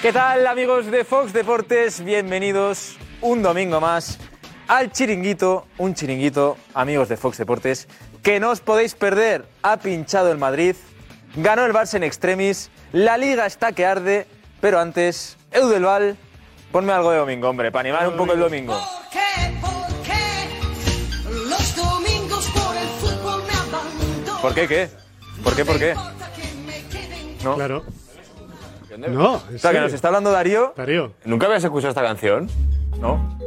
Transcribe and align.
¿Qué 0.00 0.12
tal 0.12 0.46
amigos 0.46 0.86
de 0.86 1.04
Fox 1.04 1.32
Deportes? 1.32 2.04
Bienvenidos 2.04 2.96
un 3.20 3.42
domingo 3.42 3.80
más 3.80 4.20
al 4.68 4.92
chiringuito, 4.92 5.66
un 5.76 5.92
chiringuito, 5.92 6.56
amigos 6.72 7.08
de 7.08 7.16
Fox 7.16 7.36
Deportes, 7.36 7.88
que 8.22 8.38
no 8.38 8.50
os 8.50 8.60
podéis 8.60 8.94
perder. 8.94 9.44
Ha 9.62 9.78
pinchado 9.78 10.30
el 10.30 10.38
Madrid, 10.38 10.76
ganó 11.34 11.64
el 11.66 11.72
Barça 11.72 11.94
en 11.94 12.04
extremis, 12.04 12.70
la 12.92 13.18
liga 13.18 13.44
está 13.44 13.72
que 13.72 13.86
arde, 13.86 14.28
pero 14.60 14.78
antes, 14.78 15.36
Eudelval, 15.50 16.16
ponme 16.70 16.92
algo 16.92 17.10
de 17.10 17.18
domingo, 17.18 17.48
hombre, 17.48 17.72
para 17.72 17.88
animar 17.88 18.06
un 18.06 18.16
poco 18.16 18.34
el 18.34 18.38
domingo. 18.38 18.80
¿Por 24.40 24.54
qué 24.54 24.68
qué? 24.68 24.90
¿Por 25.42 25.56
qué 25.56 25.64
por 25.64 25.78
qué? 25.80 25.94
¿No? 27.42 27.56
Claro. 27.56 27.84
No, 28.98 29.34
O 29.34 29.58
sea, 29.58 29.72
que 29.72 29.80
nos 29.80 29.92
está 29.92 30.08
hablando 30.08 30.30
Darío. 30.32 30.72
Darío. 30.76 31.12
¿Nunca 31.24 31.46
habías 31.46 31.64
escuchado 31.64 31.90
esta 31.90 32.02
canción? 32.02 32.48
No. 33.00 33.38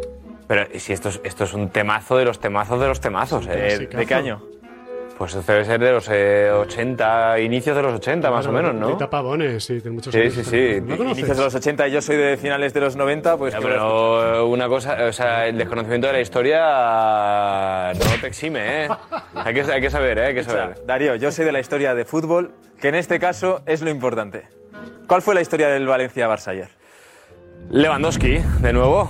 Pero 0.48 0.68
si 0.80 0.94
esto 0.94 1.10
es, 1.10 1.20
esto 1.24 1.44
es 1.46 1.54
un 1.54 1.70
temazo 1.70 2.18
de 2.18 2.26
los 2.26 2.40
temazos 2.40 2.80
de 2.80 2.88
los 2.88 3.00
temazos, 3.00 3.48
¿eh? 3.50 3.88
¿De 3.92 4.06
qué 4.06 4.14
año? 4.14 4.42
Pues 5.18 5.46
debe 5.46 5.64
ser 5.66 5.80
de 5.80 5.92
los 5.92 6.10
eh, 6.12 6.50
80, 6.52 7.40
inicios 7.42 7.76
de 7.76 7.84
los 7.84 7.94
80 7.94 8.32
más 8.32 8.48
o 8.48 8.52
menos, 8.52 8.74
¿no? 8.74 8.90
Rita 8.90 9.08
Pavones, 9.08 9.64
sí, 9.64 9.80
tiene 9.80 9.92
muchos 9.96 10.12
Sí, 10.12 10.20
años. 10.20 10.34
sí, 10.34 10.44
sí. 10.44 10.82
¿No 10.82 10.98
conoces? 10.98 11.20
Inicios 11.20 11.38
de 11.38 11.44
los 11.44 11.54
80 11.56 11.88
y 11.88 11.92
yo 11.92 12.02
soy 12.02 12.16
de 12.18 12.38
finales 12.38 12.74
de 12.74 12.82
los 12.82 12.96
90, 12.96 13.38
pues... 13.38 13.54
Ya, 13.54 13.60
que 13.60 13.68
lo 13.68 13.72
pero 14.20 14.48
una 14.48 14.68
cosa, 14.68 14.98
o 15.08 15.12
sea, 15.14 15.46
el 15.48 15.60
desconocimiento 15.60 16.08
de 16.08 16.14
la 16.14 16.22
historia 16.22 17.94
no 17.94 18.20
te 18.20 18.28
exime, 18.28 18.86
¿eh? 18.86 18.90
Hay 19.36 19.54
que, 19.54 19.62
hay 19.62 19.82
que 19.82 19.90
saber, 19.92 20.18
¿eh? 20.18 20.26
Hay 20.28 20.34
que 20.34 20.40
Escucha, 20.42 20.60
saber. 20.60 20.86
Darío, 20.88 21.16
yo 21.16 21.32
soy 21.32 21.46
de 21.46 21.52
la 21.52 21.60
historia 21.60 21.94
de 21.94 22.04
fútbol, 22.04 22.52
que 22.80 22.88
en 22.90 22.96
este 22.96 23.20
caso 23.20 23.62
es 23.68 23.82
lo 23.82 23.90
importante. 23.92 24.48
¿Cuál 25.08 25.22
fue 25.22 25.36
la 25.36 25.42
historia 25.42 25.68
del 25.70 25.86
Valencia-Barça 25.88 26.50
ayer? 26.50 26.70
Lewandowski, 27.70 28.38
de 28.62 28.74
nuevo. 28.74 29.10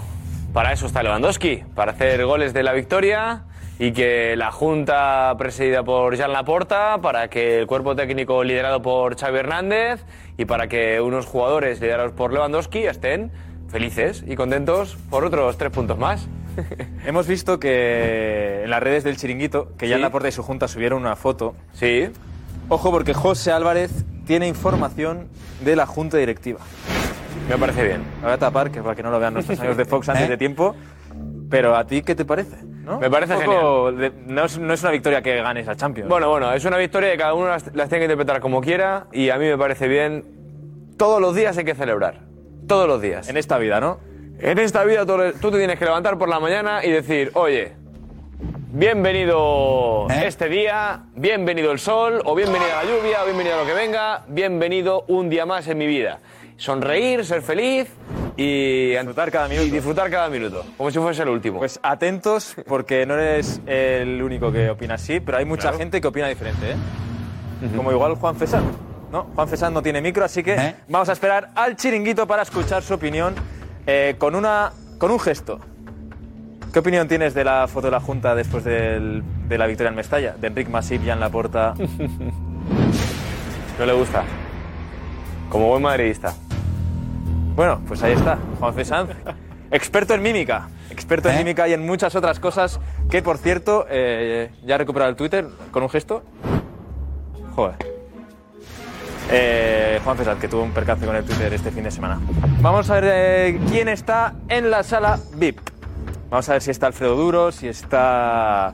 Para 0.53 0.73
eso 0.73 0.85
está 0.85 1.01
Lewandowski, 1.03 1.63
para 1.75 1.91
hacer 1.93 2.25
goles 2.25 2.53
de 2.53 2.63
la 2.63 2.73
victoria 2.73 3.43
y 3.79 3.93
que 3.93 4.35
la 4.35 4.51
junta 4.51 5.33
presidida 5.37 5.83
por 5.83 6.15
Jan 6.17 6.33
Laporta, 6.33 6.99
para 7.01 7.29
que 7.29 7.59
el 7.59 7.67
cuerpo 7.67 7.95
técnico 7.95 8.43
liderado 8.43 8.81
por 8.81 9.17
Xavi 9.17 9.39
Hernández 9.39 10.03
y 10.37 10.45
para 10.45 10.67
que 10.67 10.99
unos 11.01 11.25
jugadores 11.25 11.79
liderados 11.79 12.11
por 12.11 12.33
Lewandowski 12.33 12.79
estén 12.85 13.31
felices 13.69 14.23
y 14.27 14.35
contentos 14.35 14.97
por 15.09 15.23
otros 15.23 15.57
tres 15.57 15.71
puntos 15.71 15.97
más. 15.97 16.27
Hemos 17.05 17.27
visto 17.27 17.59
que 17.59 18.61
en 18.63 18.69
las 18.69 18.83
redes 18.83 19.03
del 19.05 19.15
Chiringuito, 19.17 19.69
que 19.77 19.87
ya 19.87 19.95
Sí. 19.95 19.99
en 19.99 20.01
la 20.01 20.09
puerta 20.11 20.25
de 20.25 20.33
su 20.33 20.43
junta 20.43 20.67
subieron 20.67 20.99
una 21.01 21.15
foto. 21.15 21.55
Sí. 21.73 22.09
Ojo 22.67 22.91
porque 22.91 23.13
José 23.13 23.51
Álvarez 23.53 24.05
tiene 24.25 24.47
información 24.47 25.27
de 25.63 25.75
la 25.75 25.85
junta 25.85 26.17
directiva. 26.17 26.59
Me 27.49 27.57
parece 27.57 27.83
bien. 27.83 28.01
Me 28.19 28.25
voy 28.25 28.31
a 28.33 28.37
tapar 28.37 28.71
que 28.71 28.81
para 28.81 28.95
que 28.95 29.03
no 29.03 29.11
lo 29.11 29.19
vean 29.19 29.33
nuestros 29.33 29.59
amigos 29.59 29.77
de 29.77 29.85
Fox 29.85 30.09
antes 30.09 30.29
de 30.29 30.37
tiempo. 30.37 30.75
Pero 31.49 31.75
a 31.75 31.85
ti, 31.85 32.01
¿qué 32.01 32.15
te 32.15 32.23
parece? 32.23 32.57
¿No? 32.63 32.99
Me 32.99 33.09
parece 33.09 33.35
Un 33.35 33.43
poco 33.43 33.91
de- 33.91 34.11
no, 34.25 34.45
es, 34.45 34.57
no 34.57 34.73
es 34.73 34.81
una 34.83 34.91
victoria 34.91 35.21
que 35.21 35.35
ganes 35.41 35.67
a 35.67 35.75
Champions. 35.75 36.09
Bueno, 36.09 36.29
bueno, 36.29 36.51
es 36.53 36.63
una 36.65 36.77
victoria 36.77 37.11
que 37.11 37.17
cada 37.17 37.33
uno 37.33 37.47
las, 37.47 37.73
las 37.75 37.89
tiene 37.89 37.99
que 37.99 38.05
interpretar 38.13 38.39
como 38.41 38.61
quiera 38.61 39.07
y 39.11 39.29
a 39.29 39.37
mí 39.37 39.45
me 39.45 39.57
parece 39.57 39.87
bien. 39.87 40.23
Todos 40.97 41.19
los 41.19 41.35
días 41.35 41.57
hay 41.57 41.65
que 41.65 41.75
celebrar. 41.75 42.21
Todos 42.67 42.87
los 42.87 43.01
días. 43.01 43.27
en 43.27 43.35
esta 43.37 43.57
vida, 43.57 43.79
¿no? 43.81 43.99
En 44.39 44.57
esta 44.59 44.83
vida 44.85 45.05
tú, 45.05 45.17
tú 45.41 45.51
te 45.51 45.57
tienes 45.57 45.77
que 45.77 45.85
levantar 45.85 46.17
por 46.17 46.29
la 46.29 46.39
mañana 46.39 46.83
y 46.85 46.91
decir, 46.91 47.31
oye, 47.33 47.73
bienvenido 48.41 50.07
este 50.09 50.49
día, 50.49 51.03
bienvenido 51.15 51.71
el 51.71 51.79
sol, 51.79 52.21
o 52.25 52.35
bienvenida 52.35 52.83
la 52.83 52.83
lluvia, 52.83 53.21
o 53.21 53.25
bienvenido 53.25 53.57
lo 53.57 53.65
que 53.65 53.73
venga, 53.73 54.23
bienvenido 54.27 55.03
un 55.07 55.29
día 55.29 55.45
más 55.45 55.67
en 55.67 55.77
mi 55.77 55.87
vida. 55.87 56.19
Sonreír, 56.57 57.25
ser 57.25 57.41
feliz 57.41 57.87
y 58.37 58.91
Disfrutar 58.91 59.31
cada 59.31 59.47
minuto. 59.47 59.67
Y 59.67 59.69
disfrutar 59.71 60.09
cada 60.09 60.29
minuto, 60.29 60.65
como 60.77 60.91
si 60.91 60.99
fuese 60.99 61.23
el 61.23 61.29
último. 61.29 61.59
Pues 61.59 61.79
atentos, 61.83 62.55
porque 62.67 63.05
no 63.05 63.15
eres 63.15 63.61
el 63.65 64.21
único 64.21 64.51
que 64.51 64.69
opina 64.69 64.95
así, 64.95 65.19
pero 65.19 65.37
hay 65.37 65.45
mucha 65.45 65.63
Claro. 65.69 65.77
gente 65.77 66.01
que 66.01 66.07
opina 66.07 66.27
diferente, 66.27 66.71
¿eh? 66.71 66.75
Como 67.75 67.91
igual 67.91 68.15
Juan 68.15 68.35
Fesán. 68.35 68.63
¿no? 69.11 69.27
Juan 69.35 69.47
Fesán 69.47 69.73
no 69.73 69.81
tiene 69.83 70.01
micro, 70.01 70.23
así 70.25 70.41
que 70.41 70.53
¿Eh? 70.55 70.75
vamos 70.87 71.09
a 71.09 71.13
esperar 71.13 71.49
al 71.55 71.75
chiringuito 71.75 72.25
para 72.25 72.41
escuchar 72.43 72.81
su 72.81 72.93
opinión 72.93 73.35
eh, 73.85 74.15
con, 74.17 74.35
una, 74.35 74.71
con 74.97 75.11
un 75.11 75.19
gesto. 75.19 75.59
¿Qué 76.71 76.79
opinión 76.79 77.07
tienes 77.07 77.33
de 77.33 77.43
la 77.43 77.67
foto 77.67 77.87
de 77.87 77.91
la 77.91 77.99
Junta 77.99 78.33
después 78.33 78.63
del- 78.63 79.23
de 79.49 79.57
la 79.57 79.67
victoria 79.67 79.89
en 79.89 79.95
Mestalla? 79.95 80.35
De 80.39 80.47
Enric 80.47 80.69
Masip, 80.69 81.05
Jan 81.05 81.19
Laporta. 81.19 81.73
no 83.79 83.85
le 83.85 83.93
gusta. 83.93 84.23
Como 85.49 85.67
buen 85.67 85.81
madridista. 85.83 86.33
Bueno, 87.55 87.81
pues 87.85 88.01
ahí 88.03 88.13
está, 88.13 88.37
Juan 88.59 88.73
Fesán, 88.73 89.07
experto 89.69 90.13
en 90.13 90.21
mímica. 90.21 90.69
Experto 90.89 91.27
en 91.29 91.35
¿Eh? 91.35 91.39
mímica 91.39 91.67
y 91.67 91.73
en 91.73 91.85
muchas 91.85 92.15
otras 92.15 92.39
cosas 92.39 92.79
que, 93.09 93.21
por 93.21 93.37
cierto, 93.37 93.85
eh, 93.89 94.51
ya 94.65 94.75
ha 94.75 94.77
recuperado 94.77 95.09
el 95.11 95.17
Twitter 95.17 95.47
con 95.71 95.83
un 95.83 95.89
gesto. 95.89 96.23
Joder. 97.55 97.75
Eh, 99.29 99.99
Juan 100.05 100.17
César, 100.17 100.37
que 100.37 100.47
tuvo 100.47 100.63
un 100.63 100.71
percance 100.71 101.05
con 101.05 101.15
el 101.17 101.25
Twitter 101.25 101.53
este 101.53 101.71
fin 101.71 101.83
de 101.83 101.91
semana. 101.91 102.19
Vamos 102.61 102.89
a 102.89 102.95
ver 102.99 103.11
eh, 103.13 103.59
quién 103.69 103.89
está 103.89 104.35
en 104.47 104.71
la 104.71 104.83
sala 104.83 105.19
VIP. 105.35 105.59
Vamos 106.31 106.47
a 106.47 106.53
ver 106.53 106.61
si 106.61 106.71
está 106.71 106.87
Alfredo 106.87 107.17
Duro, 107.17 107.51
si 107.51 107.67
está... 107.67 108.73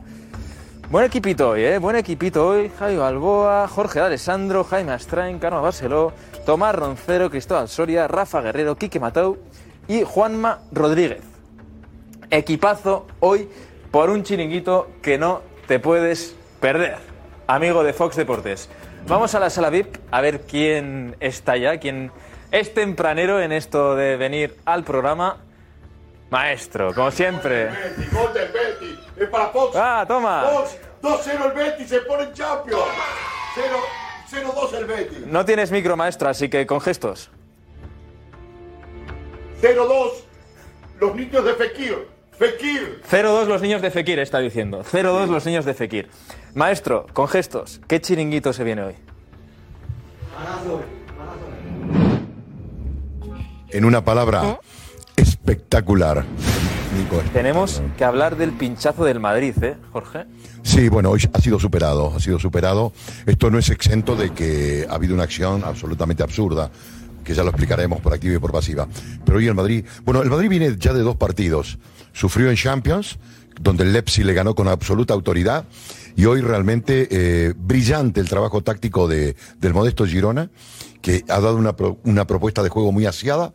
Buen 0.91 1.05
equipito 1.05 1.49
hoy, 1.49 1.63
¿eh? 1.63 1.79
Buen 1.79 1.95
equipito 1.95 2.47
hoy. 2.47 2.71
Javi 2.77 2.97
Balboa, 2.97 3.67
Jorge 3.67 3.99
Alessandro, 3.99 4.63
Jaime 4.63 4.91
Astrain, 4.91 5.39
Carlos 5.39 5.63
Barceló, 5.63 6.13
Tomás 6.45 6.75
Roncero, 6.75 7.31
Cristóbal 7.31 7.67
Soria, 7.67 8.07
Rafa 8.07 8.41
Guerrero, 8.41 8.75
Quique 8.75 8.99
Matau 8.99 9.39
y 9.87 10.03
Juanma 10.03 10.59
Rodríguez. 10.71 11.23
Equipazo 12.29 13.07
hoy 13.21 13.49
por 13.89 14.11
un 14.11 14.21
chiringuito 14.21 14.89
que 15.01 15.17
no 15.17 15.41
te 15.67 15.79
puedes 15.79 16.35
perder. 16.59 16.97
Amigo 17.47 17.83
de 17.83 17.93
Fox 17.93 18.15
Deportes. 18.17 18.69
Vamos 19.07 19.33
a 19.33 19.39
la 19.39 19.49
sala 19.49 19.71
VIP 19.71 19.97
a 20.11 20.21
ver 20.21 20.41
quién 20.41 21.15
está 21.19 21.57
ya, 21.57 21.79
quién 21.79 22.11
es 22.51 22.71
tempranero 22.75 23.41
en 23.41 23.51
esto 23.51 23.95
de 23.95 24.15
venir 24.15 24.55
al 24.65 24.83
programa. 24.83 25.37
Maestro, 26.29 26.93
como 26.93 27.11
siempre. 27.11 27.65
Betis, 27.65 28.13
gol 28.13 28.33
del 28.33 28.51
Betis. 28.51 28.99
Es 29.15 29.29
para 29.29 29.47
Fox. 29.49 29.75
Ah, 29.75 30.05
toma. 30.07 30.43
Fox, 30.43 30.77
2-0 31.01 31.45
el 31.45 31.51
Betis, 31.53 31.89
se 31.89 31.99
pone 32.01 32.23
en 32.23 32.33
Champions. 32.33 32.83
0 33.55 33.77
0-2 34.29 34.73
el 34.73 34.85
Betis. 34.85 35.25
No 35.25 35.45
tienes 35.45 35.71
micro, 35.71 35.95
maestro, 35.95 36.29
así 36.29 36.49
que 36.49 36.67
con 36.67 36.81
gestos. 36.81 37.29
0-2 39.61 40.11
los 40.99 41.15
niños 41.15 41.45
de 41.45 41.53
Fekir. 41.53 42.07
Fekir. 42.37 43.01
0-2 43.09 43.45
los 43.45 43.61
niños 43.61 43.81
de 43.81 43.89
Fekir, 43.89 44.19
está 44.19 44.39
diciendo. 44.39 44.83
0-2 44.83 45.27
los 45.27 45.45
niños 45.45 45.65
de 45.65 45.73
Fekir. 45.73 46.09
Maestro, 46.53 47.07
con 47.13 47.27
gestos, 47.27 47.81
¿qué 47.87 48.01
chiringuito 48.01 48.53
se 48.53 48.63
viene 48.63 48.83
hoy? 48.83 48.95
En 53.69 53.85
una 53.85 54.03
palabra, 54.03 54.59
espectacular. 55.17 56.23
Nico. 56.97 57.21
Tenemos 57.33 57.81
que 57.97 58.05
hablar 58.05 58.37
del 58.37 58.53
pinchazo 58.53 59.03
del 59.03 59.19
Madrid, 59.19 59.53
¿eh, 59.61 59.75
Jorge? 59.91 60.25
Sí, 60.63 60.87
bueno, 60.87 61.09
hoy 61.11 61.21
ha 61.33 61.41
sido 61.41 61.59
superado, 61.59 62.13
ha 62.15 62.19
sido 62.19 62.39
superado. 62.39 62.93
Esto 63.25 63.51
no 63.51 63.59
es 63.59 63.69
exento 63.69 64.15
de 64.15 64.31
que 64.31 64.87
ha 64.89 64.95
habido 64.95 65.13
una 65.13 65.23
acción 65.23 65.63
absolutamente 65.65 66.23
absurda, 66.23 66.71
que 67.23 67.33
ya 67.33 67.43
lo 67.43 67.49
explicaremos 67.49 67.99
por 67.99 68.13
activa 68.13 68.35
y 68.35 68.39
por 68.39 68.51
pasiva. 68.51 68.87
Pero 69.25 69.37
hoy 69.37 69.47
el 69.47 69.53
Madrid, 69.53 69.83
bueno, 70.05 70.21
el 70.23 70.29
Madrid 70.29 70.49
viene 70.49 70.75
ya 70.79 70.93
de 70.93 71.01
dos 71.01 71.17
partidos. 71.17 71.77
Sufrió 72.13 72.49
en 72.49 72.55
Champions, 72.55 73.19
donde 73.59 73.83
el 73.83 73.91
Leipzig 73.93 74.25
le 74.25 74.33
ganó 74.33 74.55
con 74.55 74.67
absoluta 74.67 75.13
autoridad, 75.13 75.65
y 76.15 76.25
hoy 76.25 76.41
realmente 76.41 77.07
eh, 77.11 77.53
brillante 77.55 78.21
el 78.21 78.29
trabajo 78.29 78.63
táctico 78.63 79.07
de, 79.07 79.35
del 79.59 79.73
modesto 79.73 80.05
Girona, 80.05 80.49
que 81.01 81.23
ha 81.27 81.39
dado 81.39 81.57
una, 81.57 81.75
pro- 81.75 81.99
una 82.05 82.25
propuesta 82.25 82.63
de 82.63 82.69
juego 82.69 82.91
muy 82.91 83.05
asiada. 83.05 83.53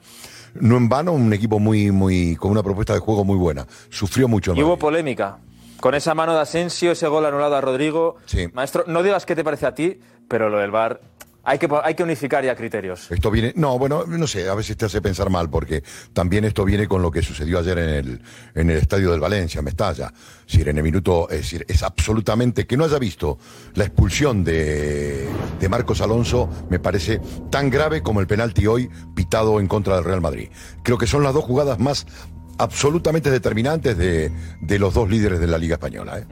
No 0.55 0.77
en 0.77 0.89
vano, 0.89 1.13
un 1.13 1.33
equipo 1.33 1.59
muy, 1.59 1.91
muy, 1.91 2.37
con 2.37 2.51
una 2.51 2.63
propuesta 2.63 2.93
de 2.93 3.01
juego 3.01 3.25
muy 3.25 3.37
buena. 3.37 3.67
Sufrió 3.91 4.29
mucho 4.29 4.55
Y 4.55 4.63
hubo 4.63 4.79
polémica. 4.79 5.39
Con 5.81 5.95
esa 5.95 6.15
mano 6.15 6.35
de 6.35 6.41
Asensio, 6.41 6.93
ese 6.93 7.09
gol 7.09 7.27
anulado 7.27 7.57
a 7.57 7.61
Rodrigo. 7.61 8.17
Sí. 8.27 8.49
Maestro, 8.53 8.85
no 8.87 9.03
digas 9.03 9.27
qué 9.27 9.35
te 9.35 9.43
parece 9.43 9.67
a 9.67 9.75
ti, 9.75 9.99
pero 10.29 10.49
lo 10.49 10.59
del 10.59 10.71
VAR, 10.71 11.01
hay 11.45 11.59
que, 11.59 11.69
hay 11.83 11.95
que 11.95 12.03
unificar 12.03 12.45
ya 12.45 12.55
criterios. 12.55 13.11
Esto 13.11 13.31
viene, 13.31 13.53
no, 13.57 13.79
bueno, 13.79 14.05
no 14.07 14.27
sé, 14.27 14.49
a 14.49 14.55
veces 14.55 14.77
te 14.77 14.87
hace 14.87 15.01
pensar 15.01 15.31
mal, 15.31 15.51
porque 15.51 15.83
también 16.13 16.45
esto 16.45 16.65
viene 16.65 16.87
con 16.87 17.03
lo 17.03 17.11
que 17.11 17.23
sucedió 17.23 17.59
ayer 17.59 17.79
en 17.79 17.89
el, 17.89 18.23
en 18.55 18.71
el 18.71 18.79
estadio 18.79 19.11
del 19.11 19.21
Valencia, 19.21 19.63
Mestalla. 19.63 20.13
Es 20.47 20.53
decir, 20.53 20.69
en 20.69 20.79
el 20.79 20.83
minuto, 20.83 21.29
es 21.31 21.39
decir, 21.39 21.65
es 21.69 21.83
absolutamente, 21.83 22.67
que 22.67 22.77
no 22.77 22.85
haya 22.85 22.99
visto 22.99 23.39
la 23.75 23.85
expulsión 23.85 24.45
de, 24.45 25.29
de 25.59 25.69
Marcos 25.69 26.01
Alonso, 26.01 26.49
me 26.71 26.79
parece 26.79 27.21
tan 27.51 27.71
grave 27.71 28.03
como 28.03 28.21
el 28.21 28.27
penalti 28.27 28.67
hoy 28.67 28.89
pitado 29.15 29.59
en 29.61 29.67
contra 29.67 29.97
del 29.97 30.05
Real 30.05 30.21
Madrid. 30.21 30.49
Creo 30.83 30.99
que 30.99 31.07
son 31.07 31.23
las 31.23 31.35
dos 31.35 31.45
jugadas 31.45 31.79
más 31.79 32.07
absolutamente 32.59 33.31
determinantes 33.31 33.97
de, 33.97 34.31
de 34.61 34.79
los 34.79 34.95
dos 34.95 35.11
líderes 35.11 35.41
de 35.41 35.47
la 35.47 35.59
Liga 35.59 35.75
Española. 35.75 36.19
¿eh? 36.19 36.27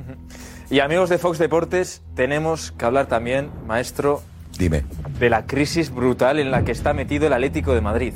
Y 0.71 0.79
amigos 0.79 1.11
de 1.11 1.19
Fox 1.19 1.39
Deportes, 1.39 2.03
tenemos 2.15 2.71
que 2.73 2.85
hablar 2.85 3.09
también, 3.09 3.51
maestro, 3.67 4.23
Dime. 4.59 4.85
de 5.19 5.31
la 5.31 5.47
crisis 5.47 5.91
brutal 5.91 6.39
en 6.39 6.51
la 6.51 6.65
que 6.65 6.73
está 6.73 6.93
metido 6.93 7.27
el 7.27 7.33
Atlético 7.33 7.75
de 7.75 7.81
Madrid. 7.81 8.13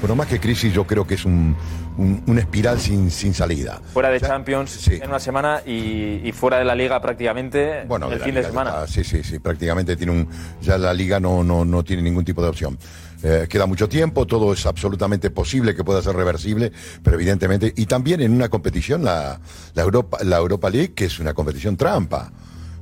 Bueno, 0.00 0.16
más 0.16 0.28
que 0.28 0.40
crisis, 0.40 0.72
yo 0.72 0.86
creo 0.86 1.06
que 1.06 1.12
es 1.14 1.26
un, 1.26 1.54
un- 1.98 2.22
una 2.26 2.40
espiral 2.40 2.80
sin, 2.80 3.10
sin 3.10 3.34
salida. 3.34 3.82
Fuera 3.92 4.08
de 4.08 4.16
O 4.16 4.20
sea, 4.20 4.30
Champions 4.30 4.70
sí. 4.70 4.94
en 5.02 5.08
una 5.10 5.18
semana 5.20 5.60
y, 5.66 6.22
y 6.24 6.32
fuera 6.32 6.56
de 6.58 6.64
la 6.64 6.74
Liga 6.74 6.98
prácticamente 7.02 7.84
Bueno, 7.86 8.10
el 8.10 8.18
la 8.18 8.24
fin 8.24 8.34
de 8.34 8.42
semana. 8.44 8.86
sí, 8.86 9.04
sí, 9.04 9.22
sí, 9.22 9.38
prácticamente 9.38 9.96
tiene 9.98 10.12
un. 10.12 10.28
Ya 10.62 10.78
la 10.78 10.94
liga 10.94 11.20
no, 11.20 11.44
no, 11.44 11.66
no 11.66 11.84
tiene 11.84 12.00
ningún 12.02 12.24
tipo 12.24 12.42
de 12.42 12.48
opción. 12.48 12.78
Eh, 13.22 13.46
queda 13.50 13.66
mucho 13.66 13.90
tiempo, 13.90 14.26
todo 14.26 14.54
es 14.54 14.64
absolutamente 14.64 15.28
posible 15.28 15.74
que 15.74 15.84
pueda 15.84 16.00
ser 16.00 16.16
reversible, 16.16 16.72
pero 17.02 17.16
evidentemente. 17.16 17.70
Y 17.76 17.84
también 17.84 18.22
en 18.22 18.32
una 18.32 18.48
competición, 18.48 19.04
la, 19.04 19.38
la, 19.74 19.82
Europa, 19.82 20.16
la 20.24 20.38
Europa 20.38 20.70
League, 20.70 20.94
que 20.94 21.04
es 21.04 21.18
una 21.20 21.34
competición 21.34 21.76
trampa. 21.76 22.32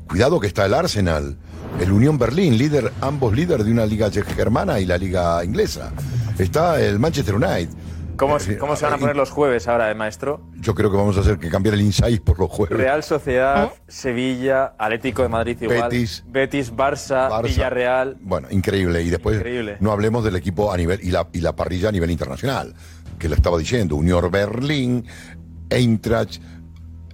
Cuidado 0.06 0.38
que 0.38 0.46
está 0.46 0.64
el 0.66 0.72
Arsenal, 0.74 1.36
el 1.80 1.92
Unión 1.92 2.18
Berlín, 2.18 2.58
líder, 2.58 2.92
ambos 3.00 3.34
líderes 3.34 3.64
de 3.66 3.72
una 3.72 3.86
liga 3.86 4.10
germana 4.10 4.80
y 4.80 4.86
la 4.86 4.98
liga 4.98 5.44
inglesa. 5.44 5.92
Está 6.38 6.80
el 6.80 6.98
Manchester 6.98 7.34
United. 7.34 7.70
¿Cómo, 8.16 8.36
Eh, 8.38 8.58
cómo 8.58 8.74
se 8.74 8.84
van 8.84 8.94
a 8.94 8.96
eh, 8.96 9.00
poner 9.00 9.16
los 9.16 9.30
jueves 9.30 9.68
ahora, 9.68 9.92
eh, 9.92 9.94
maestro? 9.94 10.40
Yo 10.56 10.74
creo 10.74 10.90
que 10.90 10.96
vamos 10.96 11.16
a 11.16 11.20
hacer 11.20 11.38
que 11.38 11.48
cambiar 11.48 11.74
el 11.74 11.82
insight 11.82 12.20
por 12.20 12.36
los 12.40 12.50
jueves. 12.50 12.76
Real 12.76 13.04
Sociedad, 13.04 13.72
Sevilla, 13.86 14.74
Atlético 14.76 15.22
de 15.22 15.28
Madrid 15.28 15.56
igual, 15.60 15.82
Betis. 15.82 16.24
Betis, 16.26 16.74
Barça, 16.74 17.28
Barça. 17.30 17.42
Villarreal. 17.44 18.16
Bueno, 18.20 18.48
increíble. 18.50 19.02
Y 19.04 19.10
después 19.10 19.36
Increíble. 19.36 19.76
no 19.78 19.92
hablemos 19.92 20.24
del 20.24 20.34
equipo 20.34 20.72
a 20.72 20.76
nivel 20.76 20.98
y 21.00 21.12
la, 21.12 21.28
y 21.32 21.40
la 21.40 21.54
parrilla 21.54 21.90
a 21.90 21.92
nivel 21.92 22.10
internacional, 22.10 22.74
que 23.20 23.28
lo 23.28 23.36
estaba 23.36 23.56
diciendo. 23.56 23.94
Unión 23.94 24.28
Berlín, 24.32 25.06
Eintracht, 25.70 26.42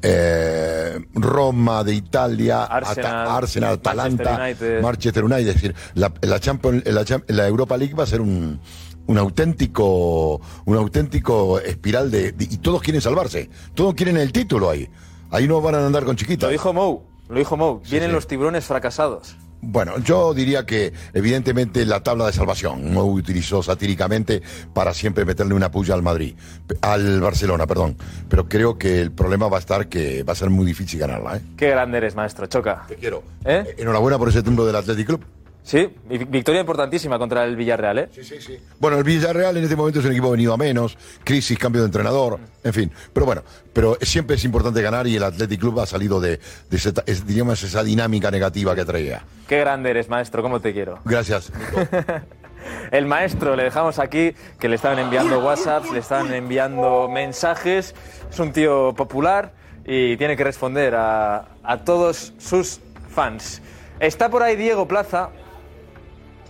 eh, 0.04 1.00
Roma 1.14 1.82
de 1.82 1.94
Italia, 1.94 2.64
Arsenal, 2.64 3.26
Arsenal, 3.28 3.72
Atalanta, 3.74 4.24
Manchester 4.38 4.40
United. 4.70 4.82
Manchester 4.82 5.24
United. 5.24 5.48
Es 5.48 5.54
decir, 5.54 5.74
la, 5.94 6.12
la, 6.20 6.38
Champions- 6.40 6.84
la, 6.86 7.04
Cham- 7.04 7.24
la 7.28 7.46
Europa 7.48 7.76
League 7.76 7.94
va 7.94 8.04
a 8.04 8.06
ser 8.06 8.20
un, 8.20 8.60
un 9.06 9.18
auténtico, 9.18 10.40
un 10.66 10.76
auténtico 10.76 11.58
espiral 11.60 12.10
de, 12.10 12.32
de- 12.32 12.44
y 12.44 12.58
todos 12.58 12.82
quieren 12.82 13.00
salvarse, 13.00 13.48
todos 13.74 13.94
quieren 13.94 14.16
el 14.16 14.30
título 14.32 14.70
ahí. 14.70 14.88
Ahí 15.30 15.48
no 15.48 15.60
van 15.60 15.74
a 15.74 15.86
andar 15.86 16.04
con 16.04 16.16
chiquitas. 16.16 16.48
Lo 16.48 16.52
dijo 16.52 16.72
Mou, 16.72 17.02
lo 17.28 17.38
dijo 17.38 17.56
Mou. 17.56 17.80
Vienen 17.90 18.10
sí. 18.10 18.14
los 18.14 18.26
tiburones 18.26 18.64
fracasados. 18.66 19.36
Bueno, 19.66 19.99
yo 19.99 20.34
diría 20.34 20.66
que 20.66 20.93
evidentemente 21.14 21.84
la 21.87 22.02
tabla 22.02 22.26
de 22.26 22.32
salvación 22.32 22.93
no 22.93 23.05
utilizó 23.05 23.62
satíricamente 23.62 24.43
para 24.72 24.93
siempre 24.93 25.25
meterle 25.25 25.55
una 25.55 25.70
puya 25.70 25.94
al 25.94 26.02
Madrid, 26.02 26.34
al 26.82 27.20
Barcelona, 27.20 27.66
perdón. 27.66 27.96
Pero 28.28 28.49
creo 28.49 28.78
que 28.78 29.00
el 29.00 29.11
problema 29.11 29.49
va 29.49 29.56
a 29.56 29.61
estar 29.61 29.88
que 29.88 30.22
va 30.22 30.32
a 30.32 30.37
ser 30.37 30.50
muy 30.50 30.66
difícil 30.66 31.00
ganarla. 31.00 31.37
¿eh? 31.37 31.40
Qué 31.56 31.70
grande 31.70 31.99
eres, 31.99 32.14
maestro. 32.14 32.46
Choca. 32.46 32.84
Te 32.87 32.96
quiero. 32.96 33.22
¿Eh? 33.44 33.75
Enhorabuena 33.78 34.19
por 34.19 34.28
ese 34.28 34.43
triunfo 34.43 34.66
del 34.66 34.76
Athletic 34.76 35.06
Club. 35.06 35.25
Sí, 35.66 35.88
vi- 36.05 36.25
victoria 36.25 36.61
importantísima 36.61 37.19
contra 37.19 37.43
el 37.44 37.56
Villarreal, 37.56 37.99
¿eh? 37.99 38.08
Sí, 38.14 38.22
sí, 38.22 38.37
sí. 38.38 38.58
Bueno, 38.78 38.99
el 38.99 39.02
Villarreal 39.05 39.56
en 39.56 39.62
este 39.64 39.76
momento 39.76 39.99
es 40.00 40.05
un 40.05 40.12
equipo 40.12 40.31
venido 40.31 40.52
a 40.52 40.58
menos, 40.58 40.99
crisis, 41.25 41.58
cambio 41.58 41.81
de 41.81 41.87
entrenador, 41.87 42.38
en 42.62 42.72
fin. 42.75 42.93
Pero 43.14 43.25
bueno, 43.25 43.43
pero 43.72 43.96
siempre 44.02 44.37
es 44.37 44.44
importante 44.44 44.82
ganar 44.82 45.06
y 45.06 45.16
el 45.16 45.22
Athletic 45.22 45.58
Club 45.61 45.81
ha 45.81 45.87
salido 45.87 46.20
de, 46.20 46.38
de 46.69 46.76
ese- 46.76 46.93
es- 47.06 47.26
diríamos, 47.26 47.62
esa 47.62 47.82
dinámica 47.82 48.31
negativa 48.31 48.75
que 48.75 48.84
traía. 48.84 49.25
Qué 49.49 49.58
grande 49.58 49.88
eres, 49.90 50.11
maestro. 50.11 50.43
¿Cómo 50.43 50.61
te 50.61 50.75
quiero? 50.75 50.99
Gracias. 51.06 51.50
El 52.93 53.06
maestro, 53.06 53.56
le 53.56 53.64
dejamos 53.64 53.99
aquí, 53.99 54.34
que 54.58 54.69
le 54.69 54.76
estaban 54.76 54.99
enviando 54.99 55.38
WhatsApps, 55.40 55.90
le 55.93 55.99
estaban 55.99 56.32
enviando 56.32 57.08
mensajes. 57.10 57.94
Es 58.31 58.38
un 58.38 58.52
tío 58.52 58.94
popular 58.94 59.52
y 59.84 60.17
tiene 60.17 60.37
que 60.37 60.44
responder 60.44 60.94
a, 60.94 61.46
a 61.62 61.84
todos 61.84 62.32
sus 62.38 62.81
fans. 63.14 63.60
Está 64.00 64.28
por 64.31 64.43
ahí 64.43 64.56
Diego 64.56 64.87
Plaza. 64.88 65.31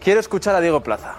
Quiero 0.04 0.20
escuchar 0.20 0.54
a 0.54 0.60
Diego 0.60 0.82
Plaza. 0.82 1.14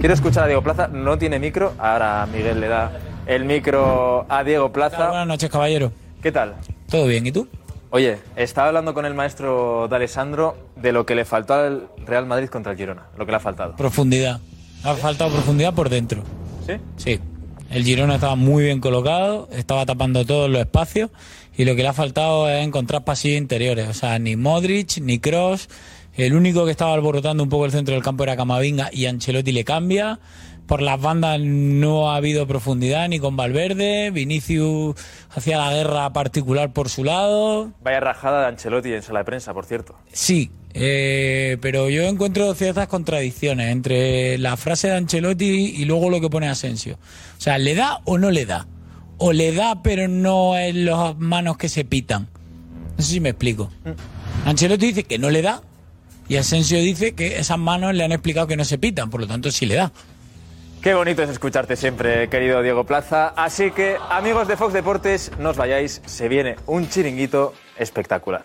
Quiero 0.00 0.12
escuchar 0.12 0.44
a 0.44 0.46
Diego 0.48 0.62
Plaza. 0.62 0.88
No 0.88 1.16
tiene 1.16 1.38
micro. 1.38 1.72
Ahora 1.78 2.28
Miguel 2.30 2.60
le 2.60 2.68
da 2.68 2.92
el 3.24 3.46
micro 3.46 4.26
a 4.28 4.44
Diego 4.44 4.70
Plaza. 4.70 5.08
Buenas 5.08 5.26
noches, 5.26 5.48
caballero. 5.48 5.90
¿Qué 6.22 6.30
tal? 6.30 6.56
¿Todo 6.90 7.06
bien? 7.06 7.26
¿Y 7.26 7.32
tú? 7.32 7.48
Oye, 7.88 8.18
estaba 8.36 8.68
hablando 8.68 8.92
con 8.92 9.06
el 9.06 9.14
maestro 9.14 9.88
D'Alessandro 9.88 10.58
de 10.76 10.92
lo 10.92 11.06
que 11.06 11.14
le 11.14 11.24
faltó 11.24 11.54
al 11.54 11.88
Real 12.04 12.26
Madrid 12.26 12.50
contra 12.50 12.72
el 12.72 12.78
Girona. 12.78 13.06
Lo 13.16 13.24
que 13.24 13.32
le 13.32 13.36
ha 13.36 13.40
faltado. 13.40 13.76
Profundidad. 13.76 14.40
Ha 14.84 14.94
faltado 14.96 15.30
profundidad 15.30 15.72
por 15.72 15.88
dentro. 15.88 16.22
¿Sí? 16.66 16.74
Sí. 16.98 17.20
El 17.70 17.84
Girona 17.84 18.16
estaba 18.16 18.36
muy 18.36 18.64
bien 18.64 18.80
colocado, 18.80 19.48
estaba 19.52 19.86
tapando 19.86 20.26
todos 20.26 20.50
los 20.50 20.60
espacios 20.60 21.10
y 21.56 21.64
lo 21.64 21.74
que 21.74 21.82
le 21.82 21.88
ha 21.88 21.94
faltado 21.94 22.46
es 22.46 22.62
encontrar 22.62 23.04
pasillos 23.04 23.38
interiores. 23.38 23.88
O 23.88 23.94
sea, 23.94 24.18
ni 24.18 24.36
Modric, 24.36 24.98
ni 25.00 25.18
Cross. 25.18 25.68
El 26.20 26.34
único 26.34 26.66
que 26.66 26.70
estaba 26.70 26.92
alborotando 26.92 27.42
un 27.42 27.48
poco 27.48 27.64
el 27.64 27.72
centro 27.72 27.94
del 27.94 28.04
campo 28.04 28.24
era 28.24 28.36
Camavinga 28.36 28.90
y 28.92 29.06
Ancelotti 29.06 29.52
le 29.52 29.64
cambia. 29.64 30.20
Por 30.66 30.82
las 30.82 31.00
bandas 31.00 31.40
no 31.40 32.10
ha 32.10 32.16
habido 32.16 32.46
profundidad 32.46 33.08
ni 33.08 33.18
con 33.18 33.38
Valverde. 33.38 34.10
Vinicius 34.10 34.96
hacía 35.30 35.56
la 35.56 35.72
guerra 35.72 36.12
particular 36.12 36.74
por 36.74 36.90
su 36.90 37.04
lado. 37.04 37.72
Vaya 37.82 38.00
rajada 38.00 38.42
de 38.42 38.48
Ancelotti 38.48 38.92
en 38.92 39.00
sala 39.00 39.20
de 39.20 39.24
prensa, 39.24 39.54
por 39.54 39.64
cierto. 39.64 39.96
Sí, 40.12 40.50
eh, 40.74 41.56
pero 41.62 41.88
yo 41.88 42.02
encuentro 42.02 42.52
ciertas 42.52 42.86
contradicciones 42.88 43.72
entre 43.72 44.36
la 44.36 44.58
frase 44.58 44.88
de 44.88 44.96
Ancelotti 44.96 45.46
y 45.46 45.86
luego 45.86 46.10
lo 46.10 46.20
que 46.20 46.28
pone 46.28 46.50
Asensio. 46.50 46.98
O 47.38 47.40
sea, 47.40 47.56
¿le 47.56 47.74
da 47.74 48.02
o 48.04 48.18
no 48.18 48.30
le 48.30 48.44
da? 48.44 48.68
O 49.16 49.32
le 49.32 49.54
da, 49.54 49.82
pero 49.82 50.06
no 50.06 50.58
en 50.58 50.84
las 50.84 51.16
manos 51.16 51.56
que 51.56 51.70
se 51.70 51.86
pitan. 51.86 52.28
No 52.98 53.02
sé 53.02 53.12
si 53.14 53.20
me 53.20 53.30
explico. 53.30 53.70
Ancelotti 54.44 54.88
dice 54.88 55.04
que 55.04 55.18
no 55.18 55.30
le 55.30 55.40
da 55.40 55.62
y 56.30 56.36
Asensio 56.36 56.78
dice 56.78 57.12
que 57.16 57.40
esas 57.40 57.58
manos 57.58 57.92
le 57.92 58.04
han 58.04 58.12
explicado 58.12 58.46
que 58.46 58.56
no 58.56 58.64
se 58.64 58.78
pitan, 58.78 59.10
por 59.10 59.20
lo 59.20 59.26
tanto 59.26 59.50
sí 59.50 59.66
le 59.66 59.74
da. 59.74 59.90
Qué 60.80 60.94
bonito 60.94 61.24
es 61.24 61.28
escucharte 61.28 61.74
siempre, 61.74 62.28
querido 62.28 62.62
Diego 62.62 62.84
Plaza. 62.84 63.34
Así 63.36 63.72
que, 63.72 63.96
amigos 64.08 64.46
de 64.46 64.56
Fox 64.56 64.72
Deportes, 64.72 65.32
no 65.40 65.50
os 65.50 65.56
vayáis, 65.56 66.00
se 66.06 66.28
viene 66.28 66.54
un 66.66 66.88
chiringuito 66.88 67.52
espectacular. 67.76 68.44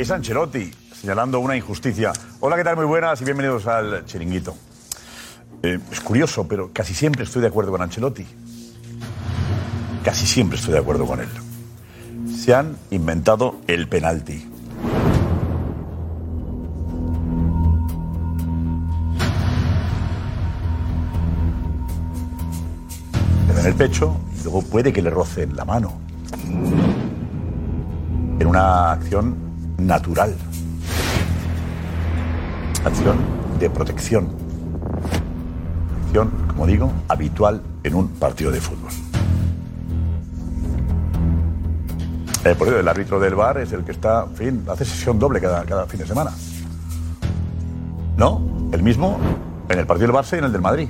Es 0.00 0.10
Ancelotti 0.10 0.70
señalando 0.94 1.40
una 1.40 1.54
injusticia. 1.54 2.10
Hola, 2.40 2.56
¿qué 2.56 2.64
tal? 2.64 2.74
Muy 2.74 2.86
buenas 2.86 3.20
y 3.20 3.24
bienvenidos 3.26 3.66
al 3.66 4.06
Chiringuito. 4.06 4.56
Eh, 5.62 5.78
es 5.92 6.00
curioso, 6.00 6.48
pero 6.48 6.70
casi 6.72 6.94
siempre 6.94 7.24
estoy 7.24 7.42
de 7.42 7.48
acuerdo 7.48 7.70
con 7.70 7.82
Ancelotti. 7.82 8.26
Casi 10.02 10.26
siempre 10.26 10.56
estoy 10.56 10.72
de 10.72 10.78
acuerdo 10.78 11.04
con 11.04 11.20
él. 11.20 11.28
Se 12.34 12.54
han 12.54 12.78
inventado 12.90 13.56
el 13.66 13.88
penalti. 13.88 14.48
Le 23.48 23.52
dan 23.52 23.66
el 23.66 23.74
pecho 23.74 24.18
y 24.34 24.44
luego 24.44 24.62
puede 24.62 24.94
que 24.94 25.02
le 25.02 25.10
rocen 25.10 25.54
la 25.54 25.66
mano. 25.66 26.00
En 28.38 28.46
una 28.46 28.92
acción 28.92 29.49
natural. 29.86 30.34
Acción 32.84 33.16
de 33.58 33.70
protección. 33.70 34.28
Acción, 36.06 36.30
como 36.48 36.66
digo, 36.66 36.92
habitual 37.08 37.62
en 37.82 37.94
un 37.94 38.08
partido 38.08 38.50
de 38.50 38.60
fútbol. 38.60 38.90
Eh, 42.44 42.56
el 42.78 42.88
árbitro 42.88 43.20
del 43.20 43.34
bar 43.34 43.58
es 43.58 43.72
el 43.72 43.84
que 43.84 43.92
está, 43.92 44.24
en 44.24 44.36
fin, 44.36 44.64
hace 44.68 44.84
sesión 44.84 45.18
doble 45.18 45.40
cada, 45.40 45.64
cada 45.64 45.86
fin 45.86 46.00
de 46.00 46.06
semana. 46.06 46.30
¿No? 48.16 48.40
El 48.72 48.82
mismo 48.82 49.18
en 49.68 49.78
el 49.78 49.86
partido 49.86 50.08
del 50.08 50.16
Barça 50.16 50.34
y 50.34 50.38
en 50.38 50.44
el 50.44 50.52
del 50.52 50.62
Madrid. 50.62 50.88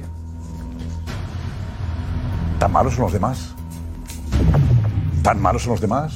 ¿Tan 2.59 2.73
malos 2.73 2.95
son 2.95 3.05
los 3.05 3.13
demás? 3.13 3.55
¿Tan 5.23 5.41
malos 5.41 5.63
son 5.63 5.73
los 5.73 5.81
demás? 5.81 6.13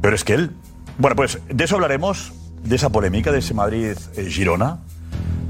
Pero 0.00 0.14
es 0.14 0.24
que 0.24 0.34
él. 0.34 0.56
Bueno, 1.00 1.16
pues 1.16 1.38
de 1.48 1.64
eso 1.64 1.76
hablaremos, 1.76 2.30
de 2.62 2.76
esa 2.76 2.90
polémica, 2.90 3.32
de 3.32 3.38
ese 3.38 3.54
Madrid-Girona. 3.54 4.80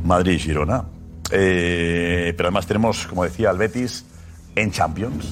Madrid-Girona. 0.04 0.84
eh, 1.32 2.32
pero 2.36 2.48
además 2.48 2.66
tenemos, 2.68 3.08
como 3.08 3.24
decía, 3.24 3.50
al 3.50 3.58
Betis 3.58 4.04
en 4.54 4.70
Champions. 4.70 5.26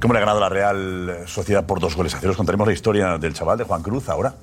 ¿Cómo 0.00 0.12
le 0.12 0.18
ha 0.18 0.22
ganado 0.22 0.40
la 0.40 0.48
Real 0.48 1.18
Sociedad 1.26 1.66
por 1.66 1.78
dos 1.78 1.94
goles 1.94 2.16
a 2.16 2.18
cero? 2.20 2.32
Os 2.32 2.36
contaremos 2.36 2.66
la 2.66 2.72
historia 2.72 3.16
del 3.18 3.32
chaval 3.32 3.58
de 3.58 3.64
Juan 3.64 3.80
Cruz 3.82 4.08
ahora. 4.08 4.34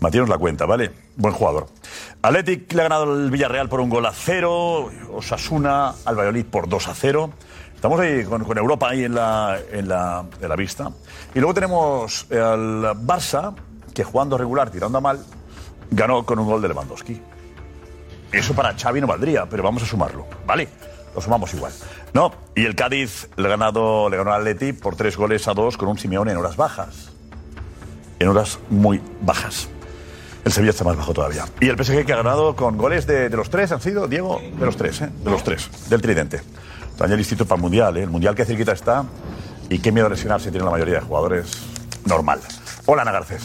Matías 0.00 0.28
la 0.28 0.38
cuenta, 0.38 0.66
¿vale? 0.66 0.90
Buen 1.16 1.32
jugador. 1.32 1.68
Athletic 2.22 2.72
le 2.72 2.80
ha 2.80 2.84
ganado 2.84 3.16
el 3.16 3.30
Villarreal 3.30 3.68
por 3.68 3.78
un 3.80 3.88
gol 3.88 4.06
a 4.06 4.12
cero. 4.12 4.90
Osasuna 5.12 5.94
al 6.04 6.16
Valladolid 6.16 6.46
por 6.46 6.68
2 6.68 6.88
a 6.88 6.94
0. 6.94 7.30
Estamos 7.74 8.00
ahí 8.00 8.24
con, 8.24 8.42
con 8.44 8.58
Europa 8.58 8.88
ahí 8.90 9.04
en 9.04 9.14
la, 9.14 9.56
en, 9.72 9.88
la, 9.88 10.24
en 10.40 10.48
la 10.48 10.56
vista. 10.56 10.90
Y 11.34 11.38
luego 11.38 11.54
tenemos 11.54 12.26
al 12.30 12.82
Barça, 13.06 13.54
que 13.96 14.04
jugando 14.04 14.36
regular, 14.36 14.70
tirando 14.70 14.98
a 14.98 15.00
mal, 15.00 15.24
ganó 15.90 16.26
con 16.26 16.38
un 16.38 16.46
gol 16.46 16.60
de 16.60 16.68
Lewandowski. 16.68 17.18
Eso 18.30 18.52
para 18.52 18.76
Xavi 18.76 19.00
no 19.00 19.06
valdría, 19.06 19.46
pero 19.46 19.62
vamos 19.62 19.82
a 19.82 19.86
sumarlo, 19.86 20.26
¿vale? 20.46 20.68
Lo 21.14 21.22
sumamos 21.22 21.54
igual. 21.54 21.72
No, 22.12 22.30
y 22.54 22.66
el 22.66 22.74
Cádiz 22.74 23.30
le, 23.36 23.48
ganado, 23.48 24.10
le 24.10 24.18
ganó 24.18 24.34
al 24.34 24.42
Atleti 24.42 24.74
por 24.74 24.96
tres 24.96 25.16
goles 25.16 25.48
a 25.48 25.54
dos 25.54 25.78
con 25.78 25.88
un 25.88 25.98
Simeone 25.98 26.32
en 26.32 26.36
horas 26.36 26.58
bajas. 26.58 27.10
En 28.18 28.28
horas 28.28 28.58
muy 28.68 29.00
bajas. 29.22 29.68
El 30.44 30.52
Sevilla 30.52 30.72
está 30.72 30.84
más 30.84 30.98
bajo 30.98 31.14
todavía. 31.14 31.46
Y 31.60 31.68
el 31.68 31.82
PSG 31.82 32.04
que 32.04 32.12
ha 32.12 32.16
ganado 32.16 32.54
con 32.54 32.76
goles 32.76 33.06
de, 33.06 33.30
los 33.30 33.48
tres, 33.48 33.72
¿han 33.72 33.80
sido, 33.80 34.06
Diego? 34.08 34.42
De 34.58 34.66
los 34.66 34.76
tres, 34.76 35.00
¿eh? 35.00 35.10
De 35.24 35.30
los 35.30 35.42
tres, 35.42 35.70
del 35.88 36.02
tridente. 36.02 36.42
También 36.98 37.14
el 37.14 37.20
Instituto 37.20 37.48
para 37.48 37.56
el 37.56 37.62
Mundial, 37.62 37.96
¿eh? 37.96 38.02
El 38.02 38.10
Mundial 38.10 38.34
que 38.34 38.44
cerquita 38.44 38.72
está. 38.72 39.06
Y 39.70 39.78
qué 39.78 39.90
miedo 39.90 40.06
a 40.06 40.10
lesionarse 40.10 40.50
tiene 40.50 40.66
la 40.66 40.70
mayoría 40.70 40.96
de 40.96 41.00
jugadores. 41.00 41.46
Normal. 42.04 42.40
Hola, 42.86 43.02
Ana 43.02 43.12
Garcés. 43.12 43.42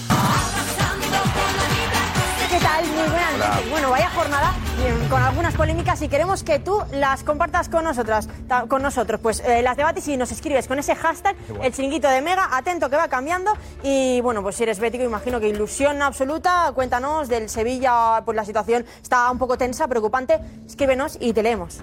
¿Qué 2.50 2.60
tal? 2.60 2.86
Muy 2.86 3.10
buenas 3.10 3.38
noches. 3.38 3.70
Bueno, 3.72 3.90
vaya 3.90 4.10
jornada 4.12 4.54
bien, 4.78 5.08
con 5.10 5.22
algunas 5.22 5.54
polémicas 5.56 6.02
y 6.02 6.10
queremos 6.10 6.44
que 6.44 6.60
tú 6.60 6.84
las 6.92 7.24
compartas 7.24 7.70
con 7.70 7.84
nosotras, 7.84 8.28
ta- 8.48 8.66
con 8.68 8.82
nosotros. 8.84 9.20
Pues 9.22 9.40
eh, 9.46 9.62
las 9.62 9.78
debates 9.78 10.08
y 10.10 10.18
nos 10.18 10.32
escribes 10.32 10.68
con 10.68 10.78
ese 10.78 10.96
hashtag, 10.96 11.36
el 11.64 11.74
chiringuito 11.74 12.08
de 12.10 12.22
Mega, 12.22 12.50
atento 12.56 12.90
que 12.90 12.98
va 12.98 13.08
cambiando. 13.08 13.54
Y 13.84 14.22
bueno, 14.22 14.44
pues 14.44 14.56
si 14.58 14.64
eres 14.64 14.80
bético, 14.80 15.04
imagino 15.04 15.40
que 15.40 15.48
ilusión 15.48 16.02
absoluta. 16.02 16.72
Cuéntanos 16.76 17.28
del 17.30 17.50
Sevilla, 17.50 18.22
pues 18.26 18.36
la 18.36 18.46
situación 18.46 18.86
está 19.02 19.32
un 19.32 19.38
poco 19.40 19.58
tensa, 19.58 19.88
preocupante. 19.88 20.40
Escríbenos 20.68 21.18
y 21.20 21.34
te 21.34 21.42
leemos. 21.42 21.80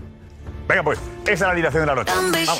Venga, 0.69 0.83
pues, 0.83 0.99
esa 1.25 1.33
es 1.33 1.41
la 1.41 1.50
alineación 1.50 1.83
de 1.83 1.87
la 1.87 1.95
noche. 1.95 2.12
Vamos. 2.15 2.59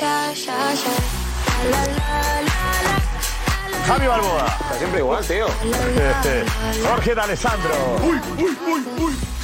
Javi 3.89 4.05
Balboa. 4.07 4.45
Siempre 4.77 4.99
igual, 4.99 5.25
tío. 5.25 5.47
Jorge 6.87 7.15
D'Alessandro. 7.15 7.73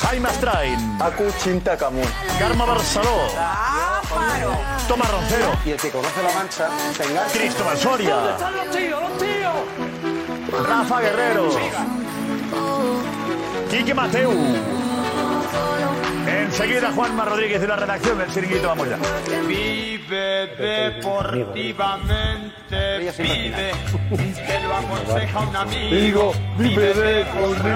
Jaime 0.02 0.30
Astrain. 0.30 1.02
Aku 1.02 1.32
Cinta 1.40 1.76
Camus. 1.76 2.08
Karma 2.38 2.66
Barceló. 2.66 3.28
Tomás 4.88 5.12
Roncero. 5.12 5.52
Y 5.66 5.72
el 5.72 5.78
que 5.78 5.90
conoce 5.90 6.22
la 6.22 6.32
mancha, 6.32 6.70
tenga. 6.96 7.24
Cristóbal 7.34 7.78
Soria. 7.78 8.38
Rafa 10.64 11.02
Guerrero. 11.02 11.50
Quique 13.72 13.94
Mateu. 13.96 14.75
Enseguida 16.46 16.92
Juanma 16.92 17.26
Rodríguez 17.26 17.60
de 17.60 17.68
la 17.68 17.76
redacción 17.76 18.20
del 18.20 18.32
Chiringuito. 18.32 18.68
Vamos 18.68 18.88
ya. 18.90 18.98
Vive 19.48 20.48
deportivamente, 20.58 23.00
vive, 23.00 23.72
te 24.36 24.60
lo 24.62 24.76
aconseja 24.76 25.40
un 25.40 25.56
amigo. 25.56 26.34
Vive 26.58 26.94
Pero 26.94 27.26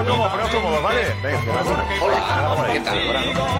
como, 0.06 0.30
pero 0.30 0.48
como, 0.62 0.80
¿vale? 0.82 1.02
Venga, 1.22 1.52
vamos. 1.52 1.78
¿Qué 2.72 2.80
tal? 2.80 3.59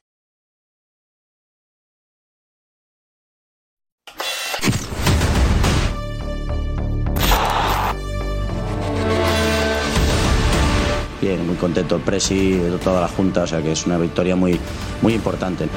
Contento 11.61 11.97
el 11.97 12.03
Presi, 12.03 12.55
de 12.57 12.79
toda 12.79 13.03
la 13.03 13.09
Junta, 13.09 13.43
o 13.43 13.47
sea 13.47 13.61
que 13.63 13.73
es 13.73 13.87
una 13.87 13.99
victoria 13.99 14.35
muy, 14.35 14.59
muy 15.03 15.15
importante. 15.15 15.69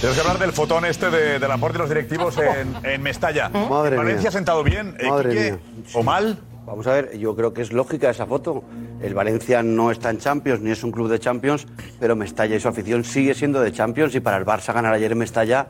Tenemos 0.00 0.20
que 0.20 0.26
hablar 0.26 0.38
del 0.40 0.52
fotón 0.52 0.84
este 0.84 1.10
de, 1.10 1.38
de 1.38 1.48
la 1.48 1.56
y 1.56 1.78
los 1.78 1.88
directivos 1.88 2.36
en, 2.38 2.74
en 2.84 3.02
Mestalla. 3.02 3.48
Madre 3.50 3.96
Valencia 3.96 4.30
ha 4.30 4.32
sentado 4.32 4.64
bien. 4.64 4.96
eh, 4.98 5.08
Madre 5.08 5.30
Quique, 5.30 5.50
mía. 5.52 5.58
¿O 5.94 6.02
mal? 6.02 6.38
Vamos 6.66 6.86
a 6.88 6.92
ver, 6.92 7.16
yo 7.18 7.34
creo 7.36 7.52
que 7.54 7.62
es 7.62 7.72
lógica 7.72 8.10
esa 8.10 8.26
foto. 8.26 8.64
El 9.00 9.14
Valencia 9.14 9.62
no 9.62 9.90
está 9.92 10.10
en 10.10 10.18
Champions, 10.18 10.60
ni 10.60 10.70
es 10.72 10.82
un 10.82 10.90
club 10.90 11.08
de 11.08 11.20
Champions, 11.20 11.66
pero 12.00 12.16
Mestalla 12.16 12.56
y 12.56 12.60
su 12.60 12.68
afición 12.68 13.04
sigue 13.04 13.34
siendo 13.34 13.60
de 13.60 13.72
Champions 13.72 14.14
y 14.16 14.20
para 14.20 14.36
el 14.38 14.44
Barça 14.44 14.72
ganar 14.72 14.92
ayer 14.92 15.12
en 15.12 15.18
Mestalla 15.18 15.68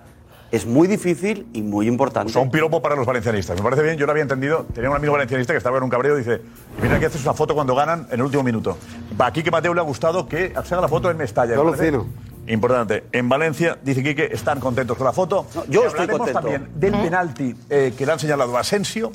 es 0.53 0.67
muy 0.67 0.87
difícil 0.87 1.47
y 1.55 1.63
muy 1.63 1.89
importante. 1.89 2.31
O 2.31 2.33
sea, 2.33 2.43
un 2.43 2.51
piropo 2.51 2.81
para 2.81 2.95
los 2.95 3.07
valencianistas. 3.07 3.57
Me 3.57 3.63
parece 3.63 3.83
bien, 3.83 3.97
yo 3.97 4.07
lo 4.07 4.13
había 4.13 4.23
entendido. 4.23 4.67
Tenía 4.75 4.91
un 4.91 4.97
amigo 4.97 5.15
valencianista 5.15 5.53
que 5.53 5.57
estaba 5.57 5.79
en 5.79 5.83
un 5.83 5.91
cabreo 5.91 6.15
y 6.15 6.19
dice: 6.19 6.41
Mira, 6.81 6.97
aquí 6.97 7.07
haces 7.07 7.23
una 7.23 7.33
foto 7.35 7.55
cuando 7.55 7.75
ganan 7.75 8.07
en 8.11 8.15
el 8.21 8.23
último 8.23 8.43
minuto. 8.43 8.77
A 9.19 9.33
Quique 9.33 9.51
Mateo 9.51 9.73
le 9.75 9.81
ha 9.81 9.85
gustado 9.85 10.29
que 10.29 10.53
se 10.65 10.75
haga 10.75 10.83
la 10.83 10.89
foto 10.89 11.11
en 11.11 11.17
Mestalla. 11.17 11.55
Yo 11.57 11.65
Me 11.65 11.71
alucino. 11.71 12.07
Importante. 12.47 13.05
En 13.13 13.29
Valencia, 13.29 13.79
dice 13.83 14.03
Quique, 14.03 14.29
están 14.31 14.61
contentos 14.61 14.97
con 14.97 15.07
la 15.07 15.13
foto. 15.13 15.47
yo 15.69 15.85
Y 15.85 15.87
estoy 15.87 16.07
contento. 16.09 16.41
también 16.41 16.69
del 16.75 16.93
penalti 16.93 17.55
eh, 17.71 17.95
que 17.97 18.05
le 18.05 18.13
han 18.13 18.19
señalado 18.19 18.57
a 18.57 18.61
Asensio. 18.61 19.11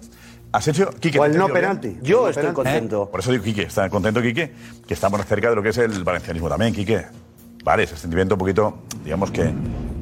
Asensio, 0.54 0.90
Quique. 1.00 1.20
O 1.20 1.24
¿te 1.24 1.32
el 1.32 1.38
no 1.38 1.46
bien? 1.48 1.54
penalti. 1.56 1.98
Yo 2.02 2.22
no 2.22 2.28
estoy 2.30 2.42
penalti. 2.44 2.56
contento. 2.56 3.10
Por 3.12 3.20
eso 3.20 3.32
digo 3.32 3.44
Quique, 3.44 3.64
está 3.64 3.90
contento 3.90 4.22
Quique, 4.22 4.54
que 4.88 4.94
estamos 4.94 5.24
cerca 5.26 5.50
de 5.50 5.56
lo 5.56 5.62
que 5.62 5.70
es 5.70 5.78
el 5.78 6.04
valencianismo 6.04 6.50
también, 6.50 6.74
Quique. 6.74 7.06
Vale, 7.64 7.84
ese 7.84 7.98
sentimiento 7.98 8.36
un 8.36 8.40
poquito, 8.40 8.80
digamos 9.04 9.30
que 9.30 9.54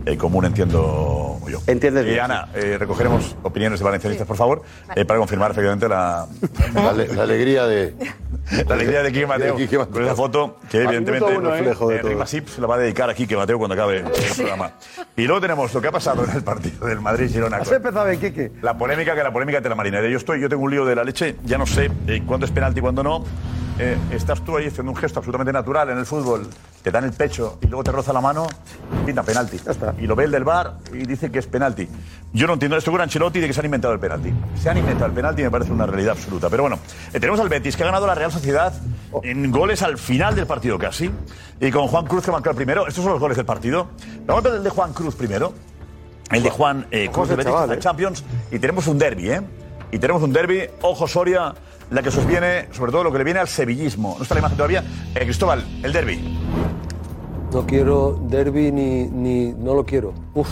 eh, 0.05 0.17
común 0.17 0.45
entiendo 0.45 1.39
yo. 1.49 1.59
Entiendes 1.67 2.05
Y 2.05 2.09
bien, 2.09 2.21
Ana, 2.21 2.47
eh, 2.55 2.77
recogeremos 2.79 3.35
opiniones 3.43 3.79
de 3.79 3.85
valencianistas, 3.85 4.27
por 4.27 4.37
favor, 4.37 4.63
eh, 4.95 5.05
para 5.05 5.19
confirmar 5.19 5.51
efectivamente 5.51 5.87
la, 5.87 6.27
La, 6.73 6.89
ale- 6.89 7.07
la 7.13 7.23
alegría 7.23 7.65
de. 7.65 7.95
la 8.67 8.75
alegría 8.75 9.03
de 9.03 9.11
Quique 9.11 9.27
Mateo. 9.27 9.55
De 9.55 9.61
Quique 9.63 9.77
Mateo. 9.77 9.93
Con 9.93 10.03
esa 10.03 10.15
foto 10.15 10.57
que 10.69 10.81
evidentemente 10.83 11.25
uno, 11.37 11.49
¿eh? 11.53 11.57
Reflejo 11.59 11.87
de 11.89 11.97
eh, 11.97 12.15
Masip 12.15 12.47
se 12.47 12.61
la 12.61 12.67
va 12.67 12.75
a 12.75 12.77
dedicar 12.79 13.09
a 13.09 13.13
Quique 13.13 13.35
Mateo 13.37 13.57
cuando 13.57 13.73
acabe 13.75 13.97
el 13.99 14.35
programa. 14.35 14.71
Y 15.17 15.23
luego 15.23 15.41
tenemos 15.41 15.73
lo 15.73 15.81
que 15.81 15.87
ha 15.87 15.91
pasado 15.91 16.23
en 16.23 16.31
el 16.31 16.43
partido 16.43 16.85
del 16.87 17.01
Madrid-Girona. 17.01 17.57
Has 17.57 17.71
empezado 17.71 18.05
bien, 18.07 18.19
Quique. 18.19 18.51
La 18.61 18.77
polémica 18.77 19.15
que 19.15 19.23
la 19.23 19.31
polémica 19.33 19.61
de 19.61 19.69
la 19.69 19.75
marinera. 19.75 20.07
Yo 20.07 20.17
estoy, 20.17 20.39
yo 20.41 20.49
tengo 20.49 20.63
un 20.63 20.71
lío 20.71 20.85
de 20.85 20.95
la 20.95 21.03
leche, 21.03 21.35
ya 21.45 21.57
no 21.57 21.65
sé 21.65 21.89
eh, 22.07 22.21
cuándo 22.25 22.45
es 22.45 22.51
penalti 22.51 22.79
y 22.79 22.81
cuándo 22.81 23.03
no. 23.03 23.23
Eh, 23.77 23.97
estás 24.11 24.41
tú 24.41 24.55
ahí 24.55 24.67
haciendo 24.67 24.91
un 24.91 24.97
gesto 24.97 25.19
absolutamente 25.19 25.51
natural 25.51 25.89
en 25.89 25.97
el 25.97 26.05
fútbol, 26.05 26.47
te 26.81 26.91
dan 26.91 27.03
el 27.03 27.11
pecho 27.11 27.57
y 27.61 27.67
luego 27.67 27.83
te 27.83 27.91
roza 27.91 28.13
la 28.13 28.21
mano, 28.21 28.47
pinta 29.05 29.21
penalti. 29.21 29.59
Y 29.99 30.07
lo 30.07 30.15
ve 30.15 30.23
el 30.23 30.31
del 30.31 30.45
bar 30.45 30.77
y 30.93 30.99
dice 31.05 31.29
que 31.29 31.39
es 31.39 31.47
penalti. 31.47 31.89
Yo 32.31 32.47
no 32.47 32.53
entiendo 32.53 32.77
esto 32.77 32.91
con 32.91 33.01
Ancelotti 33.01 33.41
de 33.41 33.47
que 33.47 33.53
se 33.53 33.59
han 33.59 33.65
inventado 33.65 33.93
el 33.93 33.99
penalti. 33.99 34.33
Se 34.61 34.69
han 34.69 34.77
inventado 34.77 35.07
el 35.07 35.11
penalti 35.11 35.41
y 35.41 35.45
me 35.45 35.51
parece 35.51 35.73
una 35.73 35.85
realidad 35.85 36.13
absoluta. 36.13 36.49
Pero 36.49 36.63
bueno, 36.63 36.79
eh, 37.13 37.19
tenemos 37.19 37.39
al 37.41 37.49
Betis 37.49 37.75
que 37.75 37.83
ha 37.83 37.87
ganado 37.87 38.07
la 38.07 38.15
Real 38.15 38.31
Sociedad 38.31 38.73
en 39.23 39.51
goles 39.51 39.81
al 39.81 39.97
final 39.97 40.35
del 40.35 40.47
partido 40.47 40.79
casi. 40.79 41.11
Y 41.59 41.71
con 41.71 41.87
Juan 41.87 42.05
Cruz 42.05 42.23
que 42.23 42.31
marcó 42.31 42.51
el 42.51 42.55
primero. 42.55 42.87
Estos 42.87 43.03
son 43.03 43.11
los 43.11 43.19
goles 43.19 43.35
del 43.35 43.45
partido. 43.45 43.87
Vamos 44.25 44.45
a 44.45 44.49
ver 44.49 44.57
el 44.57 44.63
de 44.63 44.69
Juan 44.69 44.93
Cruz 44.93 45.15
primero. 45.15 45.53
El 46.31 46.43
de 46.43 46.49
Juan 46.49 46.87
eh, 46.91 47.09
Cruz 47.11 47.27
de 47.27 47.35
Betis 47.35 47.51
chaval, 47.51 47.71
eh. 47.73 47.79
Champions 47.79 48.23
y 48.51 48.57
tenemos 48.57 48.87
un 48.87 48.97
derby, 48.97 49.31
¿eh? 49.31 49.41
Y 49.91 49.99
tenemos 49.99 50.21
un 50.23 50.33
derby, 50.33 50.63
ojo 50.81 51.07
Soria, 51.07 51.53
la 51.91 52.01
que 52.01 52.11
sostiene, 52.11 52.67
sobre 52.71 52.91
todo 52.91 53.03
lo 53.03 53.11
que 53.11 53.17
le 53.19 53.23
viene 53.23 53.39
al 53.39 53.47
sevillismo. 53.47 54.15
No 54.17 54.23
está 54.23 54.35
la 54.35 54.39
imagen 54.39 54.57
todavía. 54.57 54.83
Eh, 55.13 55.19
Cristóbal, 55.23 55.63
el 55.83 55.93
derby. 55.93 56.39
No 57.53 57.65
quiero 57.65 58.19
derby 58.23 58.71
ni, 58.71 59.03
ni. 59.05 59.53
No 59.53 59.73
lo 59.75 59.85
quiero. 59.85 60.13
Uf. 60.33 60.49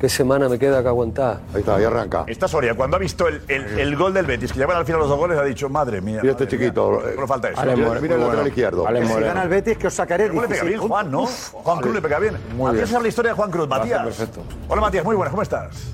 Qué 0.00 0.08
semana 0.08 0.48
me 0.48 0.58
queda 0.58 0.82
que 0.82 0.88
aguantar. 0.88 1.42
Ahí 1.54 1.60
está, 1.60 1.76
ahí 1.76 1.84
arranca. 1.84 2.24
Esta 2.26 2.48
Soria, 2.48 2.74
cuando 2.74 2.96
ha 2.96 2.98
visto 2.98 3.28
el, 3.28 3.40
el- 3.46 3.78
el 3.78 3.94
gol 3.96 4.12
del 4.12 4.26
Betis, 4.26 4.52
que 4.52 4.58
llevan 4.58 4.76
al 4.76 4.84
final 4.84 4.98
los 5.00 5.08
dos 5.08 5.16
goles, 5.18 5.38
ha 5.38 5.44
dicho, 5.44 5.68
madre 5.68 6.00
mía. 6.00 6.18
Mira 6.22 6.32
este 6.32 6.48
chiquito. 6.48 7.06
eh, 7.08 7.12
Solo 7.14 7.26
falta 7.28 7.50
eso. 7.50 7.62
mira, 7.62 8.00
mira 8.00 8.14
el 8.16 8.20
lateral 8.20 8.48
izquierdo. 8.48 8.84
Que 8.84 9.06
si 9.06 9.20
gana 9.20 9.42
el 9.44 9.48
Betis, 9.48 9.78
que 9.78 9.86
os 9.86 9.94
sacaré 9.94 10.28
¿Cómo 10.28 10.42
le 10.42 10.48
pega 10.48 10.62
bien 10.62 10.72
16 10.80 10.88
Juan, 10.90 11.10
no? 11.10 11.26
Juan 11.52 11.78
Cruz 11.80 11.94
le 11.94 12.02
pega 12.02 12.18
bien. 12.18 12.36
Muy 12.56 12.72
Matías 12.72 12.90
bien. 12.90 13.02
la 13.02 13.08
historia 13.08 13.30
de 13.30 13.36
Juan 13.36 13.50
Cruz. 13.52 13.68
Matías. 13.68 14.02
perfecto. 14.02 14.40
Hola 14.68 14.80
Matías, 14.80 15.04
muy 15.04 15.14
buenas, 15.14 15.30
¿cómo 15.30 15.42
estás? 15.42 15.92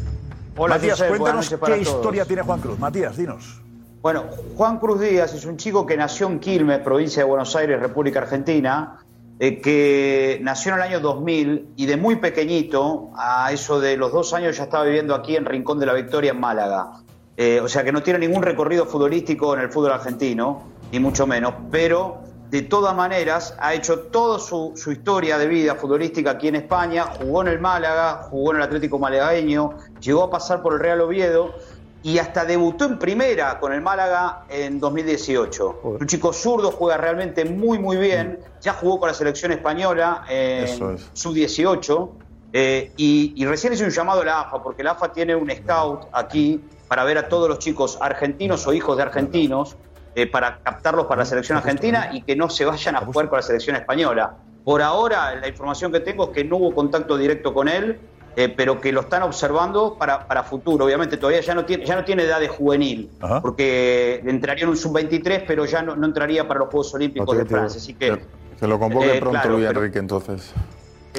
Hola, 0.60 0.74
Matías, 0.74 1.00
cuéntanos 1.00 1.54
qué 1.64 1.78
historia 1.78 2.24
tiene 2.24 2.42
Juan 2.42 2.60
Cruz. 2.60 2.78
Matías, 2.80 3.16
dinos. 3.16 3.62
Bueno, 4.02 4.24
Juan 4.56 4.78
Cruz 4.78 5.00
Díaz 5.00 5.32
es 5.32 5.44
un 5.44 5.56
chico 5.56 5.86
que 5.86 5.96
nació 5.96 6.26
en 6.26 6.40
Quilmes, 6.40 6.80
provincia 6.80 7.22
de 7.22 7.28
Buenos 7.28 7.54
Aires, 7.54 7.78
República 7.78 8.20
Argentina, 8.20 8.98
eh, 9.38 9.60
que 9.60 10.40
nació 10.42 10.72
en 10.72 10.78
el 10.78 10.82
año 10.82 11.00
2000 11.00 11.74
y 11.76 11.86
de 11.86 11.96
muy 11.96 12.16
pequeñito, 12.16 13.10
a 13.16 13.52
eso 13.52 13.78
de 13.78 13.96
los 13.96 14.12
dos 14.12 14.34
años 14.34 14.56
ya 14.56 14.64
estaba 14.64 14.82
viviendo 14.82 15.14
aquí 15.14 15.36
en 15.36 15.44
Rincón 15.44 15.78
de 15.78 15.86
la 15.86 15.94
Victoria, 15.94 16.32
en 16.32 16.40
Málaga. 16.40 16.90
Eh, 17.36 17.60
o 17.60 17.68
sea 17.68 17.84
que 17.84 17.92
no 17.92 18.02
tiene 18.02 18.18
ningún 18.18 18.42
recorrido 18.42 18.84
futbolístico 18.84 19.54
en 19.54 19.60
el 19.60 19.70
fútbol 19.70 19.92
argentino, 19.92 20.64
ni 20.90 20.98
mucho 20.98 21.24
menos, 21.24 21.54
pero 21.70 22.22
de 22.50 22.62
todas 22.62 22.94
maneras 22.94 23.54
ha 23.58 23.74
hecho 23.74 24.00
toda 24.00 24.38
su, 24.38 24.72
su 24.74 24.92
historia 24.92 25.36
de 25.36 25.46
vida 25.46 25.74
futbolística 25.74 26.30
aquí 26.32 26.48
en 26.48 26.56
España, 26.56 27.04
jugó 27.04 27.42
en 27.42 27.48
el 27.48 27.60
Málaga, 27.60 28.26
jugó 28.30 28.52
en 28.52 28.58
el 28.58 28.62
Atlético 28.62 28.98
Malagueño, 28.98 29.76
llegó 30.00 30.24
a 30.24 30.30
pasar 30.30 30.62
por 30.62 30.74
el 30.74 30.80
Real 30.80 31.00
Oviedo 31.02 31.54
y 32.02 32.18
hasta 32.18 32.44
debutó 32.44 32.86
en 32.86 32.98
primera 32.98 33.58
con 33.58 33.72
el 33.72 33.82
Málaga 33.82 34.44
en 34.48 34.80
2018. 34.80 35.80
Un 36.00 36.06
chico 36.06 36.32
zurdo, 36.32 36.70
juega 36.70 36.96
realmente 36.96 37.44
muy 37.44 37.78
muy 37.78 37.98
bien, 37.98 38.38
ya 38.62 38.72
jugó 38.72 38.98
con 38.98 39.08
la 39.08 39.14
selección 39.14 39.52
española 39.52 40.24
en 40.28 40.64
es. 40.64 41.10
sub-18 41.12 42.10
eh, 42.54 42.92
y, 42.96 43.34
y 43.36 43.44
recién 43.44 43.74
hice 43.74 43.84
un 43.84 43.90
llamado 43.90 44.22
a 44.22 44.24
la 44.24 44.40
AFA 44.40 44.62
porque 44.62 44.82
la 44.82 44.92
AFA 44.92 45.12
tiene 45.12 45.36
un 45.36 45.50
scout 45.50 46.06
aquí 46.12 46.62
para 46.88 47.04
ver 47.04 47.18
a 47.18 47.28
todos 47.28 47.46
los 47.48 47.58
chicos 47.58 47.98
argentinos 48.00 48.66
o 48.66 48.72
hijos 48.72 48.96
de 48.96 49.02
argentinos 49.02 49.76
eh, 50.18 50.26
para 50.26 50.58
captarlos 50.64 51.06
para 51.06 51.20
la 51.20 51.24
selección 51.24 51.58
argentina 51.58 52.10
y 52.12 52.22
que 52.22 52.34
no 52.34 52.50
se 52.50 52.64
vayan 52.64 52.96
a 52.96 53.00
jugar 53.02 53.28
con 53.28 53.36
la 53.36 53.42
selección 53.42 53.76
española. 53.76 54.34
Por 54.64 54.82
ahora, 54.82 55.36
la 55.36 55.46
información 55.46 55.92
que 55.92 56.00
tengo 56.00 56.24
es 56.24 56.30
que 56.30 56.42
no 56.42 56.56
hubo 56.56 56.74
contacto 56.74 57.16
directo 57.16 57.54
con 57.54 57.68
él, 57.68 58.00
eh, 58.34 58.48
pero 58.48 58.80
que 58.80 58.90
lo 58.90 59.02
están 59.02 59.22
observando 59.22 59.94
para, 59.96 60.26
para 60.26 60.42
futuro. 60.42 60.86
Obviamente 60.86 61.18
todavía 61.18 61.40
ya 61.40 61.54
no 61.54 61.64
tiene, 61.64 61.86
ya 61.86 61.94
no 61.94 62.04
tiene 62.04 62.24
edad 62.24 62.40
de 62.40 62.48
juvenil, 62.48 63.10
porque 63.40 64.20
entraría 64.26 64.64
en 64.64 64.70
un 64.70 64.76
sub-23, 64.76 65.44
pero 65.46 65.66
ya 65.66 65.82
no, 65.82 65.94
no 65.94 66.06
entraría 66.06 66.48
para 66.48 66.58
los 66.58 66.68
Juegos 66.68 66.92
Olímpicos 66.94 67.38
de 67.38 67.44
Francia. 67.44 67.80
Así 67.80 67.94
que 67.94 68.18
lo 68.60 68.76
convoque 68.80 69.18
Eh, 69.18 69.20
pronto 69.20 69.40
claro, 69.40 69.56
Luis 69.56 69.68
Enrique, 69.70 70.00
entonces. 70.00 70.52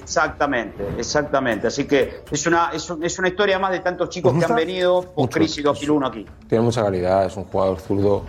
Exactamente, 0.02 0.84
exactamente. 0.98 1.68
Así 1.68 1.86
que 1.86 2.22
es 2.32 2.48
una, 2.48 2.72
es, 2.74 2.90
un- 2.90 3.04
es 3.04 3.18
una 3.20 3.28
historia 3.28 3.60
más 3.60 3.72
de 3.72 3.80
tantos 3.80 4.10
chicos 4.10 4.34
que 4.38 4.46
han 4.46 4.56
venido 4.56 5.02
por 5.14 5.30
crisis 5.30 5.64
2001 5.64 6.08
aquí. 6.08 6.26
Tiene 6.48 6.64
mucha 6.64 6.84
calidad, 6.84 7.26
es 7.26 7.36
un 7.38 7.44
jugador 7.46 7.80
zurdo 7.80 8.24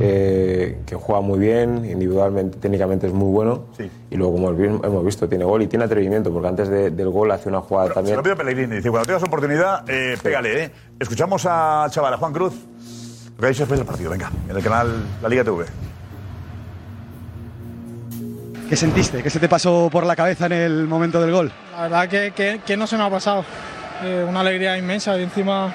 eh, 0.00 0.80
que 0.86 0.94
juega 0.94 1.20
muy 1.20 1.38
bien, 1.38 1.84
individualmente, 1.84 2.58
técnicamente 2.58 3.06
es 3.06 3.12
muy 3.12 3.32
bueno. 3.32 3.64
Y 4.10 4.16
luego, 4.16 4.34
como 4.34 4.50
hemos 4.50 5.04
visto, 5.04 5.28
tiene 5.28 5.44
gol 5.44 5.62
y 5.62 5.66
tiene 5.66 5.84
atrevimiento, 5.84 6.32
porque 6.32 6.48
antes 6.48 6.68
de- 6.68 6.90
del 6.90 7.08
gol 7.10 7.30
hace 7.30 7.48
una 7.48 7.60
jugada 7.60 7.88
Se 7.88 7.94
también. 7.94 8.16
lo 8.16 8.22
pido 8.22 8.34
a 8.34 8.36
Pellegrini. 8.38 8.76
Dice, 8.76 8.90
cuando 8.90 9.06
tengas 9.06 9.22
oportunidad, 9.22 9.88
eh, 9.88 10.16
pégale, 10.22 10.64
¿eh? 10.64 10.70
Escuchamos 10.98 11.44
a 11.48 11.86
chaval, 11.90 12.14
a 12.14 12.16
Juan 12.18 12.32
Cruz. 12.32 12.54
Lo 13.34 13.40
que 13.40 13.46
ha 13.46 13.48
dicho 13.48 13.62
después 13.62 13.78
del 13.80 13.86
partido, 13.86 14.10
venga, 14.10 14.30
en 14.48 14.56
el 14.56 14.62
canal 14.62 14.88
La 15.22 15.28
Liga 15.28 15.42
TV. 15.44 15.64
¿Qué 18.68 18.76
sentiste? 18.76 19.22
¿Qué 19.22 19.30
se 19.30 19.38
te 19.38 19.48
pasó 19.48 19.88
por 19.92 20.06
la 20.06 20.16
cabeza 20.16 20.46
en 20.46 20.52
el 20.52 20.86
momento 20.86 21.20
del 21.20 21.30
gol? 21.32 21.52
La 21.76 21.82
verdad 21.82 22.08
que, 22.08 22.32
que- 22.34 22.60
que 22.64 22.76
no 22.76 22.86
se 22.86 22.96
me 22.96 23.04
ha 23.04 23.10
pasado. 23.10 23.44
Eh, 24.02 24.24
una 24.28 24.40
alegría 24.40 24.76
inmensa 24.76 25.16
y 25.18 25.22
encima 25.22 25.72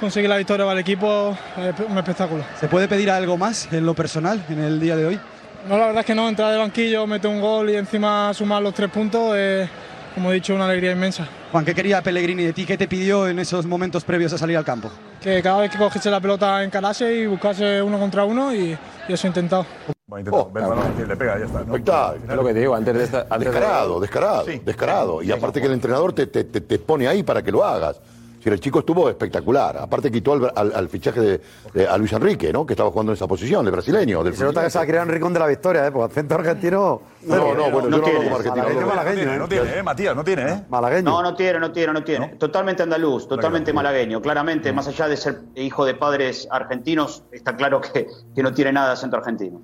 conseguir 0.00 0.28
la 0.28 0.36
victoria 0.36 0.64
para 0.66 0.74
el 0.74 0.80
equipo 0.80 1.36
es 1.56 1.74
un 1.88 1.96
espectáculo. 1.96 2.44
¿Se 2.60 2.68
puede 2.68 2.88
pedir 2.88 3.10
algo 3.10 3.38
más 3.38 3.72
en 3.72 3.86
lo 3.86 3.94
personal 3.94 4.44
en 4.48 4.58
el 4.58 4.80
día 4.80 4.96
de 4.96 5.06
hoy? 5.06 5.20
No, 5.68 5.78
la 5.78 5.86
verdad 5.86 6.00
es 6.00 6.06
que 6.06 6.14
no, 6.14 6.28
entrar 6.28 6.52
de 6.52 6.58
banquillo, 6.58 7.06
meter 7.06 7.30
un 7.30 7.40
gol 7.40 7.70
y 7.70 7.76
encima 7.76 8.34
sumar 8.34 8.60
los 8.62 8.74
tres 8.74 8.90
puntos, 8.90 9.34
es, 9.36 9.66
como 10.14 10.30
he 10.30 10.34
dicho, 10.34 10.54
una 10.54 10.66
alegría 10.66 10.92
inmensa. 10.92 11.26
Juan, 11.52 11.64
¿qué 11.64 11.74
quería 11.74 12.02
Pellegrini 12.02 12.42
de 12.44 12.52
ti? 12.52 12.66
¿Qué 12.66 12.76
te 12.76 12.86
pidió 12.86 13.26
en 13.28 13.38
esos 13.38 13.64
momentos 13.64 14.04
previos 14.04 14.32
a 14.34 14.38
salir 14.38 14.58
al 14.58 14.64
campo? 14.64 14.90
Que 15.22 15.40
cada 15.40 15.60
vez 15.62 15.70
que 15.70 15.78
cogiese 15.78 16.10
la 16.10 16.20
pelota 16.20 16.62
encarase 16.62 17.14
y 17.14 17.26
buscase 17.26 17.80
uno 17.80 17.98
contra 17.98 18.24
uno 18.24 18.52
y, 18.54 18.76
y 19.08 19.12
eso 19.12 19.26
he 19.26 19.28
intentado. 19.28 19.64
Va 20.12 20.18
a 20.18 20.20
intentar, 20.20 20.52
ven, 20.52 20.68
balón, 20.68 20.92
que 20.98 21.06
le 21.06 21.16
pega, 21.16 21.38
ya 21.38 21.46
está. 21.46 21.58
¿no? 21.60 21.64
Espectáculo. 21.76 22.34
lo 22.36 22.44
que 22.44 22.52
te 22.52 22.60
digo, 22.60 22.74
antes 22.74 22.94
de 22.94 23.04
esta. 23.04 23.20
antes 23.22 23.38
de- 23.38 23.44
Descarado, 23.46 24.00
descarado, 24.00 24.44
descarado. 24.62 25.22
Y 25.22 25.32
aparte 25.32 25.60
que 25.62 25.66
el 25.66 25.72
entrenador 25.72 26.12
te, 26.12 26.26
te- 26.26 26.44
te- 26.44 26.60
te 26.60 26.78
pone 26.78 27.08
ahí 27.08 27.22
para 27.22 27.42
que 27.42 27.50
lo 27.50 27.64
hagas. 27.64 28.02
Si 28.42 28.50
el 28.50 28.60
chico 28.60 28.80
estuvo 28.80 29.08
espectacular. 29.08 29.78
Aparte 29.78 30.10
quitó 30.12 30.34
al, 30.34 30.52
al- 30.54 30.72
al 30.76 30.88
fichaje 30.90 31.18
de, 31.18 31.40
de- 31.72 31.88
a 31.88 31.96
Luis 31.96 32.12
Enrique, 32.12 32.52
¿no? 32.52 32.66
Que 32.66 32.74
estaba 32.74 32.90
jugando 32.90 33.12
en 33.12 33.14
esa 33.16 33.26
posición, 33.26 33.64
el 33.64 33.72
brasileño. 33.72 34.22
Del 34.22 34.36
Se 34.36 34.44
nota 34.44 34.62
que 34.62 34.68
se 34.68 34.78
ha 34.78 34.84
creado 34.84 35.06
un 35.06 35.12
rincón 35.14 35.32
de 35.32 35.38
la 35.40 35.46
victoria, 35.46 35.86
¿eh? 35.86 35.90
Porque 35.90 36.12
acento 36.12 36.34
argentino. 36.34 37.00
No, 37.22 37.54
no, 37.54 37.70
bueno, 37.70 37.88
yo 37.88 37.96
no 37.96 38.06
hablo 38.06 38.22
como 38.24 38.36
argentino. 38.36 38.54
Malagueño, 38.56 38.80
hablo- 38.82 38.86
malagueño, 38.96 39.38
No 39.38 39.48
tiene, 39.48 39.78
¿eh? 39.78 39.82
Matías, 39.82 40.14
no 40.14 40.22
tiene, 40.24 40.52
¿eh? 40.52 40.62
Malagueño. 40.68 41.10
No, 41.10 41.22
no 41.22 41.34
tiene, 41.34 41.58
no 41.58 41.72
tiene, 41.72 41.92
no 41.94 42.04
tiene. 42.04 42.28
Totalmente 42.36 42.82
andaluz, 42.82 43.26
totalmente 43.26 43.72
malagueño. 43.72 44.20
Claramente, 44.20 44.70
más 44.74 44.86
allá 44.88 45.08
de 45.08 45.16
ser 45.16 45.40
hijo 45.54 45.86
de 45.86 45.94
padres 45.94 46.46
argentinos, 46.50 47.22
está 47.32 47.56
claro 47.56 47.80
que, 47.80 48.06
que 48.34 48.42
no 48.42 48.52
tiene 48.52 48.70
nada 48.74 48.88
de 48.88 48.92
acento 48.92 49.16
argentino. 49.16 49.62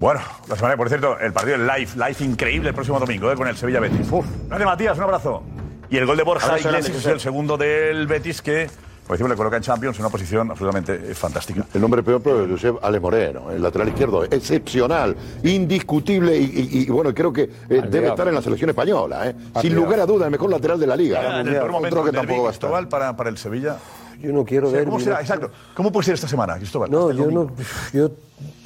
Bueno, 0.00 0.20
la 0.48 0.56
semana, 0.56 0.76
por 0.78 0.88
cierto, 0.88 1.18
el 1.18 1.30
partido 1.32 1.56
es 1.56 1.60
live, 1.62 1.90
live 2.08 2.16
increíble 2.32 2.68
el 2.70 2.74
próximo 2.74 2.98
domingo, 2.98 3.30
¿eh? 3.30 3.36
Con 3.36 3.46
el 3.46 3.56
Sevilla 3.56 3.80
Betis. 3.80 4.08
Uf. 4.10 4.24
Grande 4.48 4.64
Matías, 4.64 4.96
un 4.96 5.04
abrazo. 5.04 5.42
Y 5.90 5.98
el 5.98 6.06
gol 6.06 6.16
de 6.16 6.22
Borja 6.22 6.46
Abrazo 6.46 6.70
grande, 6.70 6.88
Iglesias 6.88 7.04
es 7.06 7.12
el 7.12 7.20
segundo 7.20 7.58
del 7.58 8.06
Betis 8.06 8.40
que, 8.40 8.70
por 9.06 9.14
decirlo, 9.16 9.28
le 9.28 9.36
coloca 9.36 9.56
en 9.58 9.62
Champions 9.62 9.98
en 9.98 10.04
una 10.06 10.10
posición 10.10 10.50
absolutamente 10.50 10.94
eh, 11.10 11.14
fantástica. 11.14 11.66
El 11.74 11.82
nombre 11.82 12.02
peor, 12.02 12.22
pero 12.22 12.46
de 12.46 12.50
Josep 12.50 12.76
Ale 12.82 12.98
Moreno, 12.98 13.50
el 13.50 13.60
lateral 13.60 13.88
izquierdo, 13.88 14.24
excepcional, 14.24 15.14
indiscutible 15.42 16.34
y, 16.34 16.44
y- 16.44 16.82
y, 16.84 16.90
bueno, 16.90 17.12
creo 17.12 17.30
que 17.30 17.42
eh, 17.68 17.82
debe 17.90 18.08
estar 18.08 18.26
en 18.26 18.34
la 18.36 18.40
selección 18.40 18.70
española, 18.70 19.28
¿eh? 19.28 19.34
sin 19.60 19.74
lugar 19.74 20.00
a 20.00 20.06
duda, 20.06 20.24
el 20.24 20.30
mejor 20.30 20.48
lateral 20.48 20.80
de 20.80 20.86
la 20.86 20.96
liga. 20.96 21.40
En 21.40 21.46
el 21.48 21.54
peor 21.56 21.72
momento 21.72 22.00
Otro 22.00 22.10
que 22.10 22.16
tampoco 22.16 22.42
va 22.44 22.48
a 22.48 22.52
estar. 22.52 22.70
Cristóbal, 22.70 22.88
para, 22.88 23.16
para 23.16 23.28
el 23.28 23.36
Sevilla. 23.36 23.76
Yo 24.20 24.32
no 24.32 24.44
quiero 24.44 24.68
O 24.68 24.70
sea, 24.70 24.80
ver. 24.80 24.88
¿Cómo 24.88 25.00
será? 25.00 25.20
Exacto. 25.20 25.50
¿Cómo 25.74 25.90
puede 25.90 26.06
ser 26.06 26.14
esta 26.14 26.28
semana, 26.28 26.56
Cristóbal? 26.56 26.90
No, 26.90 27.10
yo 27.10 27.24
domingo. 27.24 27.44
no. 27.44 27.98
Yo, 27.98 28.10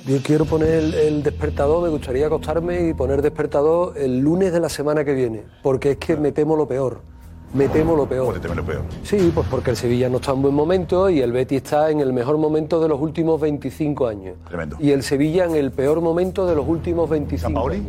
yo 0.07 0.23
quiero 0.23 0.45
poner 0.45 0.69
el, 0.71 0.95
el 0.95 1.23
despertador, 1.23 1.83
me 1.83 1.89
gustaría 1.89 2.27
acostarme 2.27 2.89
y 2.89 2.95
poner 2.95 3.23
despertador 3.23 3.97
el 3.97 4.19
lunes 4.19 4.53
de 4.53 4.61
la 4.61 4.69
semana 4.69 5.05
que 5.05 5.15
viene, 5.15 5.45
porque 5.63 5.93
es 5.93 5.97
que 5.99 6.17
me 6.17 6.33
temo 6.33 6.57
lo 6.57 6.67
peor. 6.67 7.01
Me 7.55 7.69
temo 7.69 7.95
lo 7.95 8.09
peor. 8.09 8.41
te 8.41 8.53
lo 8.53 8.65
peor? 8.65 8.83
Sí, 9.05 9.31
pues 9.33 9.47
porque 9.49 9.71
el 9.71 9.77
Sevilla 9.77 10.09
no 10.09 10.17
está 10.17 10.33
en 10.33 10.43
buen 10.43 10.55
momento 10.55 11.09
y 11.09 11.21
el 11.21 11.31
Betis 11.31 11.59
está 11.59 11.89
en 11.89 12.01
el 12.01 12.13
mejor 12.13 12.37
momento 12.37 12.81
de 12.81 12.89
los 12.89 13.01
últimos 13.01 13.41
25 13.41 14.09
años. 14.09 14.37
Tremendo. 14.49 14.77
Y 14.81 14.91
el 14.91 15.05
Sevilla 15.05 15.45
en 15.45 15.55
el 15.55 15.71
peor 15.71 16.01
momento 16.01 16.47
de 16.47 16.57
los 16.57 16.67
últimos 16.67 17.09
25 17.09 17.69
años. 17.69 17.87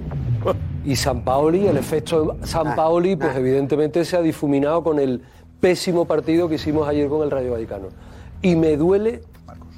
Y 0.86 0.96
San 0.96 1.24
Paoli, 1.24 1.66
el 1.66 1.78
efecto 1.78 2.38
San 2.44 2.76
Paoli, 2.76 3.16
pues 3.16 3.36
evidentemente 3.36 4.06
se 4.06 4.16
ha 4.16 4.22
difuminado 4.22 4.84
con 4.84 5.00
el 5.00 5.24
pésimo 5.60 6.06
partido 6.06 6.48
que 6.50 6.56
hicimos 6.56 6.88
ayer 6.88 7.08
con 7.10 7.22
el 7.24 7.32
Rayo 7.32 7.52
Vallecano. 7.52 7.88
Y 8.42 8.56
me 8.56 8.78
duele, 8.78 9.22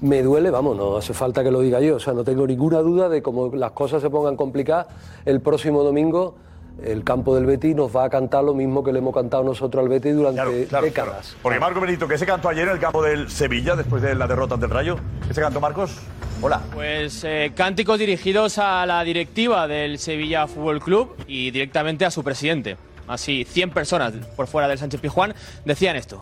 me 0.01 0.21
duele, 0.23 0.49
vamos, 0.51 0.75
no 0.77 0.97
hace 0.97 1.13
falta 1.13 1.43
que 1.43 1.51
lo 1.51 1.61
diga 1.61 1.79
yo, 1.79 1.95
o 1.95 1.99
sea, 1.99 2.13
no 2.13 2.23
tengo 2.23 2.45
ninguna 2.47 2.79
duda 2.79 3.09
de 3.09 3.21
cómo 3.21 3.55
las 3.55 3.71
cosas 3.71 4.01
se 4.01 4.09
pongan 4.09 4.35
complicadas, 4.35 4.87
el 5.25 5.41
próximo 5.41 5.83
domingo 5.83 6.35
el 6.83 7.03
campo 7.03 7.33
del 7.33 7.47
Betis 7.47 7.75
nos 7.75 7.95
va 7.95 8.03
a 8.03 8.09
cantar 8.11 8.43
lo 8.43 8.53
mismo 8.53 8.83
que 8.83 8.93
le 8.93 8.99
hemos 8.99 9.11
cantado 9.11 9.43
nosotros 9.43 9.81
al 9.81 9.89
Betis 9.89 10.13
durante 10.15 10.35
Claro, 10.67 10.85
décadas. 10.85 10.93
claro. 11.29 11.39
Porque 11.41 11.59
Marco 11.59 11.81
Benito, 11.81 12.07
que 12.07 12.19
se 12.19 12.25
cantó 12.27 12.49
ayer 12.49 12.67
en 12.67 12.75
el 12.75 12.79
campo 12.79 13.01
del 13.01 13.31
Sevilla 13.31 13.75
después 13.75 14.03
de 14.03 14.13
la 14.13 14.27
derrota 14.27 14.53
ante 14.53 14.67
el 14.67 14.71
Rayo. 14.71 14.95
¿Qué 15.27 15.33
se 15.33 15.41
cantó, 15.41 15.59
Marcos? 15.59 15.97
Hola. 16.39 16.61
Pues 16.75 17.23
eh, 17.23 17.51
cánticos 17.55 17.97
dirigidos 17.97 18.59
a 18.59 18.85
la 18.85 19.03
directiva 19.03 19.67
del 19.67 19.97
Sevilla 19.97 20.45
Fútbol 20.45 20.79
Club 20.79 21.15
y 21.27 21.49
directamente 21.49 22.05
a 22.05 22.11
su 22.11 22.23
presidente. 22.23 22.77
Así, 23.07 23.45
100 23.49 23.71
personas 23.71 24.13
por 24.35 24.47
fuera 24.47 24.67
del 24.67 24.77
Sánchez 24.77 24.99
Pizjuán 24.99 25.33
decían 25.65 25.95
esto. 25.95 26.21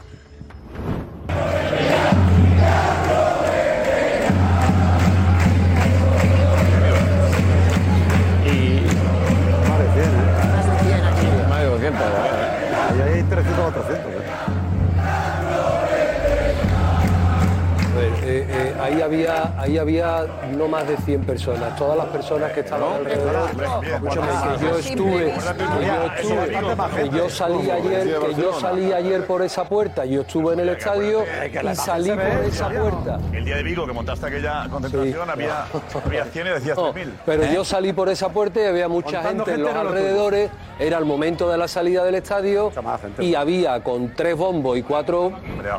Ahí, 18.86 19.02
había, 19.02 19.54
ahí 19.60 19.78
había 19.78 20.26
no 20.56 20.68
más 20.68 20.88
de 20.88 20.98
100 20.98 21.26
personas. 21.26 21.76
Todas 21.76 21.98
las 21.98 22.08
personas 22.08 22.52
que 22.52 22.62
estaban 22.62 22.94
alrededor. 22.94 23.50
Escúchame, 23.84 24.28
que 24.58 24.66
yo 24.66 24.78
estuve, 24.80 25.34
que 25.34 25.86
yo 25.86 26.06
estuve, 26.06 27.10
que 27.10 27.18
yo 27.18 27.30
salí 27.30 27.72
ayer, 27.72 28.20
que 28.20 28.42
yo 28.42 28.60
salí 28.60 28.94
ayer 28.94 29.26
por 29.26 29.42
esa 29.42 29.64
puerta. 29.66 30.06
Yo 30.06 30.22
estuve 30.22 30.54
en 30.54 30.60
el 30.62 30.70
estadio 30.70 31.24
y 31.24 31.76
salí 31.76 32.10
por 32.12 32.46
esa 32.46 32.70
puerta. 32.70 33.20
El 33.34 33.46
día 33.46 33.58
de 33.58 33.64
Vigo 33.64 33.86
que 33.86 33.94
montaste 33.94 34.28
aquella 34.28 34.68
concentración 34.70 35.30
había, 35.30 35.66
había 36.06 36.26
100 36.26 36.48
y 36.48 36.50
decías 36.50 36.78
3.000. 36.78 37.12
Pero 37.26 37.44
¿Eh? 37.44 37.52
yo 37.54 37.66
salí 37.66 37.94
por 37.94 38.10
esa 38.10 38.30
puerta 38.30 38.62
y 38.62 38.66
había 38.66 38.88
mucha 38.88 39.24
gente 39.24 39.54
en 39.54 39.64
los 39.64 39.74
alrededores. 39.74 40.52
Era 40.78 40.98
el 40.98 41.06
momento 41.06 41.50
de 41.50 41.58
la 41.58 41.68
salida 41.68 42.04
del 42.04 42.16
estadio 42.16 42.72
y 43.20 43.36
había 43.36 43.82
con 43.82 44.14
tres 44.14 44.36
bombos 44.36 44.78
y 44.78 44.84
cuatro 44.84 45.32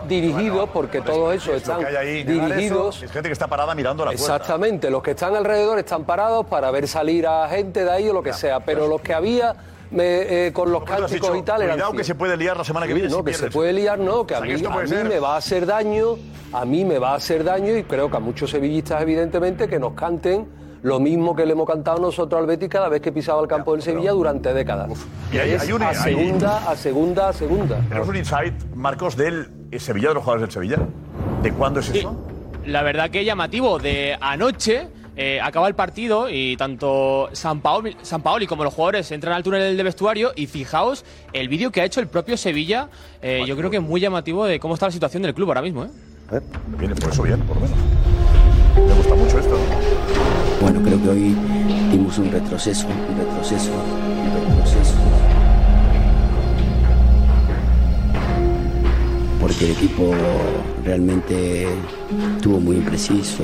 dirigidos, 0.09 0.71
porque 0.71 1.01
todos 1.01 1.35
esos 1.35 1.57
están 1.57 1.85
que 1.85 2.25
ahí. 2.99 3.05
Es 3.07 3.13
gente 3.13 3.29
que 3.29 3.33
está 3.33 3.47
parada 3.47 3.75
mirando 3.75 4.05
la 4.05 4.11
puerta. 4.13 4.23
Exactamente, 4.37 4.91
los 4.91 5.03
que 5.03 5.13
están 5.13 5.35
alrededor 5.37 5.79
están 5.79 6.05
parados 6.05 6.47
para 6.47 6.71
ver 6.71 6.87
salir 6.89 7.27
a 7.27 7.49
gente 7.49 7.85
de 7.85 7.91
ahí 7.91 8.09
o 8.09 8.13
lo 8.13 8.23
que 8.23 8.33
sea, 8.33 8.61
pero 8.61 8.87
los 8.89 9.01
que 9.01 9.15
había 9.15 9.55
me- 9.91 10.47
eh, 10.49 10.53
con 10.53 10.73
los 10.73 10.83
cánticos 10.83 11.37
y 11.37 11.43
tal 11.43 11.63
eran 11.63 11.77
Cuidado 11.77 11.93
que 11.93 11.99
100. 11.99 12.05
se 12.07 12.15
puede 12.17 12.37
liar 12.37 12.57
la 12.57 12.65
semana 12.65 12.87
que 12.87 12.93
Sí, 12.93 13.01
viene. 13.01 13.09
no, 13.15 13.19
si 13.19 13.25
que 13.25 13.35
se 13.35 13.51
puede 13.51 13.73
liar, 13.73 13.99
no, 13.99 14.27
que 14.27 14.35
a 14.35 14.39
O 14.39 14.41
sea, 14.41 14.49
mí, 14.49 14.55
esto 14.55 14.69
a 14.69 14.73
puede 14.73 14.87
mí 14.87 14.91
ser- 14.97 15.09
me 15.09 15.19
va 15.21 15.35
a 15.35 15.37
hacer 15.37 15.65
daño, 15.67 16.17
a 16.53 16.65
mí 16.65 16.85
me 16.85 16.99
va 16.99 17.13
a 17.13 17.15
hacer 17.15 17.45
daño 17.45 17.77
y 17.77 17.85
creo 17.85 18.11
que 18.11 18.17
a 18.17 18.21
muchos 18.21 18.51
sevillistas, 18.51 19.01
evidentemente, 19.03 19.69
que 19.69 19.79
nos 19.79 19.93
canten 19.93 20.49
lo 20.83 20.99
mismo 21.01 21.35
que 21.37 21.47
le 21.47 21.53
hemos 21.53 21.67
cantado 21.69 21.99
nosotros 22.01 22.41
al 22.41 22.47
Betis 22.47 22.69
cada 22.69 22.89
vez 22.89 23.01
que 23.01 23.11
pisaba 23.13 23.41
el 23.43 23.49
campo 23.49 23.73
del 23.73 23.83
Sevilla 23.83 24.13
durante 24.13 24.53
décadas. 24.53 24.91
Y 25.33 25.39
hay- 25.39 25.53
Es 25.53 25.63
hay 25.63 25.73
un- 25.73 25.83
a 25.83 25.89
hay- 25.91 25.95
segunda, 25.97 26.71
a 26.71 26.77
segunda, 26.77 27.29
a 27.29 27.33
segunda. 27.33 27.77
Tenemos 27.89 28.09
un 28.09 28.17
insight, 28.17 28.55
Marcos, 28.75 29.17
del 29.17 29.51
eh, 29.71 29.79
Sevilla, 29.81 30.09
de 30.09 30.15
los 30.15 30.23
jugadores 30.25 30.43
del 30.49 30.53
Sevilla. 30.53 30.79
¿De 31.43 31.53
cuándo 31.53 31.79
es 31.81 31.89
eso? 31.91 32.15
La 32.67 32.83
verdad 32.83 33.11
que 33.11 33.25
llamativo, 33.25 33.79
de 33.79 34.17
anoche 34.21 34.89
eh, 35.17 35.41
acaba 35.41 35.69
el 35.69 35.75
partido 35.75 36.29
y 36.29 36.57
tanto 36.57 37.29
San 37.33 37.61
Paoli, 37.61 37.97
San 38.03 38.23
Paoli 38.23 38.47
como 38.47 38.65
los 38.65 38.75
jugadores 38.75 39.11
entran 39.13 39.35
al 39.35 39.43
túnel 39.43 39.77
de 39.77 39.83
vestuario 39.83 40.33
y 40.35 40.47
fijaos 40.47 41.05
el 41.33 41.49
vídeo 41.49 41.71
que 41.71 41.81
ha 41.81 41.85
hecho 41.85 42.01
el 42.01 42.09
propio 42.09 42.37
Sevilla, 42.37 42.89
eh, 43.23 43.45
yo 43.47 43.57
creo 43.57 43.71
que 43.71 43.77
es 43.77 43.83
muy 43.83 44.01
llamativo 44.01 44.45
de 44.45 44.59
cómo 44.59 44.75
está 44.75 44.87
la 44.87 44.93
situación 44.93 45.23
del 45.23 45.33
club 45.33 45.49
ahora 45.49 45.63
mismo. 45.63 45.85
¿eh? 45.85 46.41
Viene 46.79 46.95
por 46.97 47.13
eso 47.13 47.23
bien, 47.23 47.41
por 47.43 47.57
lo 47.57 47.63
menos. 47.63 47.79
Me 48.75 48.95
gusta 48.95 49.15
mucho 49.15 49.39
esto. 49.39 49.59
Bueno, 50.61 50.83
creo 50.83 51.03
que 51.03 51.09
hoy 51.09 51.37
dimos 51.91 52.19
un 52.19 52.33
retroceso, 52.33 52.89
un 52.89 53.17
retroceso, 53.17 53.71
un 53.73 54.49
retroceso. 54.49 54.86
El 59.61 59.71
equipo 59.71 60.15
realmente 60.85 61.67
estuvo 62.37 62.61
muy 62.61 62.77
impreciso, 62.77 63.43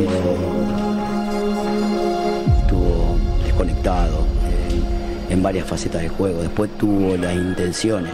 estuvo 2.61 3.17
desconectado 3.43 4.27
eh, 4.45 5.33
en 5.33 5.43
varias 5.43 5.67
facetas 5.67 6.03
del 6.03 6.11
juego. 6.11 6.43
Después 6.43 6.71
tuvo 6.77 7.17
las 7.17 7.35
intenciones, 7.35 8.13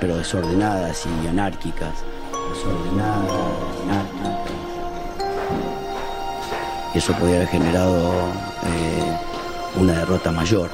pero 0.00 0.16
desordenadas 0.18 1.04
y 1.04 1.26
anárquicas. 1.26 2.04
Desordenadas, 2.54 3.32
anárquicas. 3.90 4.52
Y 6.94 6.98
eso 6.98 7.12
podría 7.14 7.36
haber 7.36 7.48
generado 7.48 8.12
eh, 8.62 9.16
una 9.80 9.94
derrota 9.94 10.30
mayor. 10.30 10.70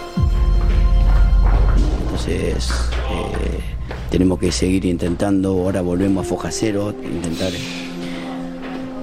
Entonces, 2.04 2.70
eh, 3.10 3.57
tenemos 4.10 4.38
que 4.38 4.52
seguir 4.52 4.84
intentando, 4.86 5.50
ahora 5.50 5.82
volvemos 5.82 6.26
a 6.26 6.28
foja 6.28 6.50
cero, 6.50 6.94
intentar 7.02 7.52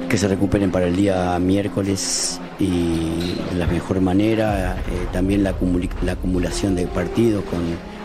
que 0.09 0.17
se 0.17 0.27
recuperen 0.27 0.71
para 0.71 0.87
el 0.87 0.95
día 0.95 1.37
miércoles 1.39 2.39
y 2.59 3.35
de 3.51 3.55
la 3.57 3.67
mejor 3.67 4.01
manera, 4.01 4.77
eh, 4.77 5.07
también 5.11 5.43
la, 5.43 5.55
acumulación 6.11 6.75
de 6.75 6.87
partidos 6.87 7.43
con, 7.45 7.61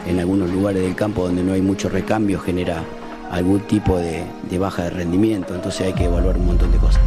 en 0.07 0.19
algunos 0.19 0.51
lugares 0.51 0.83
del 0.83 0.95
campo 0.95 1.25
donde 1.25 1.43
no 1.43 1.53
hay 1.53 1.63
mucho 1.63 1.89
recambio 1.89 2.41
genera 2.41 2.83
algún 3.31 3.61
tipo 3.61 3.97
de, 3.97 4.25
de 4.51 4.59
baja 4.59 4.85
de 4.85 4.91
rendimiento, 4.91 5.55
entonces 5.55 5.87
hay 5.87 5.93
que 5.93 6.05
evaluar 6.05 6.37
un 6.37 6.47
montón 6.47 6.73
de 6.73 6.79
cosas. 6.79 7.01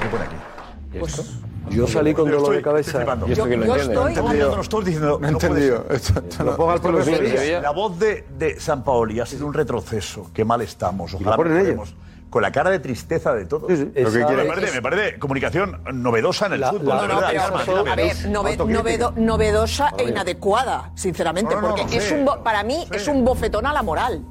¿Qué 0.00 0.08
pone 0.08 0.24
aquí? 0.24 0.36
Pues 1.00 1.45
yo 1.76 1.86
salí 1.86 2.14
con 2.14 2.30
dolor 2.30 2.54
de 2.54 2.62
cabeza. 2.62 3.04
¿Y 3.26 3.32
esto 3.32 3.44
quién 3.44 3.60
lo 3.60 3.66
entiende? 3.76 3.94
Todos 4.68 4.84
diciendo, 4.84 5.18
No 5.20 5.28
entendido. 5.28 5.84
La 7.62 7.70
voz 7.70 7.98
de, 7.98 8.24
de 8.38 8.60
San 8.60 8.82
Paoli 8.84 9.20
ha 9.20 9.26
sido 9.26 9.46
un 9.46 9.54
retroceso. 9.54 10.30
Qué 10.34 10.44
mal 10.44 10.60
estamos. 10.62 11.12
lo 11.12 11.18
Ojalá. 11.18 11.36
Con 12.28 12.42
la 12.42 12.50
cara 12.50 12.70
de 12.70 12.80
tristeza 12.80 13.32
de 13.32 13.46
todos. 13.46 13.68
Sí, 13.70 13.76
sí. 13.76 13.84
Lo 13.84 13.92
que 13.92 14.00
Esa- 14.02 14.26
quiere- 14.26 14.42
me, 14.42 14.48
es- 14.48 14.54
parece, 14.54 14.74
me 14.74 14.82
parece 14.82 15.18
comunicación 15.18 15.80
novedosa 15.92 16.46
en 16.46 16.52
el 16.54 16.64
fútbol. 16.64 16.84
No, 16.96 17.02
de 17.02 17.08
no, 17.08 17.14
verdad. 17.14 17.28
a 17.28 17.94
ver, 17.94 18.14
nove- 18.26 18.50
Autocrítica. 18.50 18.64
novedo- 18.82 19.12
novedosa 19.16 19.92
e 19.96 20.04
inadecuada, 20.08 20.90
sinceramente, 20.96 21.54
No, 21.54 21.60
no, 21.60 21.68
no, 21.68 21.74
porque 21.76 21.96
no 21.96 22.02
es 22.02 22.12
un 22.12 22.24
bo- 22.24 22.42
para 22.42 22.62
mí 22.64 22.84
es 22.92 23.06
un 23.06 23.24
bofetón 23.24 23.64
a 23.66 23.72
la 23.72 23.82
moral. 23.82 24.22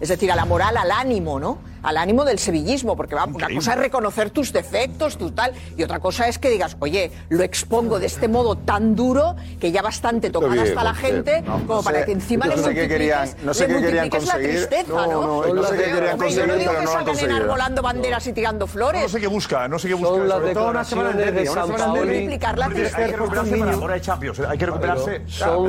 Es 0.00 0.08
decir, 0.08 0.30
a 0.32 0.36
la 0.36 0.44
moral, 0.44 0.76
al 0.76 0.90
ánimo, 0.90 1.38
¿no? 1.38 1.58
Al 1.84 1.96
ánimo 1.98 2.24
del 2.24 2.38
sevillismo, 2.38 2.96
porque 2.96 3.14
va, 3.14 3.24
una 3.26 3.48
cosa 3.54 3.74
es 3.74 3.78
reconocer 3.78 4.30
tus 4.30 4.52
defectos, 4.52 5.16
tu 5.18 5.30
tal, 5.30 5.52
y 5.76 5.82
otra 5.82 6.00
cosa 6.00 6.26
es 6.28 6.38
que 6.38 6.48
digas, 6.50 6.76
oye, 6.80 7.12
lo 7.28 7.42
expongo 7.44 8.00
de 8.00 8.06
este 8.06 8.26
modo 8.26 8.56
tan 8.56 8.96
duro 8.96 9.36
que 9.60 9.70
ya 9.70 9.82
bastante 9.82 10.30
tocada 10.30 10.54
bien, 10.54 10.66
está 10.66 10.82
la 10.82 10.94
gente, 10.94 11.42
No, 11.42 11.52
como 11.66 11.74
no 11.76 11.82
para 11.82 12.00
sé. 12.00 12.04
que 12.06 12.12
encima 12.12 12.46
No 12.46 12.56
le 12.56 12.62
sé 12.62 12.74
qué 12.74 12.88
querían- 12.88 13.28
no 13.44 13.54
sé 13.54 13.68
le 13.68 13.74
qué 13.76 13.80
querían 13.82 14.08
conseguir. 14.10 14.48
tristeza, 14.50 14.92
No, 14.92 15.06
¿no? 15.06 15.46
no, 15.46 15.54
no 15.54 15.62
sé 15.64 15.76
qué 15.76 15.84
querían 15.92 16.18
conseguir, 16.18 16.46
no 16.48 16.54
digo 16.54 16.70
pero 16.70 16.72
que 16.72 16.72
no 16.72 16.72
lo 16.72 16.80
han 16.80 16.86
salgan 16.86 17.04
conseguido. 17.06 17.36
enarbolando 17.36 17.82
banderas 17.82 18.26
y 18.26 18.32
tirando 18.32 18.66
flores. 18.66 19.02
No 19.02 19.08
sé 19.08 19.20
qué 19.20 19.26
busca, 19.26 19.68
no 19.68 19.78
sé 19.78 19.88
qué 19.88 19.94
Son 19.94 20.02
busca. 20.02 20.24
las 20.24 20.38
sobre 20.38 20.54
todo 20.54 20.70
una 20.70 20.84
semana 20.84 21.08
declaraciones 21.10 21.54
de 21.54 21.78
San. 21.78 21.92
Paoli. 21.92 22.00
Hombre, 22.00 22.90
Hay 22.94 23.10
que 23.10 23.16
recuperarse 23.16 23.56
para 23.56 23.70
la 23.72 23.78
hora 23.78 23.94
de 23.94 24.00
Champions. 24.00 24.40
Hay 24.40 24.58
que 24.58 24.66
recuperarse. 24.66 25.22
son- 25.26 25.68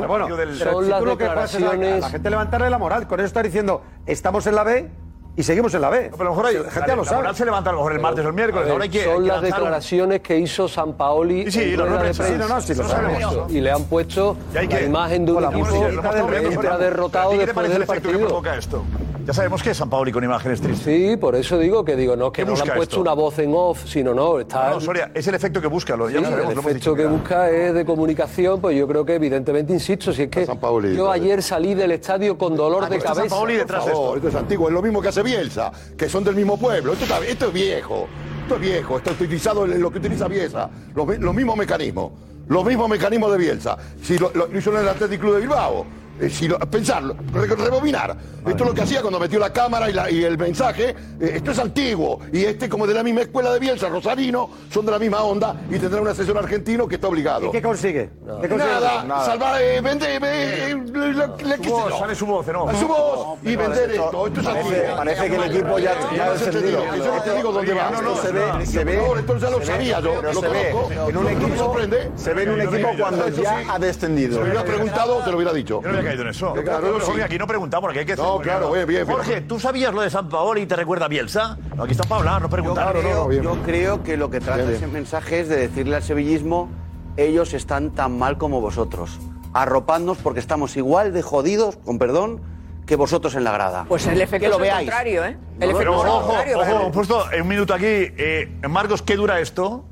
las 0.88 0.98
tú 0.98 1.06
lo 1.06 1.18
que 1.18 1.26
puedes 1.26 1.54
es 1.54 1.62
a 1.62 1.74
la- 1.76 2.08
gente 2.10 2.30
levantarle 2.30 2.70
la 2.70 2.78
moral. 2.78 3.06
Con 3.06 3.20
eso 3.20 3.26
está 3.26 3.42
diciendo, 3.42 3.82
estamos 4.06 4.46
en 4.46 4.54
la 4.54 4.64
B 4.64 4.88
y 5.36 5.42
seguimos 5.42 5.74
en 5.74 5.80
la 5.82 5.90
B. 5.90 6.08
pero 6.10 6.22
a 6.22 6.24
lo 6.24 6.30
mejor 6.30 6.46
hay, 6.46 6.54
la 6.56 6.70
gente 6.70 6.88
ya 6.88 6.96
lo 6.96 7.04
sabe. 7.04 7.34
se 7.34 7.44
levanta 7.44 7.70
a 7.70 7.72
lo 7.74 7.78
mejor 7.80 7.92
el 7.92 8.00
martes 8.00 8.24
o 8.24 8.28
el 8.28 8.34
miércoles. 8.34 8.64
ver, 8.64 8.72
Ahora 8.72 8.84
hay 8.84 8.90
que, 8.90 9.00
hay 9.00 9.04
son 9.04 9.22
que 9.22 9.28
las 9.28 9.42
lanzar 9.42 9.58
un- 9.58 9.64
declaraciones 9.64 10.20
que 10.22 10.38
hizo 10.38 10.68
San 10.68 10.92
Paoli 10.94 11.44
Sí, 11.44 11.50
sí, 11.52 11.60
en 11.74 11.78
rueda 11.78 11.92
de 11.92 11.98
prensa, 12.00 12.26
sí, 12.26 12.32
no, 12.38 12.60
sí, 12.60 12.74
lo 12.74 12.88
sabemos. 12.88 13.52
Y 13.52 13.60
le 13.60 13.70
han 13.70 13.84
puesto 13.84 14.36
Y 14.54 14.56
hay 14.58 14.68
la 14.68 14.80
imagen 14.82 15.26
de 15.26 15.32
un 15.32 15.44
equipo 15.44 15.70
que 15.70 16.56
pero- 16.60 16.78
derrotado 16.78 17.30
¿Qué 17.30 17.36
te 17.38 17.46
después 17.46 17.54
parece 17.54 17.74
el 17.74 17.80
del 17.80 17.82
efecto 17.90 18.08
que 18.08 18.14
partido. 18.14 18.28
provoca 18.28 18.56
esto? 18.56 18.84
Ya 19.26 19.32
sabemos 19.34 19.60
que 19.60 19.70
es 19.70 19.76
San 19.76 19.90
Paoli 19.90 20.12
con 20.12 20.22
imágenes 20.22 20.60
tristes. 20.60 20.84
Sí, 20.84 21.16
por 21.16 21.34
eso 21.34 21.58
digo 21.58 21.84
que 21.84 21.96
digo, 21.96 22.14
no, 22.14 22.30
que 22.30 22.42
¿Qué 22.44 22.48
no 22.48 22.54
le 22.54 22.60
han 22.62 22.66
puesto 22.76 22.82
esto? 22.94 23.00
una 23.00 23.12
voz 23.12 23.36
en 23.40 23.52
off, 23.56 23.84
sino 23.84 24.14
no, 24.14 24.38
está... 24.38 24.68
No, 24.68 24.74
no, 24.76 24.80
Soria, 24.80 25.10
es 25.12 25.26
el 25.26 25.34
efecto 25.34 25.60
que 25.60 25.66
busca, 25.66 25.96
lo, 25.96 26.08
ya 26.08 26.18
Sí, 26.18 26.24
lo 26.24 26.30
sabemos, 26.30 26.50
el 26.50 26.54
lo 26.54 26.60
hemos 26.60 26.70
efecto 26.70 26.90
dicho. 26.90 26.94
que 27.02 27.06
busca 27.06 27.50
es 27.50 27.74
de 27.74 27.84
comunicación, 27.84 28.60
pues 28.60 28.78
yo 28.78 28.86
creo 28.86 29.04
que 29.04 29.14
evidentemente, 29.16 29.72
insisto, 29.72 30.12
si 30.12 30.22
es 30.22 30.28
que 30.28 30.46
yo 30.94 31.10
ayer 31.10 31.42
salí 31.42 31.74
del 31.74 31.90
estadio 31.90 32.38
con 32.38 32.54
dolor 32.54 32.88
de 32.88 33.00
cabeza. 33.00 33.22
Por 33.36 33.66
favor, 33.66 34.16
esto 34.18 34.28
es 34.28 34.34
antiguo, 34.36 34.68
es 34.68 34.74
lo 34.74 34.80
mismo 34.82 35.02
que 35.02 35.08
hace 35.08 35.24
Bielsa, 35.24 35.72
que 35.98 36.08
son 36.08 36.22
del 36.22 36.36
mismo 36.36 36.56
pueblo. 36.56 36.92
Esto, 36.92 37.04
está- 37.04 37.18
esto 37.26 37.46
es 37.48 37.52
viejo, 37.52 38.06
esto 38.42 38.54
es 38.54 38.60
viejo, 38.60 38.98
está 38.98 39.10
utilizado 39.10 39.64
en 39.64 39.82
lo 39.82 39.90
que 39.90 39.98
utiliza 39.98 40.28
Bielsa. 40.28 40.70
Los, 40.94 41.04
mi- 41.04 41.16
los 41.16 41.34
mismos 41.34 41.56
mecanismos, 41.56 42.12
los 42.46 42.64
mismos 42.64 42.88
mecanismos 42.88 43.32
de 43.32 43.38
Bielsa. 43.38 43.76
Si 44.00 44.18
lo, 44.18 44.30
lo 44.34 44.56
hizo 44.56 44.70
en 44.70 44.82
el 44.82 44.88
Athletic 44.88 45.20
Club 45.20 45.34
de 45.34 45.40
Bilbao. 45.40 45.84
Eh, 46.20 46.30
si 46.30 46.48
lo- 46.48 46.58
pensarlo, 46.58 47.16
re- 47.32 47.46
rebobinar. 47.46 48.16
Esto 48.46 48.62
es 48.64 48.68
lo 48.70 48.74
que 48.74 48.82
hacía 48.82 49.00
cuando 49.02 49.18
metió 49.18 49.38
la 49.38 49.52
cámara 49.52 49.90
y, 49.90 49.92
la- 49.92 50.10
y 50.10 50.22
el 50.24 50.38
mensaje. 50.38 50.90
Eh, 51.20 51.32
esto 51.36 51.50
es 51.50 51.58
antiguo. 51.58 52.20
Y 52.32 52.44
este, 52.44 52.68
como 52.68 52.86
de 52.86 52.94
la 52.94 53.02
misma 53.02 53.22
escuela 53.22 53.52
de 53.52 53.58
Bielsa, 53.58 53.88
Rosarino, 53.88 54.48
son 54.72 54.86
de 54.86 54.92
la 54.92 54.98
misma 54.98 55.22
onda 55.22 55.56
y 55.70 55.78
tendrá 55.78 56.00
un 56.00 56.08
asesor 56.08 56.38
argentino 56.38 56.86
que 56.88 56.94
está 56.94 57.08
obligado. 57.08 57.48
¿Y 57.48 57.50
qué 57.50 57.60
consigue? 57.60 58.10
¿Qué 58.40 58.48
consigue? 58.48 58.72
Nada, 58.72 59.24
salvar, 59.24 59.60
eh, 59.60 59.80
vender, 59.80 60.22
eh, 60.24 60.70
eh. 60.70 60.76
Sale 61.98 62.14
su 62.14 62.26
voz, 62.26 62.46
¿no? 62.46 62.68
A 62.68 62.74
su 62.74 62.86
voz 62.88 63.38
y 63.42 63.56
vender 63.56 63.90
esto. 63.90 64.26
Esto 64.26 64.40
es 64.40 64.46
Parece- 64.46 64.68
antiguo. 64.76 64.96
parece 64.96 65.28
que 65.30 65.36
el 65.36 65.42
equipo 65.44 65.78
ya- 65.78 65.94
ya 66.16 66.24
ha 66.26 66.30
descendido. 66.32 66.82
entendido. 66.82 67.04
Yo 67.06 67.14
no 67.16 67.22
te 67.22 67.34
digo 67.36 67.52
dónde 67.52 67.74
va. 67.74 67.90
No, 67.90 68.02
no, 68.02 68.16
se 68.16 68.32
ve- 68.32 68.66
se 68.66 68.84
ve- 68.84 69.00
esto 69.18 69.38
ya 69.38 69.50
lo 69.50 69.64
sabía 69.64 70.00
yo. 70.00 70.22
Lo 70.22 70.32
se 70.40 70.48
ve 70.48 70.70
conozco. 70.72 71.08
en 71.10 71.16
un 71.16 71.28
equipo- 71.28 71.56
sorprende. 71.56 72.10
se 72.16 72.32
ve 72.34 72.42
en 72.44 72.50
un 72.50 72.60
equipo 72.60 72.88
cuando 72.98 73.28
ya 73.28 73.64
ha 73.70 73.78
descendido. 73.78 74.32
Si 74.34 74.38
me 74.38 74.44
hubieras 74.44 74.64
preguntado, 74.64 75.18
te 75.24 75.30
lo 75.30 75.36
hubiera 75.36 75.52
dicho. 75.52 75.80
Yo 76.14 76.20
no 76.20 76.22
había 76.22 76.22
caído 76.22 76.22
en 76.22 76.28
eso. 76.28 76.52
Claro, 76.64 76.86
yo 76.98 77.00
sí. 77.00 77.06
Jorge, 77.06 77.22
aquí 77.24 77.38
no 77.38 77.46
preguntamos, 77.46 77.90
aquí 77.90 77.98
hay 78.00 78.06
que 78.06 78.12
hacer- 78.14 78.24
No, 78.24 78.38
claro, 78.38 78.72
bien, 78.72 78.86
bien, 78.86 79.06
bien. 79.06 79.16
Jorge, 79.16 79.40
¿tú 79.42 79.58
sabías 79.60 79.92
lo 79.94 80.00
de 80.02 80.10
San 80.10 80.28
Paoli 80.28 80.62
y 80.62 80.66
te 80.66 80.76
recuerda 80.76 81.06
a 81.06 81.08
Bielsa? 81.08 81.58
No, 81.74 81.82
aquí 81.84 81.92
está 81.92 82.04
para 82.04 82.20
hablar, 82.20 82.42
no 82.42 82.48
Yo 82.48 82.50
preguntar. 82.50 82.92
creo, 82.98 83.32
yo 83.32 83.62
creo 83.64 84.02
que 84.02 84.16
lo 84.16 84.30
que 84.30 84.40
trata 84.40 84.56
Bien, 84.56 84.68
bien. 84.68 84.76
ese 84.82 84.86
mensaje 84.86 85.40
es 85.40 85.48
de 85.48 85.56
decirle 85.56 85.96
al 85.96 86.02
sevillismo, 86.02 86.68
ellos 87.16 87.54
están 87.54 87.90
tan 87.90 88.18
mal 88.18 88.38
como 88.38 88.60
vosotros. 88.60 89.18
Arropadnos 89.52 90.18
porque 90.18 90.40
estamos 90.40 90.76
igual 90.76 91.12
de 91.12 91.22
jodidos, 91.22 91.76
con 91.76 91.98
perdón, 91.98 92.40
que 92.84 92.94
vosotros 92.94 93.34
en 93.34 93.42
la 93.44 93.52
grada. 93.52 93.84
Pues 93.88 94.06
el 94.06 94.20
efecto 94.20 94.44
que 94.44 94.48
lo 94.48 94.54
es 94.56 94.58
el 94.58 94.62
veáis. 94.62 94.88
contrario, 94.90 95.24
¿eh? 95.24 95.28
El 95.28 95.36
Pero 95.58 95.70
efecto 95.72 95.80
es 95.96 96.02
el 96.04 96.08
ojo, 96.08 96.20
contrario. 96.26 96.58
ojo, 96.60 96.70
hemos 96.82 96.92
puesto 96.92 97.32
en 97.32 97.42
un 97.42 97.48
minuto 97.48 97.74
aquí. 97.74 97.84
Eh, 97.86 98.58
Marcos, 98.68 99.02
¿qué 99.02 99.16
dura 99.16 99.40
esto? 99.40 99.84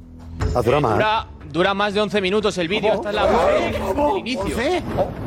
Dura, 0.64 0.80
dura 0.80 1.26
más 1.74 1.94
de 1.94 2.00
11 2.00 2.20
minutos 2.20 2.58
el 2.58 2.68
vídeo, 2.68 2.94
está 2.94 3.10
en 3.10 3.16
la 3.16 3.24
web 3.26 4.16
inicio. 4.18 4.56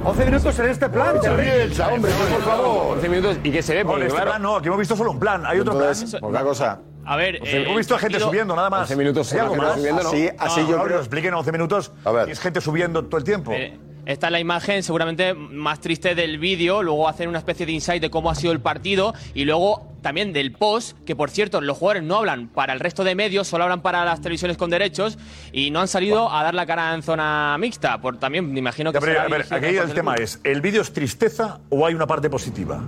11 0.03 0.25
minutos 0.25 0.59
en 0.59 0.65
este 0.69 0.89
plan. 0.89 1.17
Hombre, 1.17 2.11
por 2.11 2.41
favor. 2.43 2.95
11 2.97 3.09
minutos 3.09 3.37
y 3.43 3.51
que 3.51 3.61
se 3.61 3.75
ve, 3.75 3.83
No, 3.83 3.91
porque 3.91 4.05
este 4.05 4.15
claro. 4.15 4.31
plan 4.31 4.41
no, 4.41 4.55
aquí 4.57 4.67
hemos 4.67 4.79
visto 4.79 4.95
solo 4.95 5.11
un 5.11 5.19
plan. 5.19 5.45
Hay 5.45 5.59
otro 5.59 5.77
plan. 5.77 5.93
Poca 6.19 6.43
cosa. 6.43 6.79
A 7.05 7.15
ver, 7.15 7.35
eh, 7.37 7.63
hemos 7.65 7.77
visto 7.77 7.95
a 7.95 7.99
gente 7.99 8.15
partido- 8.15 8.27
subiendo, 8.29 8.55
nada 8.55 8.69
más. 8.69 8.81
11 8.81 8.95
minutos 8.97 9.31
¿Hay 9.31 9.39
algo 9.39 9.55
más? 9.55 9.75
subiendo, 9.75 10.03
¿no? 10.03 10.09
Así- 10.09 10.29
así 10.37 10.61
yo 10.63 10.71
Mauro, 10.71 10.83
creo- 10.83 10.99
expliquen 10.99 11.33
11 11.33 11.51
minutos. 11.53 11.93
A 12.03 12.11
ver. 12.11 12.29
Es 12.29 12.39
gente 12.41 12.59
subiendo 12.59 13.05
todo 13.05 13.17
el 13.17 13.23
tiempo. 13.23 13.53
Eh, 13.53 13.79
Esta 14.07 14.27
es 14.27 14.31
la 14.31 14.39
imagen 14.39 14.83
seguramente 14.83 15.33
más 15.33 15.81
triste 15.81 16.15
del 16.15 16.37
vídeo, 16.37 16.81
luego 16.81 17.09
hacen 17.09 17.27
una 17.27 17.39
especie 17.39 17.65
de 17.65 17.73
insight 17.73 18.01
de 18.01 18.09
cómo 18.09 18.31
ha 18.31 18.35
sido 18.35 18.53
el 18.53 18.61
partido 18.61 19.13
y 19.33 19.43
luego 19.43 19.91
también 20.01 20.31
del 20.31 20.53
post, 20.53 20.97
que 21.05 21.13
por 21.13 21.29
cierto 21.29 21.59
los 21.59 21.77
jugadores 21.77 22.03
no 22.03 22.15
hablan 22.15 22.47
para 22.47 22.71
el 22.71 22.79
resto 22.79 23.03
de 23.03 23.15
medios, 23.15 23.49
solo 23.49 23.65
hablan 23.65 23.81
para 23.81 24.05
las 24.05 24.21
televisiones 24.21 24.55
con 24.55 24.69
derechos 24.69 25.17
y 25.51 25.71
no 25.71 25.81
han 25.81 25.89
salido 25.89 26.31
a 26.31 26.41
dar 26.41 26.53
la 26.53 26.65
cara 26.65 26.93
en 26.93 27.03
zona 27.03 27.57
mixta, 27.59 27.99
por 27.99 28.17
también 28.17 28.49
me 28.49 28.59
imagino 28.59 28.93
que 28.93 28.95
Ya, 28.95 29.01
pero, 29.01 29.11
será 29.11 29.25
a 29.25 29.27
ver, 29.27 29.45
aquí 29.51 29.75
el 29.75 29.93
tema 29.93 30.15
es, 30.15 30.39
¿el 30.45 30.61
vídeo 30.61 30.81
es 30.83 30.93
tristeza 30.93 31.59
o 31.67 31.85
hay 31.85 31.93
una 31.93 32.07
parte 32.07 32.29
positiva? 32.29 32.81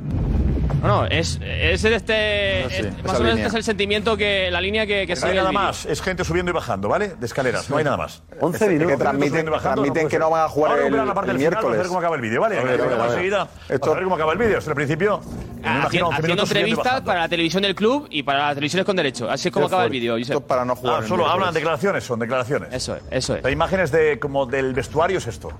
No, 0.82 0.88
no, 0.88 1.06
es, 1.08 1.40
es 1.44 1.84
este, 1.84 2.62
No 2.64 2.70
sé, 2.70 2.80
es- 2.80 3.04
más 3.04 3.20
o 3.20 3.24
menos 3.24 3.36
este 3.38 3.48
es 3.50 3.54
el 3.56 3.64
sentimiento 3.64 4.16
que 4.16 4.50
la 4.52 4.62
línea 4.62 4.86
que, 4.86 5.06
que 5.08 5.16
no 5.16 5.28
hay 5.28 5.36
nada 5.36 5.52
más, 5.52 5.86
es 5.86 6.02
gente 6.02 6.24
subiendo 6.24 6.52
y 6.52 6.54
bajando, 6.54 6.88
¿vale? 6.88 7.16
De 7.20 7.26
escaleras, 7.26 7.70
no 7.70 7.78
hay 7.78 7.84
nada 7.84 7.98
más. 7.98 8.22
11 8.40 8.64
Es- 8.66 8.72
minutos. 8.72 8.92
que 8.98 9.04
transmiten- 9.04 9.50
bajando, 9.50 9.82
transmiten 9.84 9.94
puede 9.94 10.08
que 10.10 10.20
no 10.20 10.30
van 10.30 10.46
a 10.46 10.50
jugar 10.50 10.72
Ahora 10.74 10.88
el- 10.88 10.96
la 10.96 11.14
parte 11.14 11.32
el 11.32 11.38
del 11.38 11.48
final, 11.48 11.52
miércoles. 11.52 11.64
Vamos 11.64 11.74
a 11.76 11.78
ver 11.78 11.88
cómo 11.88 12.00
acaba 12.00 12.16
el 12.16 12.22
vídeo, 12.22 12.42
¿vale? 12.42 12.58
A 12.60 12.64
ver, 12.64 12.82
a 12.82 12.86
ver, 12.86 13.00
a. 13.02 13.06
Enseguida, 13.08 13.48
Esto- 13.68 13.92
a 13.92 13.96
ver 13.96 14.04
cómo 14.04 14.16
acaba 14.16 14.32
el 14.34 14.38
vídeo. 14.40 14.58
Es 14.60 14.68
el 14.68 14.76
principio. 14.76 15.22
imagino, 15.60 16.08
11 16.08 16.22
Haciendo, 16.22 16.44
entrevistas 16.44 17.02
para 17.02 17.20
la 17.22 17.30
televisión 17.30 17.64
del 17.64 17.76
club 17.76 18.08
y 18.10 18.24
para 18.24 18.40
las 18.48 18.56
televisiones 18.56 18.86
con 18.86 18.96
derechos. 18.96 19.30
Así 19.30 19.50
es 19.50 19.54
como 19.54 19.66
acaba 19.66 19.84
el 19.84 19.90
vídeo. 19.90 20.14
Josep. 20.14 20.36
Esto 20.36 20.42
para 20.48 20.64
no 20.64 20.76
jugar 20.76 21.04
Ah, 21.04 21.08
solo 21.08 21.28
hablan 21.28 21.54
declaraciones, 21.54 22.04
son 22.06 22.20
declaraciones. 22.20 22.70
Eso 22.74 22.96
es, 22.96 23.04
eso 23.12 23.36
es. 23.36 23.44
Las 23.44 23.52
imágenes 23.52 23.92
de, 23.92 24.18
como 24.20 24.46
del 24.46 24.74
vestuario 24.74 25.18
es 25.18 25.28
esto. 25.28 25.52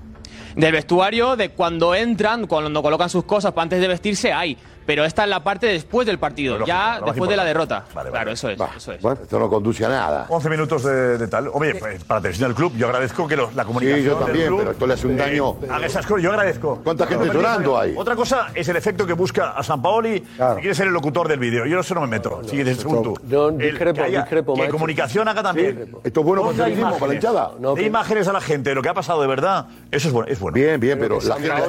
del 0.56 0.72
vestuario, 0.72 1.36
de 1.36 1.50
cuando 1.50 1.94
entran, 1.94 2.46
cuando 2.46 2.82
colocan 2.82 3.08
sus 3.08 3.22
cosas 3.24 3.52
para 3.52 3.64
antes 3.64 3.80
de 3.80 3.86
vestirse, 3.88 4.32
hay. 4.32 4.56
Pero 4.86 5.04
esta 5.04 5.22
es 5.24 5.28
la 5.28 5.42
parte 5.44 5.66
después 5.68 6.06
del 6.06 6.18
partido, 6.18 6.64
ya 6.66 7.00
después 7.04 7.30
de 7.30 7.36
la 7.36 7.44
derrota. 7.44 7.84
Vale, 7.94 8.10
vale. 8.10 8.10
Claro, 8.10 8.30
eso 8.32 8.48
es. 8.48 8.58
Eso 8.76 8.92
es. 8.92 9.04
Esto 9.04 9.38
no 9.38 9.48
conduce 9.48 9.84
a 9.84 9.88
nada. 9.88 10.26
11 10.28 10.48
minutos 10.50 10.82
de, 10.82 11.18
de 11.18 11.28
tal. 11.28 11.48
Oye, 11.52 11.74
pues, 11.76 12.02
para 12.04 12.20
televisión 12.20 12.48
del 12.48 12.56
club, 12.56 12.72
yo 12.76 12.86
agradezco 12.86 13.28
que 13.28 13.36
lo- 13.36 13.50
la 13.54 13.64
comunicación. 13.64 14.00
Sí, 14.00 14.06
yo 14.06 14.14
del 14.16 14.24
también, 14.26 14.46
club, 14.48 14.58
pero 14.60 14.70
esto 14.72 14.86
le 14.86 14.94
hace 14.94 15.06
un 15.06 15.12
eh, 15.14 15.16
daño. 15.16 15.56
haga 15.70 15.86
esas 15.86 16.06
cosas, 16.06 16.22
yo 16.22 16.30
agradezco. 16.30 16.80
¿Cuánta 16.82 17.06
gente 17.06 17.26
Pero, 17.26 17.34
llorando 17.40 17.78
hay? 17.78 17.94
Otra 17.96 18.16
cosa 18.16 18.48
es 18.54 18.68
el 18.68 18.76
efecto 18.76 19.06
que 19.06 19.12
busca 19.12 19.50
a 19.50 19.62
San 19.62 19.80
Paoli, 19.80 20.20
que 20.20 20.54
quiere 20.60 20.74
ser 20.74 20.86
el 20.88 20.92
locutor 20.92 21.28
del 21.28 21.38
vídeo. 21.38 21.66
Yo 21.66 21.80
eso 21.80 21.94
no 21.94 22.00
me 22.02 22.06
meto. 22.08 22.40
Si 22.44 22.50
quieres, 22.56 22.78
según 22.78 23.02
tú. 23.02 23.14
Yo 23.28 23.48
El- 23.50 23.58
discrepo, 23.58 23.96
que 23.98 24.02
haya- 24.06 24.20
discrepo, 24.22 24.54
Que 24.54 24.68
comunicación 24.68 25.28
haga 25.28 25.42
también. 25.42 25.94
Esto 26.02 26.20
es 26.20 26.26
bueno 26.26 26.42
para 26.42 26.66
el 26.66 26.80
para 26.80 27.06
la 27.06 27.14
hinchada. 27.14 27.50
No, 27.60 27.74
de 27.74 27.82
que- 27.82 27.86
imágenes 27.86 28.26
a 28.28 28.32
la 28.32 28.40
gente 28.40 28.70
de 28.70 28.74
lo 28.74 28.82
que 28.82 28.88
ha 28.88 28.94
pasado 28.94 29.20
de 29.20 29.28
verdad, 29.28 29.66
eso 29.90 30.08
es 30.08 30.14
bueno. 30.14 30.28
Es 30.30 30.40
bueno. 30.40 30.54
Bien, 30.54 30.80
bien, 30.80 30.98
pero 30.98 31.18
que 31.18 31.26
la 31.26 31.34
gente 31.36 31.48
la 31.48 31.54
de 31.60 31.62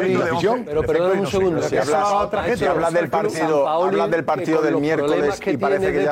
Pero 0.91 1.05
el 1.05 1.17
un 1.17 1.23
no 1.23 1.29
segundo. 1.29 1.61
Si 1.61 1.69
que 1.69 1.79
habla- 1.79 2.01
ha- 2.01 2.13
otra 2.25 2.43
gente, 2.43 2.63
hecho 2.63 2.71
hablas 2.71 2.93
del 3.01 3.09
Paoli, 3.09 3.29
partido- 3.29 3.67
hablas 3.67 4.11
del 4.11 4.23
partido 4.25 4.61
del 4.61 4.77
miércoles 4.77 5.39
que 5.39 5.51
y 5.53 5.57
parece 5.57 5.79
tiene 5.79 5.91
que 5.93 6.03
ya 6.05 6.11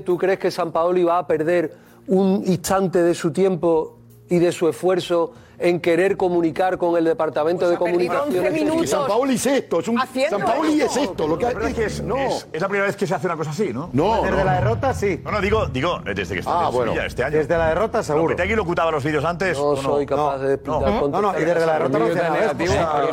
¿tú 0.00 0.16
crees 0.18 0.38
que 0.38 0.50
San 0.50 0.72
Paoli 0.72 1.04
va 1.04 1.18
a 1.18 1.26
perder 1.26 1.74
un 2.08 2.42
instante 2.46 3.02
de 3.02 3.14
su 3.14 3.32
tiempo 3.32 3.96
y 4.28 4.38
de 4.38 4.52
su 4.52 4.68
esfuerzo 4.68 5.32
en 5.58 5.80
querer 5.80 6.16
comunicar 6.16 6.78
con 6.78 6.96
el 6.96 7.04
departamento 7.04 7.68
de 7.68 7.76
comunicaciones? 7.76 8.52
Que 8.80 8.86
San 8.86 9.06
Paoli 9.06 9.34
es 9.34 9.46
esto, 9.46 9.80
es 9.80 9.88
un, 9.88 9.98
Haciendo 10.00 10.38
San 10.38 10.46
Paoli 10.46 10.80
esto. 10.80 11.00
es 11.00 11.08
esto. 11.08 11.26
Lo 11.28 11.38
que 11.38 11.46
es 11.46 11.74
que 11.74 11.84
es, 11.84 12.02
no. 12.02 12.16
es- 12.16 12.46
es 12.52 12.60
la 12.60 12.68
primera 12.68 12.86
vez 12.86 12.96
que 12.96 13.06
se 13.06 13.14
hace 13.14 13.26
una 13.26 13.36
cosa 13.36 13.50
así, 13.50 13.72
¿no? 13.72 13.88
No, 13.92 14.22
Desde 14.22 14.36
no. 14.38 14.44
la 14.44 14.52
derrota, 14.54 14.94
sí. 14.94 15.20
No, 15.24 15.30
no, 15.32 15.40
digo, 15.40 15.66
digo 15.66 15.98
eh, 16.06 16.14
desde 16.14 16.34
que 16.34 16.40
está 16.40 16.64
Ah, 16.64 16.68
en 16.68 16.74
bueno. 16.74 16.92
Sevilla 16.92 17.06
este 17.06 17.24
año. 17.24 17.36
Desde 17.38 17.56
la 17.58 17.68
derrota, 17.68 18.02
seguro. 18.02 18.28
Lopetegui 18.30 18.54
locutaba 18.54 18.90
los 18.90 19.04
vídeos 19.04 19.24
antes. 19.24 19.56
No 19.58 19.64
¿o 19.68 19.76
soy 19.76 20.06
capaz 20.06 20.38
de 20.38 20.58
No. 20.64 20.80
dar 20.80 21.08
No, 21.08 21.22
no, 21.22 21.32
y 21.38 21.44
desde 21.44 21.66
la 21.66 21.72
derrota 21.74 21.98
no 21.98 22.06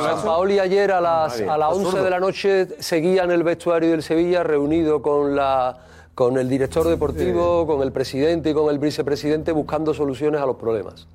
San 0.01 0.23
Paoli 0.23 0.60
ayer 0.60 0.91
a 0.91 1.01
las, 1.01 1.39
a 1.41 1.58
las 1.58 1.73
11 1.73 2.01
de 2.01 2.10
la 2.10 2.19
noche 2.19 2.67
seguía 2.79 3.23
en 3.23 3.32
el 3.32 3.43
vestuario 3.43 3.91
del 3.91 4.03
Sevilla 4.03 4.43
reunido 4.43 5.01
con 5.01 5.36
la 5.36 5.77
con 6.15 6.38
el 6.38 6.47
director 6.47 6.88
deportivo, 6.88 7.65
con 7.65 7.82
el 7.82 7.91
presidente 7.91 8.51
y 8.51 8.53
con 8.53 8.69
el 8.69 8.77
vicepresidente 8.77 9.51
buscando 9.51 9.95
soluciones 9.95 10.39
a 10.41 10.45
los 10.45 10.58
problemas. 10.58 11.08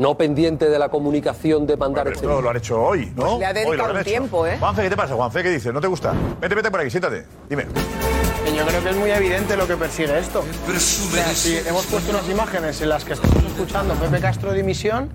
No 0.00 0.16
pendiente 0.16 0.70
de 0.70 0.78
la 0.78 0.88
comunicación 0.88 1.66
de 1.66 1.76
mandar 1.76 2.04
Pero 2.04 2.14
este 2.16 2.26
esto 2.26 2.40
lo 2.40 2.48
han 2.48 2.56
hecho 2.56 2.82
hoy, 2.82 3.12
¿no? 3.14 3.36
Pues 3.36 3.38
le 3.38 3.44
ha 3.44 3.50
Hoy 3.50 3.54
lo 3.54 3.60
dedicado 3.60 3.84
han 3.84 3.90
un 3.90 3.96
hecho. 3.98 4.10
tiempo, 4.10 4.46
¿eh? 4.46 4.56
Juanfe, 4.58 4.82
¿qué 4.84 4.88
te 4.88 4.96
pasa, 4.96 5.14
Juanfe? 5.14 5.42
¿Qué 5.42 5.50
dices? 5.50 5.74
¿No 5.74 5.80
te 5.82 5.88
gusta? 5.88 6.14
Vete, 6.40 6.54
vete 6.54 6.70
por 6.70 6.80
aquí, 6.80 6.88
siéntate. 6.88 7.26
Dime. 7.50 7.66
Yo 8.56 8.66
creo 8.66 8.82
que 8.82 8.88
es 8.88 8.96
muy 8.96 9.10
evidente 9.10 9.58
lo 9.58 9.68
que 9.68 9.76
persigue 9.76 10.18
esto. 10.18 10.40
O 10.40 10.80
sea, 10.80 11.26
si 11.34 11.54
hemos 11.68 11.84
puesto 11.84 12.12
unas 12.12 12.26
imágenes 12.30 12.80
en 12.80 12.88
las 12.88 13.04
que 13.04 13.12
estamos 13.12 13.44
escuchando 13.44 13.92
Pepe 13.92 14.20
Castro 14.20 14.54
dimisión, 14.54 15.10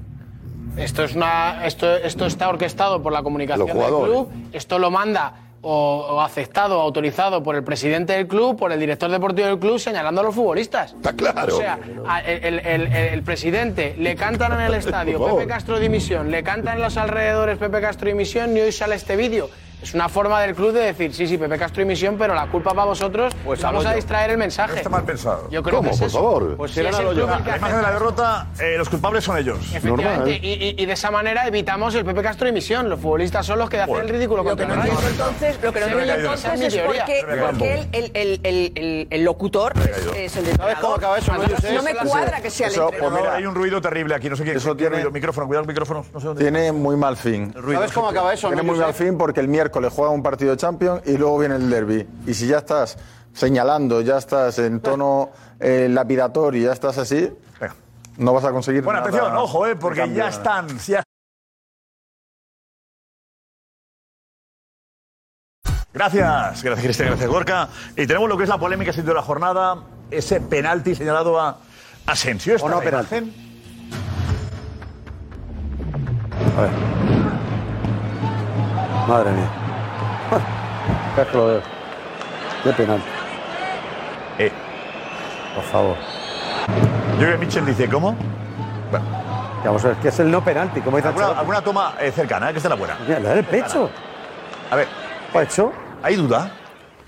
esto, 0.77 1.03
es 1.03 1.15
una, 1.15 1.65
esto, 1.65 1.91
esto 1.95 2.27
está 2.27 2.47
orquestado 2.47 3.01
por 3.01 3.11
la 3.11 3.23
comunicación 3.23 3.65
del 3.65 3.75
club, 3.75 4.29
esto 4.51 4.77
lo 4.77 4.91
manda 4.91 5.44
o, 5.67 6.07
o 6.11 6.21
aceptado 6.21 6.77
o 6.77 6.81
autorizado 6.81 7.41
por 7.41 7.55
el 7.55 7.63
presidente 7.63 8.13
del 8.13 8.27
club, 8.27 8.55
por 8.57 8.71
el 8.71 8.79
director 8.79 9.09
deportivo 9.09 9.47
del 9.47 9.57
club, 9.59 9.79
señalando 9.79 10.21
a 10.21 10.23
los 10.23 10.35
futbolistas. 10.35 10.93
Está 10.93 11.13
claro. 11.13 11.55
O 11.55 11.57
sea, 11.59 11.79
a- 12.07 12.21
el, 12.21 12.59
el- 12.59 12.59
el- 12.87 12.93
el 12.93 13.23
presidente 13.23 13.95
le 13.97 14.15
cantan 14.15 14.53
en 14.53 14.61
el 14.61 14.73
estadio. 14.75 15.19
Pepe 15.35 15.47
Castro 15.47 15.79
dimisión, 15.79 16.29
le 16.29 16.43
cantan 16.43 16.75
en 16.77 16.83
los 16.83 16.97
alrededores 16.97 17.57
Pepe 17.57 17.81
Castro 17.81 18.07
dimisión 18.07 18.55
y 18.55 18.61
hoy 18.61 18.71
sale 18.71 18.95
este 18.95 19.15
vídeo. 19.15 19.49
Es 19.85 19.93
una 19.93 20.09
forma 20.09 20.41
del 20.41 20.55
club 20.55 20.71
de 20.73 20.79
decir, 20.81 21.13
sí, 21.13 21.27
sí, 21.27 21.37
Pepe 21.37 21.59
Castro 21.59 21.81
dimisión, 21.83 22.17
pero 22.17 22.33
la 22.33 22.47
culpa 22.47 22.71
para 22.71 22.85
vosotros, 22.85 23.33
Pues 23.45 23.61
vamos 23.61 23.85
a 23.85 23.89
yo. 23.89 23.95
dististraer 23.95 24.31
el 24.31 24.37
mensaje. 24.39 24.77
Está 24.77 24.89
mal 24.89 25.03
pensado. 25.03 25.47
Yo 25.51 25.61
creo 25.61 25.77
¿Cómo, 25.77 25.89
que 25.89 25.93
es 25.93 25.99
por 25.99 26.07
eso. 26.07 26.17
favor? 26.17 26.57
Pues 26.57 26.71
Si 26.71 26.79
es 26.79 26.87
el 26.87 26.91
club 26.91 27.27
la, 27.27 27.35
el 27.37 27.43
que 27.43 27.49
la 27.51 27.57
imagen 27.57 27.77
de 27.77 27.81
la 27.83 27.91
derrota, 27.91 28.47
eh, 28.59 28.75
los 28.79 28.89
culpables 28.89 29.23
son 29.23 29.37
ellos. 29.37 29.59
Efectivamente, 29.75 30.15
Normal. 30.15 30.29
y, 30.41 30.53
y- 30.53 30.75
y 30.81 30.85
de 30.87 30.93
esa 30.93 31.11
manera 31.11 31.47
evitamos 31.47 31.93
el 31.93 32.03
Pepe 32.03 32.23
Castro 32.23 32.47
dimisión. 32.47 32.89
Los 32.89 32.99
futbolistas 32.99 33.45
son 33.45 33.59
los 33.59 33.69
que 33.69 33.79
hacen 33.79 33.95
el 33.95 34.09
ridículo 34.09 34.43
Lo 34.43 34.55
que 34.55 34.65
no 34.65 34.73
el 34.73 34.79
entiendo 34.79 35.07
entonces, 35.07 35.59
lo 35.61 35.71
que 35.71 35.79
no 35.81 35.85
entiendo 35.85 36.13
entonces 36.15 36.73
es 36.73 36.81
por 36.81 36.95
qué, 37.05 37.19
Se 37.21 37.25
me 37.27 37.41
ha 37.41 37.45
por 37.45 37.57
qué 37.59 37.73
el, 37.75 37.89
el, 37.93 38.11
el, 38.15 38.39
el, 38.43 38.71
el- 38.75 39.07
el 39.11 39.23
locutor 39.23 39.73
es, 40.15 40.35
el 40.35 40.45
¿Sabes 40.57 40.77
cómo 40.79 40.95
acaba 40.95 41.19
eso, 41.19 41.31
no, 41.31 41.83
me 41.83 41.93
cuadra 41.95 42.41
que 42.41 42.49
sea 42.49 42.67
el 42.69 42.73
entrenador. 42.73 43.19
pues 43.19 43.29
hay 43.33 43.45
un 43.45 43.53
ruido 43.53 43.81
terrible 43.81 44.15
aquí, 44.15 44.29
no 44.29 44.35
sé 44.35 44.43
quién. 44.43 44.57
Eso 44.57 44.75
tiene- 44.75 44.95
ruido. 44.95 45.11
Micrófono, 45.11 45.45
cuidado 45.47 45.61
los 45.61 45.67
micrófonos. 45.67 46.07
No 46.11 46.19
sé 46.19 46.25
dónde. 46.27 46.41
Tiene 46.41 46.71
muy 46.71 46.95
mal 46.97 47.15
fin. 47.17 47.53
¿Sabes 47.53 47.91
cómo 47.91 48.09
acaba 48.09 48.33
eso, 48.33 48.47
Tiene 48.47 48.63
muy 48.63 48.77
mal 48.79 48.93
fin 48.93 49.17
porque 49.17 49.39
el 49.39 49.47
miércoles 49.47 49.74
juega 49.89 50.11
un 50.11 50.23
partido 50.23 50.51
de 50.51 50.57
Champions 50.57 51.01
y 51.05 51.17
luego 51.17 51.37
viene 51.39 51.55
el 51.55 51.69
derby. 51.69 52.07
Y 52.27 52.33
si 52.33 52.47
ya 52.47 52.59
estás 52.59 52.97
señalando, 53.33 54.01
ya 54.01 54.17
estás 54.17 54.57
en 54.59 54.79
tono 54.79 55.29
eh, 55.59 55.87
lapidatorio, 55.89 56.67
ya 56.67 56.73
estás 56.73 56.97
así, 56.97 57.29
Venga. 57.59 57.75
no 58.17 58.33
vas 58.33 58.45
a 58.45 58.51
conseguir 58.51 58.81
Bueno, 58.83 58.99
nada 58.99 59.09
atención, 59.09 59.35
ojo, 59.37 59.67
eh, 59.67 59.75
porque 59.75 59.99
cambio, 60.01 60.17
ya 60.19 60.29
están. 60.29 60.67
ya- 60.79 61.03
Gracias, 65.93 66.61
gracias 66.61 66.83
Cristian, 66.83 67.07
gracias 67.09 67.29
Gorka. 67.29 67.69
Y 67.95 68.05
tenemos 68.05 68.27
lo 68.27 68.37
que 68.37 68.43
es 68.43 68.49
la 68.49 68.57
polémica 68.57 68.91
sin 68.91 69.05
de 69.05 69.13
la 69.13 69.21
jornada, 69.21 69.77
ese 70.11 70.41
penalti 70.41 70.93
señalado 70.93 71.39
a 71.39 71.57
Asensio. 72.05 72.55
¿Está 72.55 72.65
O 72.67 72.69
no 72.69 72.79
penalti. 72.81 73.15
imagen? 73.15 73.33
A 76.57 76.61
ver. 76.61 76.71
Madre 79.07 79.31
mía. 79.31 79.64
Es 81.17 81.27
que 81.27 81.37
lo 81.37 81.45
veo. 81.47 81.61
Qué 82.63 82.71
penalti. 82.73 83.05
Eh, 84.39 84.51
Por 85.55 85.63
favor. 85.65 85.95
yo 87.19 87.27
que 87.27 87.37
Mitchell 87.37 87.65
dice, 87.65 87.87
¿cómo? 87.87 88.15
Bueno, 88.91 89.05
Vamos 89.63 89.83
a 89.85 89.87
ver, 89.89 89.97
que 89.97 90.09
es 90.09 90.19
el 90.19 90.29
no 90.29 90.43
penalti, 90.43 90.79
como 90.81 90.97
dice 90.97 91.07
alguna, 91.09 91.27
alguna 91.27 91.61
toma 91.61 91.93
eh, 91.99 92.11
cercana, 92.11 92.49
eh, 92.49 92.51
que 92.51 92.57
esta 92.57 92.67
es 92.67 92.71
la 92.71 92.75
buena. 92.75 92.97
Mira, 93.07 93.19
le 93.19 93.25
da 93.25 93.31
en 93.33 93.37
el 93.39 93.45
pecho. 93.45 93.89
A 94.69 94.75
ver, 94.75 94.87
¿Lo 95.33 95.39
ha 95.39 95.43
hecho? 95.43 95.71
¿hay 96.03 96.15
duda? 96.15 96.51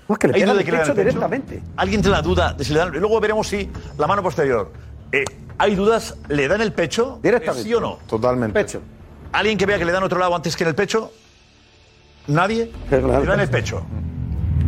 No, 0.08 0.14
es 0.14 0.18
que 0.18 0.26
le 0.28 0.34
¿Hay 0.34 0.40
pega 0.40 0.52
duda 0.52 0.54
de 0.54 0.60
el 0.60 0.64
que 0.64 0.72
le 0.72 0.78
dan 0.78 0.86
pecho 0.86 0.92
el 0.92 0.96
pecho? 1.06 1.18
directamente. 1.18 1.62
¿Alguien 1.76 2.00
tiene 2.02 2.16
la 2.16 2.22
duda 2.22 2.52
de 2.54 2.64
si 2.64 2.72
le 2.72 2.78
dan? 2.80 2.94
y 2.94 2.98
Luego 2.98 3.20
veremos 3.20 3.46
si 3.46 3.70
la 3.96 4.06
mano 4.08 4.22
posterior. 4.22 4.72
Eh, 5.12 5.24
¿Hay 5.58 5.74
dudas? 5.76 6.16
¿Le 6.28 6.48
dan 6.48 6.60
el 6.60 6.72
pecho? 6.72 7.20
Directamente. 7.22 7.62
¿Sí 7.68 7.74
o 7.74 7.80
no? 7.80 7.98
Totalmente. 8.08 8.54
Pecho. 8.58 8.80
¿Alguien 9.32 9.56
que 9.58 9.66
vea 9.66 9.78
que 9.78 9.84
le 9.84 9.92
dan 9.92 10.02
otro 10.02 10.18
lado 10.18 10.34
antes 10.34 10.56
que 10.56 10.64
en 10.64 10.68
el 10.70 10.74
pecho? 10.74 11.12
¿Nadie? 12.28 12.72
Le 12.90 13.00
dan 13.26 13.40
el 13.40 13.48
pecho. 13.48 13.82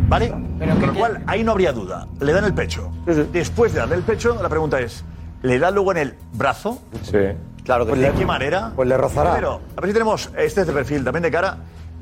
¿Vale? 0.09 0.33
Pero 0.59 0.75
Con 0.75 0.87
lo 0.87 0.93
cual, 0.93 1.23
ahí 1.25 1.43
no 1.43 1.51
habría 1.53 1.71
duda. 1.71 2.05
Le 2.19 2.33
dan 2.33 2.43
el 2.43 2.53
pecho. 2.53 2.91
Sí, 3.07 3.13
sí. 3.13 3.29
Después 3.31 3.73
de 3.73 3.79
darle 3.79 3.95
el 3.95 4.03
pecho, 4.03 4.37
la 4.41 4.49
pregunta 4.49 4.79
es: 4.79 5.05
¿le 5.41 5.57
da 5.57 5.71
luego 5.71 5.91
en 5.91 5.97
el 5.99 6.15
brazo? 6.33 6.81
Sí. 7.03 7.17
Claro 7.63 7.85
que 7.85 7.91
Pues 7.91 8.01
sí. 8.01 8.11
¿De 8.11 8.19
qué 8.19 8.25
manera? 8.25 8.73
Pues 8.75 8.89
le 8.89 8.97
rozará. 8.97 9.31
Primero, 9.31 9.61
a 9.77 9.81
ver 9.81 9.89
si 9.89 9.93
tenemos 9.93 10.29
este 10.37 10.65
de 10.65 10.73
perfil 10.73 11.03
también 11.03 11.23
de 11.23 11.31
cara. 11.31 11.57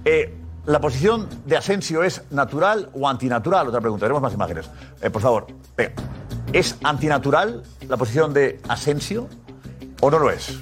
Eh, 0.05 0.33
¿La 0.65 0.79
posición 0.79 1.27
de 1.45 1.57
Asensio 1.57 2.03
es 2.03 2.23
natural 2.31 2.89
o 2.93 3.07
antinatural? 3.07 3.67
Otra 3.67 3.81
pregunta, 3.81 4.05
tenemos 4.05 4.21
más 4.21 4.33
imágenes. 4.33 4.69
Eh, 5.01 5.09
por 5.09 5.21
favor, 5.21 5.47
venga. 5.75 5.93
¿Es 6.53 6.77
antinatural 6.83 7.63
la 7.87 7.97
posición 7.97 8.33
de 8.33 8.59
Asensio 8.67 9.27
o 10.01 10.09
no 10.11 10.19
lo 10.19 10.29
es? 10.31 10.59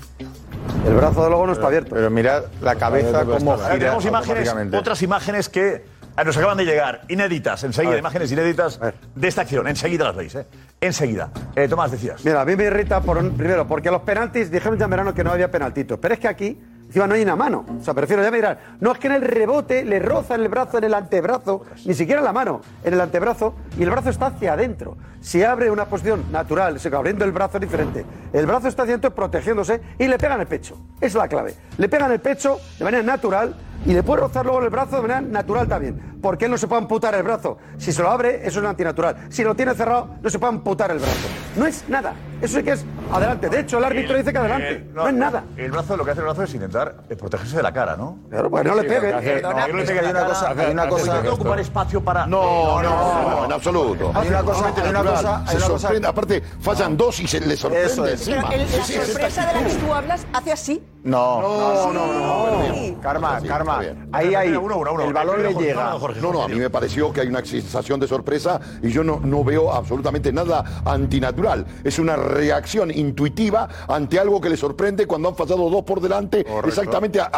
El 0.86 0.94
brazo 0.96 1.24
de 1.24 1.30
luego 1.30 1.48
no 1.48 1.54
está 1.54 1.68
abierto. 1.68 1.96
Pero 1.96 2.10
mirad 2.10 2.44
la 2.62 2.76
cabeza 2.76 3.26
como 3.26 3.58
gira 3.58 3.78
tenemos 3.78 4.06
imágenes, 4.06 4.54
otras 4.74 5.02
imágenes 5.02 5.50
que 5.50 5.74
eh, 6.18 6.24
nos 6.26 6.36
acaban 6.38 6.58
de 6.58 6.66
llegar, 6.66 7.02
inéditas, 7.10 7.64
enseguida, 7.64 7.98
imágenes 7.98 8.32
inéditas 8.32 8.80
de 9.16 9.28
esta 9.28 9.42
acción. 9.42 9.68
Enseguida 9.68 10.06
las 10.06 10.16
veis, 10.16 10.36
¿eh? 10.36 10.46
Enseguida. 10.82 11.30
Eh, 11.56 11.68
Tomás, 11.68 11.92
decías. 11.92 12.24
Mira, 12.24 12.42
a 12.42 12.46
mí 12.46 12.56
me 12.56 12.66
irrita 12.66 13.02
por 13.02 13.18
un- 13.18 13.32
primero, 13.38 13.68
porque 13.68 13.92
los 13.92 14.02
penaltis, 14.02 14.50
dijeron 14.52 14.78
ya 14.78 14.86
en 14.86 14.92
verano 14.92 15.14
que 15.14 15.24
no 15.24 15.32
había 15.32 15.50
penaltitos, 15.52 16.00
pero 16.00 16.14
es 16.14 16.20
que 16.20 16.28
aquí 16.28 16.60
encima 16.88 17.08
no 17.08 17.14
hay 17.14 17.22
una 17.22 17.36
mano. 17.36 17.66
O 17.80 17.84
sea, 17.84 17.94
prefiero, 17.94 18.24
ya 18.24 18.32
dirán, 18.32 18.58
no 18.80 18.92
es 18.92 19.00
que 19.00 19.08
en 19.08 19.14
el 19.14 19.22
rebote 19.22 19.86
le 19.86 20.00
roza 20.00 20.36
en 20.36 20.42
el 20.42 20.50
brazo, 20.50 20.78
en 20.78 20.86
el 20.86 20.94
antebrazo, 20.94 21.64
ni 21.86 21.94
siquiera 21.94 22.20
en 22.20 22.26
la 22.26 22.34
mano, 22.34 22.62
en 22.84 22.94
el 22.94 23.02
antebrazo, 23.02 23.54
y 23.78 23.84
el 23.84 23.90
brazo 23.90 24.10
está 24.10 24.28
hacia 24.28 24.54
adentro. 24.54 24.98
Si 25.20 25.44
abre 25.44 25.70
una 25.70 25.86
posición 25.86 26.32
natural, 26.32 26.80
se 26.80 26.94
abriendo 26.96 27.26
el 27.26 27.32
brazo 27.32 27.60
diferente. 27.60 28.06
El 28.34 28.46
brazo 28.46 28.68
está 28.68 28.84
hacia 28.84 28.94
adentro 28.94 29.14
protegiéndose 29.14 29.82
y 30.00 30.08
le 30.08 30.18
pegan 30.18 30.40
el 30.40 30.48
pecho. 30.48 30.78
Esa 30.98 31.06
es 31.06 31.16
la 31.16 31.28
clave. 31.28 31.54
Le 31.78 31.90
pegan 31.90 32.12
el 32.12 32.20
pecho 32.20 32.60
de 32.78 32.86
manera 32.86 33.04
natural 33.04 33.56
y 33.86 33.94
le 33.94 34.04
puede 34.04 34.22
rozar 34.22 34.46
luego 34.46 34.60
en 34.60 34.66
el 34.66 34.70
brazo 34.70 34.98
de 34.98 35.02
manera 35.02 35.22
natural 35.22 35.68
también. 35.68 36.17
¿por 36.22 36.38
qué 36.38 36.48
no 36.48 36.58
se 36.58 36.68
puede 36.68 36.82
amputar 36.82 37.16
el 37.16 37.24
brazo? 37.24 37.58
Si 37.78 37.92
se 37.92 38.02
lo 38.02 38.10
abre, 38.10 38.48
eso 38.48 38.60
es 38.60 38.66
antinatural. 38.66 39.28
Si 39.30 39.44
lo 39.44 39.56
tiene 39.56 39.74
cerrado, 39.74 40.10
no 40.22 40.30
se 40.30 40.40
puede 40.40 40.54
amputar 40.54 40.92
el 40.92 41.00
brazo. 41.00 41.28
No 41.56 41.66
es 41.66 41.84
nada. 41.88 42.14
Eso 42.42 42.58
sí 42.58 42.64
que 42.64 42.72
es 42.74 42.86
adelante. 43.12 43.50
De 43.50 43.62
hecho, 43.62 43.80
el 43.80 43.84
árbitro 43.86 44.16
dice 44.16 44.32
que 44.32 44.38
adelante. 44.38 44.88
No, 44.94 45.08
es 45.08 45.14
nada. 45.14 45.44
El 45.56 45.72
brazo, 45.72 45.98
lo 45.98 46.06
que 46.06 46.12
hace 46.12 46.20
el 46.20 46.26
brazo 46.26 46.44
es 46.44 46.54
intentar 46.54 46.96
protegerse 47.18 47.58
de 47.58 47.64
la 47.64 47.74
cara, 47.74 47.98
¿no? 47.98 48.20
Claro, 48.30 48.50
pues 48.50 48.64
no 48.64 48.76
le 48.76 48.84
pegue. 48.84 49.42
No, 49.42 49.54
no. 49.54 49.58
Hay 49.58 49.72
una 49.72 50.26
cosa. 50.26 50.54
Hay 50.56 50.72
una 50.72 50.88
cosa. 50.88 51.22
No 51.24 51.34
ocupar 51.34 51.60
espacio 51.60 52.02
para. 52.02 52.28
No, 52.28 52.82
no, 52.82 53.46
en 53.46 53.52
absoluto. 53.52 54.12
Hay 54.14 54.28
una 54.28 54.44
cosa. 54.44 54.74
Hay 54.76 54.90
una 54.90 55.04
cosa. 55.04 55.48
Se 55.48 55.60
sorprende. 55.60 56.08
Aparte, 56.08 56.44
fallan 56.62 56.96
dos 56.96 57.20
y 57.20 57.28
se 57.28 57.40
le 57.40 57.58
sorprende. 57.58 57.88
Eso 57.88 58.06
es. 58.06 58.28
La 58.28 58.42
sorpresa 58.84 59.46
de 59.48 59.54
la 59.54 59.68
que 59.68 59.76
tú 59.76 59.94
hablas 59.94 60.28
hace 60.34 60.52
así. 60.52 60.84
No, 61.04 61.42
no, 61.42 61.94
no, 61.94 62.08
no. 62.14 63.02
Karma, 63.02 63.40
karma. 63.48 63.82
Ahí, 64.12 64.36
ahí. 64.36 64.50
El 64.50 65.14
balón 65.14 65.42
le 65.42 65.54
llega. 65.56 65.98
No, 66.22 66.32
no, 66.32 66.44
a 66.44 66.48
mí 66.48 66.56
me 66.56 66.70
pareció 66.70 67.12
que 67.12 67.22
hay 67.22 67.28
una 67.28 67.44
sensación 67.44 68.00
de 68.00 68.08
sorpresa 68.08 68.60
y 68.82 68.90
yo 68.90 69.04
no, 69.04 69.20
no 69.20 69.44
veo 69.44 69.72
absolutamente 69.72 70.32
nada 70.32 70.82
antinatural. 70.86 71.66
Es 71.84 72.00
una 72.00 72.16
reacción 72.16 72.92
intuitiva 72.92 73.68
ante 73.88 74.20
algo 74.20 74.42
que 74.42 74.50
le 74.50 74.58
sorprende 74.58 75.06
cuando 75.06 75.30
han 75.30 75.36
pasado 75.36 75.70
dos 75.70 75.84
por 75.84 76.02
delante 76.02 76.46
exactamente 76.66 77.20
a, 77.20 77.30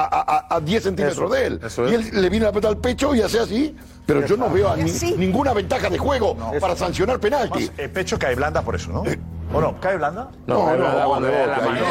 a, 0.49 0.59
10 0.59 0.83
centímetros 0.83 1.31
de 1.31 1.45
él. 1.45 1.59
Y 1.89 1.93
él 1.93 2.09
le 2.13 2.29
viene 2.29 2.45
la 2.45 2.51
pelota 2.51 2.69
al 2.69 2.77
pecho 2.77 3.13
y 3.15 3.21
hace 3.21 3.39
así. 3.39 3.75
Pero 4.05 4.25
yo 4.25 4.37
no 4.37 4.49
veo 4.49 4.75
ni, 4.75 4.91
ninguna 5.17 5.53
ventaja 5.53 5.89
de 5.89 5.97
juego 5.97 6.35
para 6.59 6.75
sancionar 6.75 7.19
penalti. 7.19 7.69
El 7.77 7.85
eh, 7.85 7.89
pecho 7.89 8.17
cae 8.17 8.33
blanda 8.35 8.63
por 8.63 8.75
eso, 8.75 8.91
¿no? 8.91 9.05
Eh, 9.05 9.19
¿O 9.51 9.59
no? 9.59 9.79
¿Cae 9.79 9.97
blanda? 9.97 10.27
No, 10.45 10.75
no, 10.75 10.77
no, 10.77 11.09
cuando 11.09 11.27
le 11.27 11.37
dan 11.37 11.49
la 11.49 11.57
mano. 11.57 11.81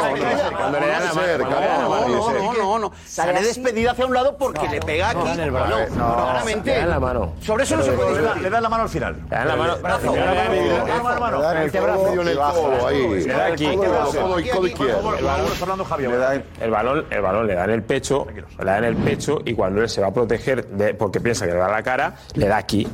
Cuando 0.57 0.79
le 0.79 0.87
dan 0.87 1.03
la 1.03 1.13
mano. 1.13 2.07
No, 2.07 2.53
no, 2.53 2.79
no. 2.79 2.91
Sale 3.05 3.41
despedida 3.41 3.91
hacia 3.91 4.05
un 4.05 4.13
lado 4.13 4.37
porque 4.37 4.67
le 4.69 4.79
pega 4.79 5.09
aquí. 5.09 5.19
No, 5.19 6.15
claramente. 6.15 6.71
Le 6.71 6.79
dan 6.79 6.89
la 6.89 6.99
mano. 6.99 7.33
Sobre 7.41 7.63
eso 7.63 7.75
no 7.75 7.83
se 7.83 7.91
puede 7.91 8.17
discutir. 8.17 8.43
Le 8.43 8.49
dan 8.49 8.63
la 8.63 8.69
mano 8.69 8.83
al 8.83 8.89
final. 8.89 9.15
Le 9.29 9.35
dan 9.35 9.47
la 9.47 9.55
mano. 9.57 9.77
Brazo. 9.81 10.15
Le 10.15 10.21
dan 10.21 11.03
la 11.03 11.19
mano. 11.19 11.51
El 11.51 11.71
brazo. 11.71 12.15
Le 12.15 13.25
da 13.25 13.45
aquí. 13.45 13.65
El 13.65 13.77
codo 13.77 14.67
izquierdo. 14.67 15.11
Fernando 15.59 15.85
Javier. 15.85 16.45
El 16.61 16.71
balón, 16.71 17.05
el 17.09 17.21
balón 17.21 17.47
le 17.47 17.55
da 17.55 17.65
en 17.65 17.71
el 17.71 17.83
pecho. 17.83 18.25
Le 18.57 18.65
da 18.65 18.77
en 18.77 18.85
el 18.85 18.95
pecho 18.95 19.39
y 19.43 19.53
cuando 19.53 19.81
él 19.81 19.89
se 19.89 19.99
va 20.01 20.07
a 20.07 20.13
proteger 20.13 20.65
porque 20.97 21.19
piensa 21.19 21.45
que 21.45 21.51
le 21.51 21.59
da 21.59 21.67
la 21.67 21.83
cara, 21.83 22.15
le 22.35 22.47
da 22.47 22.57
aquí. 22.57 22.87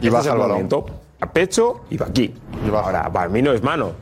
Y 0.00 0.08
va 0.08 0.20
al 0.20 0.38
balón 0.38 0.68
a 1.20 1.32
pecho 1.32 1.84
y 1.90 1.96
va 1.96 2.06
aquí. 2.06 2.34
Ahora, 2.72 3.10
para 3.10 3.28
mí 3.28 3.42
no 3.42 3.52
es 3.52 3.62
mano. 3.62 3.92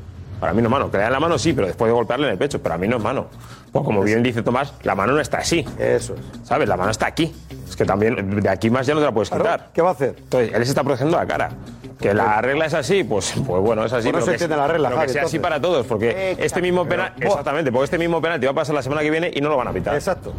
Para 0.40 0.52
mí 0.52 0.60
no 0.62 0.68
es 0.68 0.72
mano. 0.72 0.90
Que 0.90 0.98
la 0.98 1.20
mano 1.20 1.38
sí, 1.38 1.52
pero 1.52 1.66
después 1.66 1.88
de 1.88 1.94
golpearle 1.94 2.26
en 2.26 2.32
el 2.32 2.38
pecho. 2.38 2.62
Pero 2.62 2.74
a 2.74 2.78
mí 2.78 2.88
no 2.88 2.96
es 2.96 3.02
mano. 3.02 3.26
Pues 3.72 3.84
como 3.84 4.02
bien 4.02 4.22
dice 4.22 4.42
Tomás, 4.42 4.72
la 4.82 4.94
mano 4.94 5.14
no 5.14 5.20
está 5.20 5.38
así. 5.38 5.64
Eso 5.78 6.14
es. 6.14 6.46
¿Sabes? 6.46 6.68
La 6.68 6.76
mano 6.76 6.90
está 6.90 7.06
aquí. 7.06 7.34
Es 7.66 7.74
que 7.74 7.84
también 7.84 8.40
de 8.40 8.48
aquí 8.48 8.70
más 8.70 8.86
ya 8.86 8.94
no 8.94 9.00
te 9.00 9.06
la 9.06 9.12
puedes 9.12 9.30
claro, 9.30 9.64
¿Qué 9.72 9.82
va 9.82 9.88
a 9.88 9.92
hacer? 9.92 10.14
Entonces, 10.16 10.54
él 10.54 10.64
se 10.64 10.70
está 10.70 10.84
protegiendo 10.84 11.16
la 11.16 11.26
cara. 11.26 11.50
Que 11.98 12.12
la 12.12 12.40
regla 12.40 12.66
es 12.66 12.74
así, 12.74 13.02
pues, 13.02 13.34
pues 13.46 13.62
bueno, 13.62 13.84
es 13.84 13.92
así. 13.92 14.10
Por 14.10 14.20
eso 14.20 14.32
pero 14.38 14.56
la 14.56 14.68
regla, 14.68 14.88
pero 14.90 14.98
Javi, 14.98 15.06
que 15.06 15.12
sea 15.14 15.22
así 15.22 15.38
para 15.38 15.60
todos, 15.60 15.86
porque 15.86 16.36
este 16.38 16.60
mismo 16.60 16.86
penal, 16.86 17.14
exactamente, 17.18 17.72
porque 17.72 17.84
este 17.84 17.98
mismo 17.98 18.20
penalti 18.20 18.46
va 18.46 18.52
a 18.52 18.54
pasar 18.54 18.74
la 18.74 18.82
semana 18.82 19.00
que 19.00 19.10
viene 19.10 19.30
y 19.32 19.40
no 19.40 19.48
lo 19.48 19.56
van 19.56 19.68
a 19.68 19.72
pitar. 19.72 19.94
Exacto. 19.94 20.34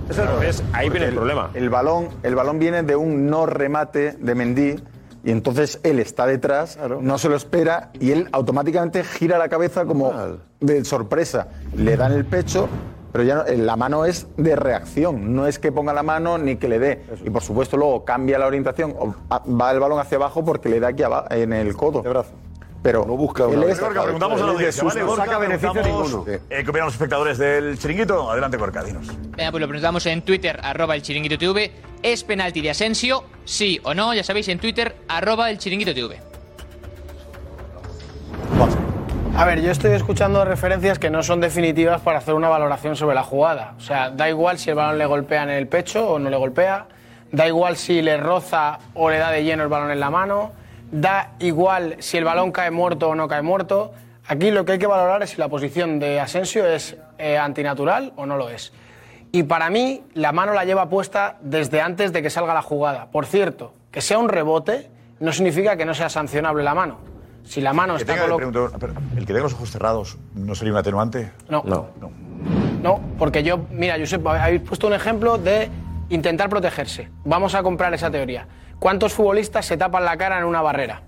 Ahí 0.74 0.90
viene 0.90 1.08
el, 1.08 1.16
problema. 1.16 1.50
El 1.54 1.70
balón, 1.70 2.10
el 2.24 2.36
balón 2.36 2.60
viene 2.60 2.84
de 2.84 2.96
un 2.96 3.28
no 3.28 3.46
remate 3.48 4.12
de 4.12 4.36
Mendy 4.36 4.76
y 5.26 5.32
entonces 5.32 5.80
él 5.82 6.00
está 6.00 6.28
detrás, 6.28 6.78
no 7.02 7.18
se 7.18 7.30
lo 7.30 7.36
espera 7.36 7.90
y 8.00 8.12
él 8.12 8.30
automáticamente 8.32 9.04
gira 9.04 9.40
la 9.40 9.50
cabeza 9.50 9.84
como 9.84 10.14
de 10.60 10.86
sorpresa. 10.86 11.48
Le 11.76 11.98
dan 11.98 12.12
el 12.12 12.26
pecho, 12.26 12.70
pero 13.12 13.24
ya 13.24 13.36
no, 13.38 13.46
eh, 13.48 13.58
la 13.58 13.76
mano 13.76 14.06
es 14.06 14.28
de 14.38 14.56
reacción, 14.56 15.34
no 15.34 15.48
es 15.48 15.58
que 15.58 15.72
ponga 15.72 15.94
la 15.94 16.04
mano 16.04 16.38
ni 16.38 16.58
que 16.58 16.68
le 16.68 16.78
dé. 16.78 17.02
Y 17.24 17.32
por 17.32 17.42
supuesto 17.42 17.76
luego 17.76 18.06
cambia 18.06 18.38
la 18.38 18.46
orientación, 18.46 18.94
o 19.00 19.16
ah, 19.32 19.42
va 19.48 19.72
el 19.72 19.80
balón 19.80 19.98
hacia 19.98 20.18
abajo 20.18 20.46
porque 20.46 20.70
le 20.70 20.80
da 20.80 20.90
aquí 20.90 21.02
en 21.32 21.54
el 21.54 21.76
codo. 21.76 22.04
De 22.04 22.10
brazo 22.10 22.30
pero 22.86 23.04
no 23.04 23.18
busca 23.18 23.48
una. 23.48 23.66
Él 23.66 23.80
Gorka, 23.80 24.04
preguntamos 24.04 24.40
a 24.40 24.46
la 24.46 24.52
audiencia. 24.52 24.84
¿vale? 24.84 25.02
No 25.02 25.16
saca 25.16 25.40
beneficio 25.40 25.82
ninguno. 25.82 26.24
Eh, 26.28 26.40
¿Qué 26.48 26.70
opinan 26.70 26.86
los 26.86 26.94
espectadores 26.94 27.40
del 27.40 27.80
chiringuito? 27.80 28.30
Adelante, 28.30 28.58
Gorka, 28.58 28.84
dinos. 28.84 29.08
Venga, 29.08 29.50
pues 29.50 29.60
lo 29.60 29.68
preguntamos 29.68 30.06
en 30.06 30.22
Twitter, 30.22 30.60
arroba 30.62 30.94
el 30.94 31.02
chiringuito 31.02 31.36
TV. 31.36 31.72
¿Es 32.04 32.24
penalti 32.24 32.62
de 32.62 32.70
Asensio? 32.70 33.24
Sí 33.44 33.80
o 33.82 33.96
no, 33.96 34.14
ya 34.14 34.24
sabéis, 34.24 34.50
en 34.50 34.60
Twitter, 34.60 34.96
arroba 35.08 35.50
el 35.50 35.58
chiringuito 35.58 35.96
TV. 35.96 36.20
A 39.36 39.46
ver, 39.46 39.64
yo 39.64 39.72
estoy 39.72 39.94
escuchando 39.94 40.46
referencias 40.46 41.00
que 41.00 41.10
no 41.10 41.24
son 41.24 41.42
definitivas 41.42 42.02
para 42.02 42.20
hacer 42.20 42.36
una 42.36 42.50
valoración 42.50 42.96
sobre 42.96 43.16
la 43.16 43.24
jugada. 43.24 43.74
O 43.80 43.82
sea, 43.82 44.12
da 44.12 44.30
igual 44.30 44.60
si 44.60 44.70
el 44.70 44.76
balón 44.76 45.00
le 45.00 45.08
golpea 45.08 45.42
en 45.42 45.50
el 45.50 45.68
pecho 45.68 46.08
o 46.08 46.20
no 46.20 46.30
le 46.30 46.38
golpea, 46.38 46.86
da 47.32 47.48
igual 47.48 47.78
si 47.78 48.04
le 48.04 48.18
roza 48.18 48.78
o 48.94 49.10
le 49.10 49.18
da 49.18 49.32
de 49.32 49.44
lleno 49.44 49.64
el 49.64 49.70
balón 49.70 49.90
en 49.90 50.00
la 50.00 50.12
mano 50.12 50.52
da 50.92 51.34
igual 51.40 51.98
si 52.00 52.18
el 52.18 52.24
balón 52.24 52.52
cae 52.52 52.72
muerto 52.72 53.10
o 53.10 53.16
no 53.16 53.28
cae 53.28 53.42
muerto. 53.42 53.94
Aquí 54.28 54.52
lo 54.52 54.66
que 54.66 54.74
hay 54.74 54.80
que 54.80 54.88
valorar 54.88 55.22
es 55.24 55.32
si 55.32 55.38
la 55.38 55.50
posición 55.50 56.00
de 56.00 56.20
Asensio 56.20 56.66
es 56.66 56.98
eh, 57.18 57.38
antinatural 57.38 58.14
o 58.16 58.26
no 58.26 58.38
lo 58.38 58.50
es. 58.50 58.74
Y 59.32 59.44
para 59.44 59.70
mí, 59.70 60.04
la 60.14 60.32
mano 60.32 60.54
la 60.54 60.64
lleva 60.64 60.90
puesta 60.90 61.38
desde 61.42 61.82
antes 61.82 62.14
de 62.14 62.22
que 62.22 62.30
salga 62.30 62.54
la 62.54 62.62
jugada. 62.62 63.08
Por 63.12 63.26
cierto, 63.26 63.74
que 63.92 64.02
sea 64.02 64.18
un 64.18 64.30
rebote 64.30 64.90
no 65.20 65.32
significa 65.32 65.76
que 65.78 65.86
no 65.86 65.94
sea 65.94 66.10
sancionable 66.10 66.64
la 66.64 66.74
mano. 66.74 66.98
Si 67.44 67.62
la 67.62 67.74
mano 67.74 67.96
está 67.96 68.18
colocada. 68.18 68.78
¿El 69.16 69.26
que 69.26 69.34
tenga 69.34 69.42
los 69.42 69.54
ojos 69.54 69.70
cerrados 69.70 70.18
no 70.34 70.56
sería 70.56 70.74
un 70.74 70.80
atenuante? 70.80 71.32
No. 71.48 71.64
No. 71.66 71.90
No, 72.00 72.12
no 72.82 73.02
porque 73.20 73.44
yo. 73.44 73.66
Mira, 73.70 73.98
Josep, 74.00 74.26
habéis 74.26 74.62
puesto 74.62 74.88
un 74.88 74.94
ejemplo 74.94 75.38
de 75.38 75.70
intentar 76.10 76.50
protegerse. 76.50 77.10
Vamos 77.24 77.56
a 77.56 77.62
comprar 77.62 77.94
esa 77.94 78.10
teoría. 78.10 78.48
¿Cuántos 78.80 79.14
futbolistas 79.14 79.66
se 79.66 79.78
tapan 79.78 80.06
la 80.06 80.18
cara 80.18 80.38
en 80.40 80.46
una 80.46 80.62
barrera? 80.62 81.02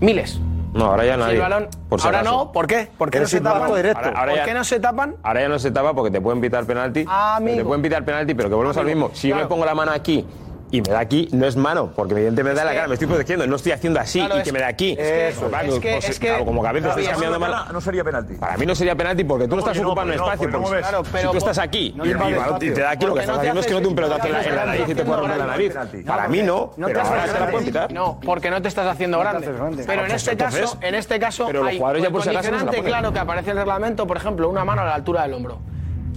Miles. 0.00 0.40
No, 0.72 0.86
ahora 0.86 1.04
ya 1.04 1.16
nadie. 1.16 1.34
Sí, 1.34 1.40
balón. 1.40 1.68
Por 1.88 2.00
si 2.00 2.06
ahora 2.06 2.20
acaso. 2.20 2.36
no, 2.36 2.52
¿por 2.52 2.66
qué? 2.66 2.88
¿Por 2.96 3.10
qué 3.10 3.20
no 3.20 3.26
se 3.26 3.40
tapan? 3.40 3.74
Directo. 3.74 3.98
Ahora, 3.98 4.20
ahora 4.20 4.32
¿Por 4.32 4.38
ya, 4.38 4.44
qué 4.44 4.54
no 4.54 4.64
se 4.64 4.80
tapan? 4.80 5.16
Ahora 5.22 5.40
ya 5.40 5.48
no 5.48 5.58
se 5.58 5.70
tapa 5.70 5.94
porque 5.94 6.10
te 6.10 6.20
pueden 6.20 6.40
pitar 6.40 6.64
penalti. 6.64 7.04
Ah, 7.08 7.36
amigo. 7.36 7.58
Te 7.58 7.64
pueden 7.64 7.82
pitar 7.82 8.04
penalti, 8.04 8.34
pero 8.34 8.48
que 8.48 8.54
volvemos 8.54 8.76
amigo, 8.76 8.90
al 8.90 8.96
mismo. 8.96 9.10
Si 9.14 9.28
claro. 9.28 9.42
yo 9.42 9.44
me 9.44 9.48
pongo 9.48 9.64
la 9.64 9.74
mano 9.74 9.92
aquí 9.92 10.24
y 10.70 10.82
me 10.82 10.90
da 10.90 11.00
aquí, 11.00 11.28
no 11.32 11.46
es 11.46 11.56
mano, 11.56 11.92
porque 11.94 12.14
evidentemente 12.14 12.60
me 12.60 12.64
da 12.64 12.64
la 12.64 12.74
cara, 12.74 12.88
me 12.88 12.94
estoy 12.94 13.08
protegiendo, 13.08 13.46
no 13.46 13.56
estoy 13.56 13.72
haciendo 13.72 14.00
así 14.00 14.20
claro, 14.20 14.40
y 14.40 14.42
que 14.42 14.52
me 14.52 14.60
da 14.60 14.68
aquí. 14.68 14.92
Eso, 14.92 15.46
es, 15.46 15.48
claro, 15.48 15.80
que, 15.80 15.96
es 15.96 16.20
que, 16.20 16.32
pues, 16.32 16.44
como 16.44 16.62
cabeza 16.62 16.86
claro, 16.86 17.00
estás 17.00 17.12
cambiando 17.12 17.40
mal. 17.40 17.72
No 17.72 17.80
sería 17.80 18.04
penalti. 18.04 18.34
Para 18.34 18.56
mí 18.56 18.66
no 18.66 18.74
sería 18.74 18.94
penalti 18.94 19.24
porque 19.24 19.48
tú 19.48 19.56
no, 19.56 19.60
estás 19.60 19.78
ocupando 19.78 20.14
no, 20.14 20.24
espacio. 20.24 20.48
No, 20.48 20.62
porque 20.62 20.82
porque 20.94 21.18
si 21.18 21.28
tú 21.28 21.38
estás 21.38 21.58
aquí 21.58 21.94
y, 22.02 22.08
y, 22.08 22.72
te 22.72 22.80
da 22.80 22.90
aquí, 22.90 23.06
lo 23.06 23.14
que 23.14 23.20
estás 23.20 23.38
haciendo 23.38 23.60
es 23.60 23.66
que 23.66 23.72
no 23.72 23.80
te 23.80 23.86
un 23.88 23.94
pelotazo 23.94 24.26
en 24.26 24.56
la 24.56 24.66
nariz 24.66 24.88
y 24.88 24.94
te 24.94 25.04
puede 25.04 25.20
romper 25.20 25.38
la 25.38 25.46
nariz. 25.46 25.74
Para 26.06 26.28
mí 26.28 26.42
no, 26.42 26.72
pero 26.76 27.00
ahora 27.00 27.26
se 27.26 27.40
la 27.40 27.50
pueden 27.50 27.66
quitar. 27.66 27.92
No, 27.92 28.20
porque 28.24 28.50
no 28.50 28.62
te 28.62 28.68
estás 28.68 28.86
haciendo 28.86 29.18
grande. 29.18 29.48
Pero 29.48 29.66
en 29.66 29.98
ah, 29.98 30.04
pues 30.08 30.28
este 30.28 30.36
caso, 30.36 30.78
en 30.80 30.94
este 30.94 31.18
caso, 31.18 31.48
hay 31.64 31.78
un 31.78 32.12
condicionante 32.12 32.82
claro 32.82 33.12
que 33.12 33.18
aparece 33.18 33.50
en 33.50 33.58
el 33.58 33.64
reglamento, 33.64 34.06
por 34.06 34.16
ejemplo, 34.16 34.48
una 34.48 34.64
mano 34.64 34.82
a 34.82 34.84
la 34.84 34.94
altura 34.94 35.22
del 35.22 35.34
hombro. 35.34 35.58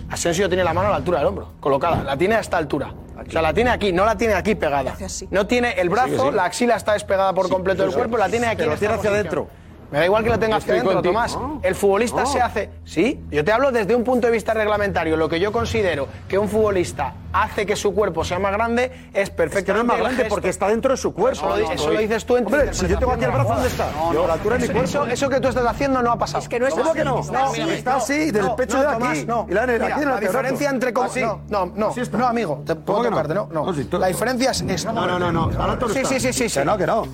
Asensio 0.09 0.47
tiene 0.47 0.63
la 0.63 0.73
mano 0.73 0.87
a 0.87 0.91
la 0.91 0.97
altura 0.97 1.19
del 1.19 1.27
hombro, 1.27 1.53
colocada. 1.59 2.03
La 2.03 2.17
tiene 2.17 2.35
a 2.35 2.39
esta 2.39 2.57
altura. 2.57 2.93
O 3.25 3.31
sea, 3.31 3.41
la 3.41 3.53
tiene 3.53 3.69
aquí, 3.69 3.91
no 3.91 4.05
la 4.05 4.15
tiene 4.15 4.33
aquí 4.33 4.55
pegada. 4.55 4.95
No 5.31 5.47
tiene 5.47 5.73
el 5.73 5.89
brazo, 5.89 6.31
la 6.31 6.45
axila 6.45 6.75
está 6.75 6.93
despegada 6.93 7.33
por 7.33 7.49
completo 7.49 7.83
del 7.83 7.93
cuerpo, 7.93 8.17
la 8.17 8.29
tiene 8.29 8.47
aquí. 8.47 8.65
La 8.65 8.75
tiene 8.75 8.95
hacia 8.95 9.09
adentro. 9.09 9.47
Me 9.91 9.99
da 9.99 10.05
igual 10.05 10.23
que 10.23 10.29
la 10.31 10.39
tenga 10.39 10.57
este 10.57 10.71
hacia 10.71 10.81
adentro. 10.81 11.01
Tomás. 11.03 11.37
Ah. 11.39 11.59
El 11.61 11.75
futbolista 11.75 12.23
ah. 12.23 12.25
se 12.25 12.41
hace. 12.41 12.69
Sí, 12.83 13.21
yo 13.29 13.45
te 13.45 13.51
hablo 13.51 13.71
desde 13.71 13.95
un 13.95 14.03
punto 14.03 14.25
de 14.25 14.33
vista 14.33 14.53
reglamentario. 14.53 15.15
Lo 15.17 15.29
que 15.29 15.39
yo 15.39 15.51
considero 15.51 16.07
que 16.27 16.37
un 16.39 16.49
futbolista 16.49 17.13
hace 17.33 17.65
que 17.65 17.75
su 17.75 17.93
cuerpo 17.93 18.23
sea 18.23 18.39
más 18.39 18.53
grande, 18.53 18.91
es 19.13 19.29
perfecto. 19.29 19.59
Es 19.59 19.65
que 19.65 19.73
no 19.73 19.79
es 19.79 19.85
más 19.85 19.97
grande 19.97 20.25
porque 20.25 20.49
está 20.49 20.67
dentro 20.67 20.91
de 20.91 20.97
su 20.97 21.13
cuerpo. 21.13 21.49
No, 21.49 21.57
no, 21.57 21.71
eso, 21.71 21.91
lo 21.91 21.99
dices 21.99 22.25
tú 22.25 22.37
en 22.37 22.45
tu 22.45 22.53
Hombre, 22.53 22.73
si 22.73 22.87
yo 22.87 22.99
tengo 22.99 23.11
aquí 23.11 23.25
el 23.25 23.31
brazo, 23.31 23.53
¿dónde 23.53 23.67
está? 23.67 23.89
yo, 24.13 24.27
la 24.27 24.33
altura 24.33 24.57
de 24.57 24.67
mi 24.67 24.73
cuerpo. 24.73 24.89
Eso, 24.89 25.05
eso, 25.07 25.29
que 25.29 25.39
tú 25.39 25.47
estás 25.47 25.65
haciendo 25.65 26.01
no 26.01 26.11
ha 26.11 26.17
pasado. 26.17 26.43
Es 26.43 26.49
que 26.49 26.59
no 26.59 26.67
es 26.67 26.73
¿Cómo 26.73 26.91
así? 26.91 26.99
que 26.99 27.03
no? 27.03 27.19
Está 27.19 27.95
así, 27.95 28.31
del 28.31 28.51
pecho 28.55 28.79
de 28.79 28.87
aquí. 28.87 29.25
No, 29.25 29.47
y 29.49 29.53
la, 29.53 29.65
mira, 29.65 29.87
aquí 29.87 30.03
en 30.03 30.09
la 30.09 30.19
diferencia 30.19 30.69
entre... 30.69 30.93
No, 30.93 31.41
no, 31.49 31.65
no, 31.75 31.93
no, 32.11 32.27
amigo, 32.27 32.63
te 32.65 32.75
puedo 32.75 33.03
tocarte, 33.03 33.33
no, 33.33 33.49
no. 33.51 33.73
La 33.99 34.07
diferencia 34.07 34.51
es 34.51 34.61
esta. 34.61 34.91
No, 34.91 35.07
no, 35.07 35.19
no, 35.19 35.31
no. 35.31 35.49
Sí, 35.89 36.05
sí, 36.05 36.19
sí, 36.19 36.49
sí. 36.49 36.59
Que 36.59 36.65
no, 36.65 36.77
que 36.77 36.87
no. 36.87 37.07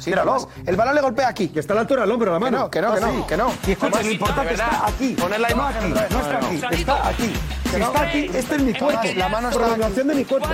El 0.66 0.76
balón 0.76 0.96
le 0.96 1.02
golpea 1.02 1.30
aquí. 1.30 1.48
Que 1.50 1.62
está 1.62 1.74
a 1.74 1.76
la 1.76 1.82
altura 1.82 2.02
del 2.02 2.12
hombro, 2.12 2.32
la 2.32 2.40
mano. 2.40 2.70
Que 2.70 2.82
no, 2.82 2.94
que 2.94 3.02
no, 3.02 3.28
que 3.28 3.38
no. 3.38 3.52
Y 3.66 3.72
escucha, 3.72 4.04
lo 4.04 4.12
importante 4.12 4.54
está 4.54 4.88
aquí. 4.88 5.14
Poner 5.14 5.40
la 5.40 5.52
imagen. 5.52 5.94
No 5.94 6.00
está 6.00 6.38
aquí, 6.38 6.56
está 6.56 7.08
aquí. 7.08 7.34
Está 7.74 8.02
aquí, 8.02 8.32
este 8.34 8.56
es 8.56 8.62
mi 8.64 8.74
cuerpo. 8.74 9.02
La 9.16 9.30
mano 9.30 9.50
está 9.50 9.74
aquí. 9.74 9.94
de 9.96 10.16
mi 10.16 10.26
cuerpo. 10.26 10.48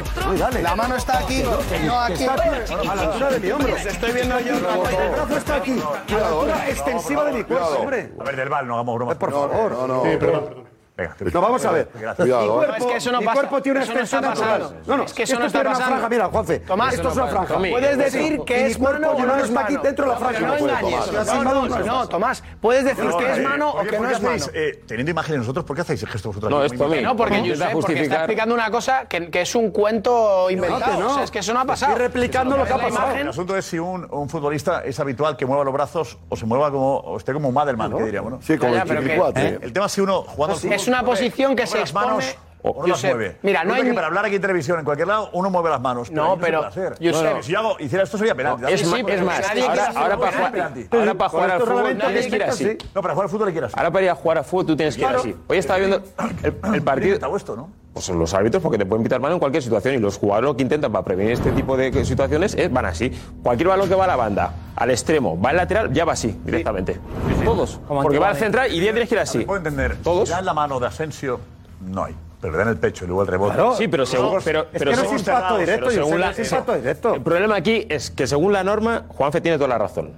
La 0.61 0.75
mano 0.75 0.95
está 0.95 1.19
aquí, 1.19 1.43
no 1.85 1.99
aquí. 1.99 2.25
A 2.25 2.95
la 2.95 3.01
altura 3.01 3.31
de 3.31 3.39
mi 3.39 3.51
hombro. 3.51 3.75
Estoy 3.75 4.11
viendo 4.11 4.39
yo. 4.39 4.55
El 4.55 4.61
brazo 4.61 5.37
está 5.37 5.55
aquí, 5.55 5.71
a 5.71 6.19
la 6.19 6.27
altura 6.27 6.67
eh. 6.67 6.71
extensiva 6.71 7.25
de 7.25 7.31
mi 7.33 7.43
cuerpo. 7.43 7.87
A 8.19 8.23
ver, 8.23 8.35
del 8.35 8.49
bal, 8.49 8.67
no 8.67 8.75
hagamos 8.75 8.95
bromas. 8.95 9.17
Por 9.17 9.31
favor. 9.31 9.71
No, 9.71 9.87
no. 9.87 10.74
Venga, 10.97 11.13
no, 11.33 11.41
vamos 11.41 11.65
a 11.65 11.71
ver. 11.71 11.89
Gracias. 11.93 12.25
Mi 12.25 12.33
¿eh? 12.33 13.27
cuerpo, 13.33 13.61
tiene 13.61 13.79
una 13.79 13.85
extensión 13.85 14.23
no. 14.87 14.97
No, 14.97 15.03
es 15.03 15.13
que 15.13 15.23
eso 15.23 15.37
no 15.37 15.45
está 15.45 15.59
es 15.59 15.65
pasando. 15.65 15.89
franja. 15.89 16.09
Mira, 16.09 16.27
Juanfe, 16.27 16.59
Tomás, 16.59 16.93
esto 16.93 17.09
es 17.09 17.15
una 17.15 17.27
franja. 17.27 17.57
Puedes 17.57 17.97
decir 17.97 18.39
que 18.45 18.67
es 18.67 18.79
mano 18.79 19.11
o 19.11 19.25
no 19.25 19.35
es 19.35 19.51
mano 19.51 19.81
dentro 19.81 20.05
de 20.05 20.11
la 20.11 20.17
franja. 20.17 20.39
No 20.39 20.57
engañes. 20.57 21.85
No, 21.85 22.07
Tomás, 22.07 22.43
puedes 22.61 22.85
decir 22.85 23.09
que 23.17 23.31
es 23.31 23.43
mano 23.43 23.71
o 23.71 23.83
que 23.83 23.99
no 23.99 24.09
es 24.09 24.19
pues, 24.19 24.41
mano. 24.41 24.53
Eh, 24.53 24.83
teniendo 24.87 25.11
imágenes 25.11 25.39
nosotros, 25.39 25.65
¿por 25.65 25.75
qué 25.75 25.81
hacéis 25.81 26.01
el 26.03 26.09
gesto 26.09 26.29
vosotros? 26.29 26.49
No, 26.49 26.63
esto 26.63 26.87
No, 26.87 27.15
porque 27.15 27.51
está 27.51 28.15
explicando 28.15 28.55
una 28.55 28.71
cosa 28.71 29.05
que 29.05 29.41
es 29.41 29.55
un 29.55 29.71
cuento 29.71 30.49
inventado. 30.49 31.23
Es 31.23 31.31
que 31.31 31.39
eso 31.39 31.53
no 31.53 31.59
ha 31.59 31.65
pasado. 31.65 31.91
Estoy 31.91 32.07
replicando 32.07 32.55
lo 32.55 32.63
que 32.63 32.73
ha 32.73 32.77
pasado. 32.77 33.15
El 33.15 33.27
asunto 33.27 33.57
es 33.57 33.65
si 33.65 33.79
un 33.79 34.29
futbolista 34.29 34.83
es 34.85 34.97
habitual 34.99 35.35
que 35.35 35.45
mueva 35.45 35.65
los 35.65 35.73
brazos 35.73 36.17
o 36.29 36.35
se 36.37 36.45
mueva 36.45 36.71
como, 36.71 37.17
esté 37.17 37.33
como 37.33 37.49
un 37.49 37.53
Madelman, 37.53 37.91
que 37.97 38.03
diríamos, 38.03 38.45
Sí, 38.45 38.57
como 38.57 38.75
el 38.75 39.59
El 39.61 39.73
tema 39.73 39.87
es 39.87 39.91
si 39.91 39.99
uno 39.99 40.21
jugando 40.21 40.55
al 40.55 40.84
es 40.85 40.87
una 40.87 41.03
posición 41.03 41.55
que 41.55 41.67
se 41.67 41.79
expone... 41.79 42.23
Uno 42.73 42.87
las 42.87 43.03
mueve. 43.03 43.37
Mira, 43.43 43.63
no 43.63 43.75
hay... 43.75 43.83
que 43.83 43.93
para 43.93 44.07
hablar 44.07 44.25
aquí 44.25 44.35
en 44.35 44.41
televisión, 44.41 44.79
en 44.79 44.85
cualquier 44.85 45.07
lado, 45.07 45.29
uno 45.33 45.51
mueve 45.51 45.69
las 45.69 45.81
manos. 45.81 46.09
No, 46.09 46.37
pero. 46.39 46.65
si 46.71 47.51
yo 47.51 47.59
hago, 47.59 47.79
hiciera 47.79 48.03
esto 48.03 48.17
sería 48.17 48.33
penalti. 48.33 48.63
No, 48.63 48.67
es, 48.67 48.81
sí, 48.81 49.03
es, 49.07 49.21
más, 49.21 49.41
ahora, 49.49 49.91
ahora, 49.95 50.17
para 50.17 50.31
jugar, 50.31 50.73
ahora 50.91 51.13
para 51.13 51.29
jugar 51.29 51.51
al 51.51 51.61
fútbol 51.61 51.97
tienes 51.97 52.27
que 52.27 52.35
ir 52.35 52.43
así. 52.43 52.77
No, 52.95 53.01
para 53.01 53.13
jugar 53.13 53.25
al 53.25 53.29
fútbol. 53.29 53.69
Ahora 53.73 53.91
para 53.91 54.03
ir 54.03 54.09
a 54.09 54.15
jugar 54.15 54.37
al 54.39 54.45
fútbol 54.45 54.65
tú 54.65 54.75
tienes 54.75 54.95
que 54.95 55.01
ir 55.01 55.07
así. 55.07 55.35
Hoy 55.47 55.57
estaba 55.57 55.77
viendo 55.77 56.01
el, 56.41 56.55
el 56.73 56.81
partido. 56.81 57.35
esto, 57.37 57.55
¿no? 57.55 57.69
Pues 57.93 58.09
los 58.09 58.33
árbitros, 58.33 58.61
porque 58.61 58.77
te 58.77 58.85
pueden 58.85 59.03
pitar 59.03 59.19
mano 59.19 59.35
en 59.35 59.39
cualquier 59.39 59.63
situación 59.63 59.95
y 59.95 59.99
los 59.99 60.17
jugadores 60.17 60.49
lo 60.49 60.57
que 60.57 60.63
intentan 60.63 60.91
para 60.91 61.05
prevenir 61.05 61.33
este 61.33 61.51
tipo 61.51 61.77
de 61.77 62.03
situaciones 62.03 62.55
es, 62.55 62.71
van 62.71 62.85
así. 62.85 63.11
Cualquier 63.43 63.69
balón 63.69 63.87
que 63.87 63.95
va 63.95 64.05
a 64.05 64.07
la 64.07 64.15
banda, 64.15 64.51
al 64.75 64.91
extremo, 64.91 65.39
va 65.39 65.51
al 65.51 65.57
lateral, 65.57 65.93
ya 65.93 66.05
va 66.05 66.13
así 66.13 66.37
directamente. 66.43 66.99
Todos. 67.43 67.79
Porque 67.87 68.19
va 68.19 68.29
al 68.29 68.35
central 68.37 68.71
y 68.73 68.79
10 68.79 68.93
tienes 68.93 69.09
que 69.09 69.15
ir 69.15 69.21
así. 69.21 69.39
Puedo 69.45 69.57
entender. 69.57 69.97
Todos. 70.03 70.27
Ya 70.29 70.39
en 70.39 70.45
la 70.45 70.53
mano 70.53 70.79
de 70.79 70.87
Asensio 70.87 71.39
no 71.81 72.03
hay. 72.05 72.15
Pero 72.41 72.51
le 72.51 72.59
dan 72.59 72.67
el 72.67 72.77
pecho 72.77 73.05
y 73.05 73.07
luego 73.07 73.21
el 73.23 73.27
rebote. 73.27 73.55
Sí, 73.77 73.87
pero 73.87 74.05
según, 74.05 74.37
pero, 74.43 74.67
pero 74.71 74.91
según- 75.01 75.17
pero 75.65 75.89
según 75.89 76.19
la- 76.19 76.33
El 77.15 77.21
problema 77.21 77.55
aquí 77.55 77.87
es 77.89 78.11
que 78.11 78.27
según 78.27 78.53
la 78.53 78.63
norma, 78.63 79.05
Juanfe 79.09 79.41
tiene 79.41 79.57
toda 79.57 79.69
la 79.69 79.77
razón. 79.79 80.11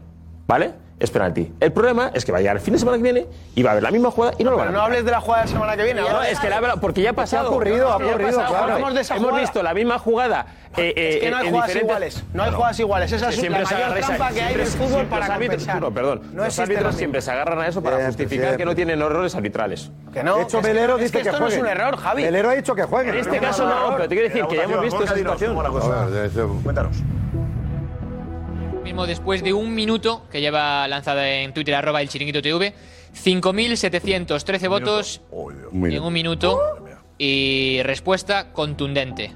¿Vale? 0.47 0.73
Es 0.99 1.11
penalti. 1.11 1.53
El 1.59 1.71
problema 1.71 2.09
es 2.15 2.25
que 2.25 2.31
va 2.31 2.39
a 2.39 2.41
llegar 2.41 2.55
el 2.55 2.61
fin 2.61 2.73
de 2.73 2.79
semana 2.79 2.97
que 2.97 3.03
viene 3.03 3.27
y 3.53 3.61
va 3.61 3.69
a 3.69 3.73
haber 3.73 3.83
la 3.83 3.91
misma 3.91 4.09
jugada 4.09 4.33
y 4.39 4.43
no 4.43 4.49
lo 4.49 4.57
van 4.57 4.69
a 4.69 4.71
Pero 4.71 4.79
no 4.79 4.85
hables 4.85 5.05
de 5.05 5.11
la 5.11 5.21
jugada 5.21 5.43
de 5.43 5.47
la 5.49 5.53
semana 5.53 5.77
que 5.77 5.83
viene. 5.83 6.01
no, 6.01 6.23
es 6.23 6.39
que 6.39 6.49
la 6.49 6.59
verdad, 6.59 6.77
porque 6.81 7.01
ya 7.03 7.11
ha 7.11 7.13
pasado. 7.13 7.49
Ha 7.49 7.51
ocurrido, 7.51 7.91
ha 7.91 7.97
ocurrido, 7.97 8.43
claro. 8.47 8.77
Hemos 8.77 9.39
visto 9.39 9.61
la 9.61 9.73
misma 9.75 9.99
jugada. 9.99 10.47
eh, 10.75 10.93
Es 10.95 11.19
que 11.19 11.27
eh, 11.27 11.31
no 11.31 11.37
hay 11.37 11.47
en 11.47 11.53
jugadas 11.53 11.69
diferentes- 11.69 11.83
iguales. 11.83 12.23
No 12.33 12.43
hay 12.43 12.51
jugadas 12.51 12.79
iguales. 12.79 13.11
Esa 13.11 13.29
es 13.29 13.43
la 13.43 13.49
mayor 13.59 13.67
trampa 13.99 14.29
que 14.29 14.41
hay 14.41 14.53
siempre- 14.53 14.57
del 14.57 14.67
fútbol 14.67 15.05
para 15.05 15.27
compensar. 15.27 15.81
no, 15.81 15.91
perdón. 15.91 16.21
No 16.33 16.43
los 16.45 16.57
lo 16.57 16.63
árbitros 16.63 16.85
mismo. 16.87 16.97
siempre 16.97 17.21
se 17.21 17.31
agarran 17.31 17.59
a 17.59 17.67
eso 17.67 17.81
para 17.83 17.97
Siempre, 17.97 18.13
justificar 18.25 18.43
siempre. 18.47 18.57
que 18.57 18.65
no 18.65 18.75
tienen 18.75 19.01
errores 19.01 19.35
arbitrales. 19.35 19.91
Que 20.13 20.23
no. 20.23 20.37
De 20.37 20.43
hecho, 20.43 20.57
es 20.57 20.65
que- 20.65 20.73
Velero 20.73 20.95
es 20.95 21.01
dice 21.01 21.21
que, 21.21 21.29
esto 21.29 21.39
no 21.39 21.47
es 21.47 21.57
un 21.57 21.67
error, 21.67 21.95
Javi. 21.97 22.23
Velero 22.23 22.49
ha 22.49 22.53
dicho 22.53 22.73
que 22.73 22.83
juegue. 22.83 23.09
En 23.11 23.17
este 23.17 23.37
caso 23.39 23.67
no, 23.67 23.95
pero 23.95 24.09
te 24.09 24.15
quiero 24.15 24.29
decir 24.29 24.45
que 24.47 24.55
ya 24.55 24.63
hemos 24.63 24.81
visto 24.81 25.03
esa 25.03 25.13
situación. 25.15 25.55
Cuéntanos. 26.63 26.97
Mismo 28.87 29.05
después 29.05 29.43
de 29.43 29.51
un 29.51 29.75
minuto 29.75 30.25
que 30.31 30.39
lleva 30.39 30.87
lanzada 30.87 31.29
en 31.29 31.53
Twitter 31.53 31.75
arroba 31.75 32.01
el 32.01 32.07
chiringuito 32.07 32.41
TV, 32.41 32.73
5.713 33.21 34.69
votos 34.69 35.19
en 35.73 36.01
un 36.01 36.13
minuto 36.13 36.57
y 37.17 37.81
respuesta 37.83 38.53
contundente. 38.53 39.33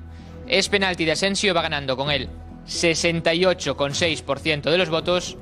Es 0.48 0.70
penalti 0.70 1.04
de 1.04 1.12
Asensio, 1.12 1.54
va 1.54 1.64
ganando 1.64 1.98
con 1.98 2.12
él 2.12 2.30
68,6% 2.66 4.72
de 4.72 4.78
los 4.78 4.90
votos. 4.90 5.36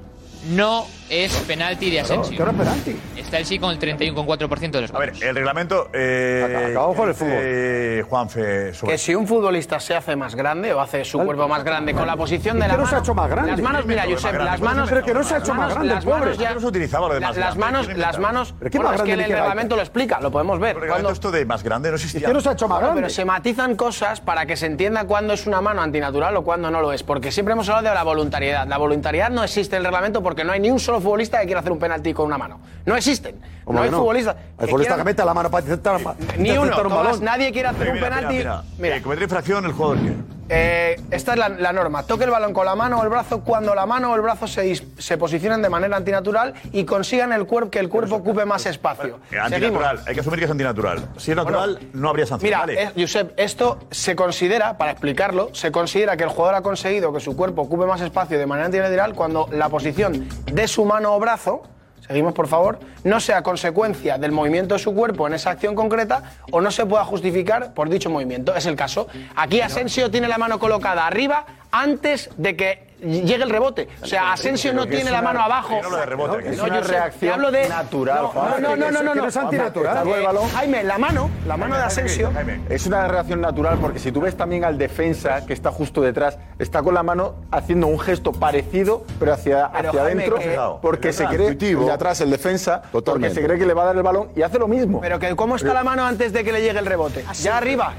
No 0.47 0.85
es 1.09 1.35
penalti 1.47 1.89
de 1.89 1.99
Asensio. 1.99 2.37
¿Qué 2.37 2.41
hora 2.41 2.51
es 2.53 2.57
penalti? 2.57 2.99
Está 3.17 3.39
el 3.39 3.45
sí 3.45 3.59
con 3.59 3.71
el 3.71 3.79
31,4% 3.79 4.71
de 4.71 4.81
los 4.81 4.89
A 4.91 4.93
votos. 4.93 5.19
ver, 5.19 5.29
el 5.29 5.35
reglamento. 5.35 5.89
Eh, 5.93 6.67
Acabamos 6.69 6.95
con 6.95 7.09
el 7.09 7.15
fútbol. 7.15 8.03
Juanfe, 8.09 8.73
sobre 8.73 8.93
Que 8.93 8.97
si 8.97 9.15
un 9.15 9.27
futbolista 9.27 9.79
se 9.81 9.95
hace 9.95 10.15
más 10.15 10.35
grande 10.35 10.73
o 10.73 10.79
hace 10.79 11.03
su 11.03 11.19
cuerpo 11.19 11.47
más 11.47 11.63
grande 11.63 11.93
con 11.93 12.07
la 12.07 12.15
posición 12.15 12.55
de 12.59 12.67
la 12.67 12.73
que 12.75 12.77
no 12.77 12.77
mano. 12.83 12.89
se 12.89 12.95
ha 12.95 12.99
hecho 12.99 13.13
más 13.13 13.29
grande. 13.29 13.51
Las 13.51 13.61
manos, 13.61 13.85
mira, 13.85 14.03
Pero 14.05 14.15
Josep, 14.15 14.33
las 14.35 14.61
manos. 14.61 14.89
pero 14.89 15.03
que 15.05 15.13
no 15.13 15.23
se 15.23 15.35
ha 15.35 15.37
hecho 15.39 15.53
más 15.53 15.73
grande, 15.73 15.93
las 15.93 16.03
el 16.03 16.09
pobre. 16.09 16.19
manos 16.21 16.37
ya- 16.37 16.53
No 16.53 16.59
se 16.61 16.65
utilizaba 16.67 17.07
lo 17.09 17.13
de 17.15 17.19
más 17.19 17.37
Las 17.37 17.57
manos, 17.57 17.85
¿quién 17.87 17.99
las 17.99 18.19
manos. 18.19 18.53
¿Pero 18.57 18.71
qué 18.71 18.77
bueno, 18.77 18.91
más 18.91 18.99
es 18.99 19.03
que 19.05 19.11
grande 19.11 19.25
el 19.33 19.39
reglamento 19.39 19.75
lo 19.75 19.81
explica, 19.81 20.19
lo 20.21 20.31
podemos 20.31 20.59
ver. 20.59 20.77
Cuando- 20.87 21.09
esto 21.09 21.31
de 21.31 21.45
más 21.45 21.63
grande 21.63 21.89
no 21.89 21.95
existía. 21.95 22.27
Que 22.27 22.33
no 22.33 22.39
se 22.39 22.49
ha 22.49 22.53
hecho 22.53 22.67
más 22.67 22.77
Claro, 22.79 22.93
grande. 22.93 23.01
Pero 23.01 23.13
se 23.13 23.25
matizan 23.25 23.75
cosas 23.75 24.21
para 24.21 24.45
que 24.45 24.55
se 24.55 24.67
entienda 24.67 25.03
cuándo 25.05 25.33
es 25.33 25.45
una 25.47 25.59
mano 25.59 25.81
antinatural 25.81 26.35
o 26.37 26.43
cuándo 26.43 26.71
no 26.71 26.81
lo 26.81 26.93
es. 26.93 27.03
Porque 27.03 27.31
siempre 27.31 27.53
hemos 27.53 27.67
hablado 27.67 27.89
de 27.89 27.93
la 27.95 28.03
voluntariedad. 28.03 28.67
La 28.67 28.77
voluntariedad 28.77 29.29
no 29.29 29.43
existe 29.43 29.75
en 29.75 29.81
el 29.81 29.85
reglamento 29.85 30.23
porque 30.29 30.43
no 30.43 30.51
hay 30.51 30.59
ni 30.59 30.69
un 30.69 30.79
solo 30.79 31.01
futbolista 31.01 31.39
que 31.39 31.45
quiera 31.47 31.61
hacer 31.61 31.71
un 31.71 31.79
penalti 31.79 32.13
con 32.13 32.27
una 32.27 32.37
mano. 32.37 32.59
No 32.85 32.95
existen. 32.95 33.35
¿Cómo 33.63 33.79
No 33.79 33.83
que 33.83 33.89
hay 33.89 33.95
futbolistas. 33.95 34.35
El 34.59 34.67
futbolista 34.67 34.93
que 34.93 34.97
quieran- 34.97 35.05
mete 35.05 35.25
la 35.25 35.33
mano 35.33 35.49
para 35.49 35.63
intentar 35.65 35.99
Ni 36.37 36.51
uno. 36.51 36.61
un 36.61 36.69
todas, 36.69 37.19
nadie 37.21 37.51
quiere 37.51 37.67
hacer 37.69 37.87
un 37.87 37.93
Mira, 37.95 38.09
penalti. 38.09 38.35
Mira, 38.35 38.63
mira. 38.77 38.95
Eh, 38.97 39.01
cometer 39.01 39.23
infracción 39.23 39.65
el 39.65 39.71
jugador 39.71 39.97
que. 39.97 40.38
Eh, 40.51 40.99
esta 41.11 41.33
es 41.33 41.37
la, 41.39 41.49
la 41.49 41.71
norma. 41.71 42.03
Toque 42.03 42.23
el 42.23 42.31
balón 42.31 42.53
con 42.53 42.65
la 42.65 42.75
mano 42.75 42.99
o 42.99 43.03
el 43.03 43.09
brazo 43.09 43.41
cuando 43.41 43.75
la 43.75 43.85
mano 43.85 44.11
o 44.11 44.15
el 44.15 44.21
brazo 44.21 44.47
se, 44.47 44.63
dis- 44.65 44.83
se 44.97 45.17
posicionen 45.17 45.61
de 45.61 45.69
manera 45.69 45.95
antinatural 45.97 46.55
y 46.71 46.85
consigan 46.85 47.31
el 47.33 47.45
cuerpo, 47.45 47.69
que 47.69 47.79
el 47.79 47.87
cuerpo 47.89 48.15
ocupe 48.15 48.45
más 48.45 48.65
espacio. 48.65 49.19
Antinatural. 49.39 50.01
Hay 50.07 50.13
que 50.15 50.21
asumir 50.21 50.39
que 50.39 50.45
es 50.45 50.51
antinatural. 50.51 51.07
Si 51.17 51.31
es 51.31 51.37
natural, 51.37 51.79
no 51.93 52.09
habría 52.09 52.25
sanción. 52.25 52.47
Mira, 52.47 52.59
Vale. 52.61 52.81
eh, 52.83 52.91
Josep, 52.97 53.33
esto 53.37 53.77
se 53.91 54.15
considera, 54.15 54.77
para 54.77 54.91
explicarlo, 54.91 55.49
se 55.53 55.71
considera 55.71 56.17
que 56.17 56.23
el 56.23 56.29
jugador 56.29 56.55
ha 56.55 56.61
conseguido 56.61 57.13
que 57.13 57.19
su 57.19 57.35
cuerpo 57.35 57.61
ocupe 57.61 57.85
más 57.85 58.01
espacio 58.01 58.39
de 58.39 58.45
manera 58.47 58.65
antinatural 58.65 59.13
cuando 59.13 59.47
la 59.51 59.69
posición 59.69 60.27
de 60.51 60.67
su 60.67 60.83
mano 60.85 61.13
o 61.13 61.19
brazo, 61.19 61.61
seguimos 62.09 62.33
por 62.33 62.47
favor, 62.47 62.79
no 63.03 63.19
sea 63.19 63.43
consecuencia 63.43 64.17
del 64.17 64.31
movimiento 64.31 64.73
de 64.73 64.79
su 64.79 64.95
cuerpo 64.95 65.27
en 65.27 65.35
esa 65.35 65.51
acción 65.51 65.75
concreta 65.75 66.23
o 66.51 66.59
no 66.59 66.71
se 66.71 66.83
pueda 66.87 67.05
justificar 67.05 67.75
por 67.75 67.87
dicho 67.87 68.09
movimiento. 68.09 68.55
Es 68.55 68.65
el 68.65 68.75
caso. 68.75 69.07
Aquí 69.35 69.61
Asensio 69.61 70.09
tiene 70.09 70.27
la 70.27 70.39
mano 70.39 70.57
colocada 70.57 71.05
arriba 71.05 71.45
antes 71.71 72.31
de 72.35 72.55
que 72.55 72.88
llegue 73.01 73.43
el 73.43 73.49
rebote. 73.49 73.87
O 74.01 74.05
sea, 74.05 74.33
Asensio 74.33 74.73
no 74.73 74.85
tiene 74.87 75.11
la 75.11 75.21
mano 75.21 75.41
abajo. 75.41 75.75
yo 75.75 75.81
no 75.81 75.85
hablo 75.87 75.97
de 75.97 76.05
rebote, 76.05 76.43
que 76.43 76.49
es 76.49 76.59
una 76.59 76.79
reacción 76.81 77.33
hablo 77.33 77.51
de 77.51 77.69
natural, 77.69 78.29
No, 78.33 78.75
no, 78.75 78.91
no, 78.91 79.03
no, 79.03 79.15
no, 79.15 79.27
es 79.27 79.37
antinatural. 79.37 80.05
Jaime, 80.53 80.83
la 80.83 80.97
mano, 80.97 81.29
la 81.47 81.57
mano 81.57 81.75
de 81.77 81.83
Asensio. 81.83 82.31
Es 82.69 82.85
una 82.85 83.07
reacción 83.07 83.41
natural 83.41 83.77
porque 83.79 83.99
si 83.99 84.11
tú 84.11 84.21
ves 84.21 84.35
también 84.35 84.63
al 84.65 84.77
defensa 84.77 85.45
que 85.45 85.53
está 85.53 85.71
justo 85.71 86.01
detrás, 86.01 86.37
está 86.57 86.81
con 86.81 86.93
la 86.93 87.03
mano 87.03 87.35
haciendo 87.51 87.87
un 87.87 87.99
gesto 87.99 88.31
parecido, 88.31 89.03
pero 89.19 89.33
hacia, 89.33 89.65
adentro, 89.65 90.35
que- 90.37 90.59
porque 90.81 91.13
se 91.13 91.23
atrás, 91.23 91.35
cree 91.55 91.75
de 91.75 91.91
atrás, 91.91 92.21
el 92.21 92.29
defensa, 92.31 92.81
porque 92.91 93.29
se 93.29 93.43
cree 93.43 93.57
que 93.57 93.65
le 93.65 93.73
va 93.73 93.83
a 93.83 93.85
dar 93.87 93.95
el 93.97 94.03
balón 94.03 94.29
y 94.35 94.41
hace 94.41 94.59
lo 94.59 94.67
mismo. 94.67 94.99
Pero 95.01 95.19
que 95.19 95.35
cómo 95.35 95.55
está 95.55 95.73
la 95.73 95.83
mano 95.83 96.05
antes 96.05 96.33
de 96.33 96.43
que 96.43 96.51
le 96.51 96.61
llegue 96.61 96.79
el 96.79 96.85
rebote. 96.85 97.23
Ya 97.41 97.57
arriba. 97.57 97.93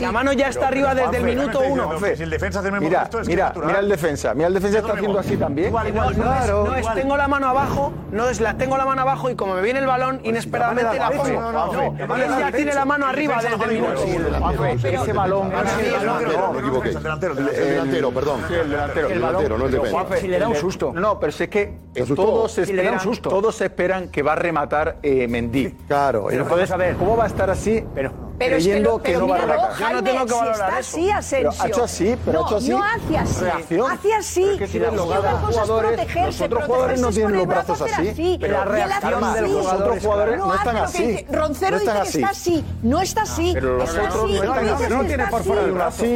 La 0.00 0.12
mano 0.12 0.32
ya 0.32 0.48
está 0.48 0.68
arriba 0.68 0.94
desde 0.94 1.18
el 1.18 1.24
minuto 1.24 1.60
uno. 1.60 1.90
Si 2.16 2.22
el 2.22 2.30
defensa 2.30 2.58
hace 2.60 2.68
el 2.68 2.74
mismo 2.74 2.88
Mira, 2.88 3.00
gesto, 3.00 3.20
es 3.20 3.28
mira, 3.28 3.46
natural. 3.46 3.66
mira 3.68 3.80
el 3.80 3.88
defensa, 3.88 4.34
mira 4.40 4.48
el 4.48 4.54
defensa 4.54 4.78
está 4.78 4.92
haciendo 4.94 5.18
así 5.18 5.36
también. 5.36 5.70
No, 5.72 5.82
no 5.92 6.10
es- 6.10 6.16
no 6.50 6.74
es, 6.76 6.94
tengo 6.94 7.16
la 7.16 7.28
mano 7.28 7.46
abajo, 7.48 7.92
no 8.10 8.28
es 8.30 8.40
la 8.40 8.56
tengo 8.56 8.76
la 8.78 8.86
mano 8.86 9.02
abajo 9.02 9.28
y 9.28 9.34
como 9.34 9.54
me 9.54 9.60
viene 9.60 9.80
el 9.80 9.86
balón, 9.86 10.20
inesperadamente 10.24 10.98
la 10.98 11.10
pongo. 11.10 11.52
No, 11.52 11.66
Juanfe, 11.68 12.24
él 12.24 12.30
ya 12.38 12.52
tiene 12.52 12.74
la 12.74 12.84
mano 12.84 13.06
arriba 13.06 13.36
desde 13.42 13.64
el 13.64 13.70
minuto 13.80 14.02
uno. 14.06 14.38
Juanfe, 14.38 14.94
ese 14.94 15.12
balón 15.12 15.50
No, 15.50 16.52
me 16.52 16.60
equivoqué. 16.60 16.88
El 16.90 17.02
delantero, 17.02 18.10
perdón. 18.12 18.40
El 18.50 18.70
delantero. 18.70 19.08
El 19.08 19.14
delantero, 19.14 19.58
no 19.58 19.66
el 19.66 19.72
defensa. 19.72 19.92
Juanfe, 19.92 20.24
el 20.24 20.30
de- 20.30 21.00
No, 21.00 21.20
pero 21.20 21.32
sé 21.32 21.48
que 21.48 21.74
todos 22.14 22.56
le 22.58 22.64
da 22.64 22.70
un 22.72 22.78
esperan, 22.78 23.00
susto. 23.00 23.28
todos 23.28 23.60
esperan 23.60 24.08
que 24.08 24.22
va 24.22 24.32
a 24.32 24.36
rematar 24.36 24.96
eh, 25.02 25.28
Mendy. 25.28 25.70
Claro. 25.86 26.26
Pero 26.28 26.42
entonces, 26.44 26.96
¿cómo 26.98 27.16
va 27.16 27.24
a 27.24 27.26
estar 27.26 27.50
así? 27.50 27.84
Pero 27.94 28.29
es 28.44 28.48
que, 28.48 28.54
creyendo 28.56 28.90
lo- 28.90 28.98
que, 29.02 29.12
pero 29.12 29.20
no 29.20 29.28
va 29.28 29.36
a 29.36 29.40
míralo, 29.40 29.52
rematar. 29.62 29.76
Jaime, 29.76 30.10
si 30.10 30.50
está 30.50 30.76
así, 30.78 31.10
Asensio. 31.10 31.50
Pero 31.50 31.62
ha 31.64 31.68
hecho 31.68 31.84
así, 31.84 32.16
pero 32.24 32.38
no, 32.40 32.44
ha 32.44 32.48
hecho 32.48 32.56
así. 32.56 32.70
No 32.70 32.82
hace 32.84 33.18
así. 33.18 33.40
Reacción. 33.44 33.90
Hace 33.90 34.14
así. 34.14 34.40
Pero 34.42 34.52
es 34.54 34.58
que 34.60 34.66
si 34.68 34.78
los 34.78 34.94
es 34.94 35.00
jugadores, 35.00 35.90
protegerse, 35.90 36.26
los 36.26 36.40
otros 36.40 36.64
jugadores 36.64 37.00
no 37.00 37.10
tienen 37.10 37.36
los 37.36 37.46
brazos 37.46 37.82
así. 37.82 38.38
Pero 38.40 38.52
La 38.52 38.64
reacción 38.64 39.24
así. 39.24 39.34
del 39.34 39.46
jugador, 39.46 39.64
los 39.72 39.80
otros 39.80 40.02
jugadores 40.02 40.38
no 40.38 40.54
están 40.54 40.74
lo 40.74 40.80
que 40.80 40.86
así. 40.86 41.26
Roncero 41.30 41.70
No 41.76 41.80
dice 41.80 41.92
que 41.92 42.08
está 42.18 42.28
así. 42.30 42.64
No 42.82 43.00
está 43.00 43.22
así. 43.22 43.50
Pero 43.54 43.76
los 43.76 43.88
está 43.90 44.08
así. 44.08 44.16
no 44.18 44.54
que 44.78 44.88
No 44.88 45.00
tiene 45.04 45.22
está 45.24 45.30
por 45.30 45.42
fuera 45.44 45.60
así. 45.60 45.66
del 45.66 45.72
brazo. 45.74 46.04
Es. 46.04 46.12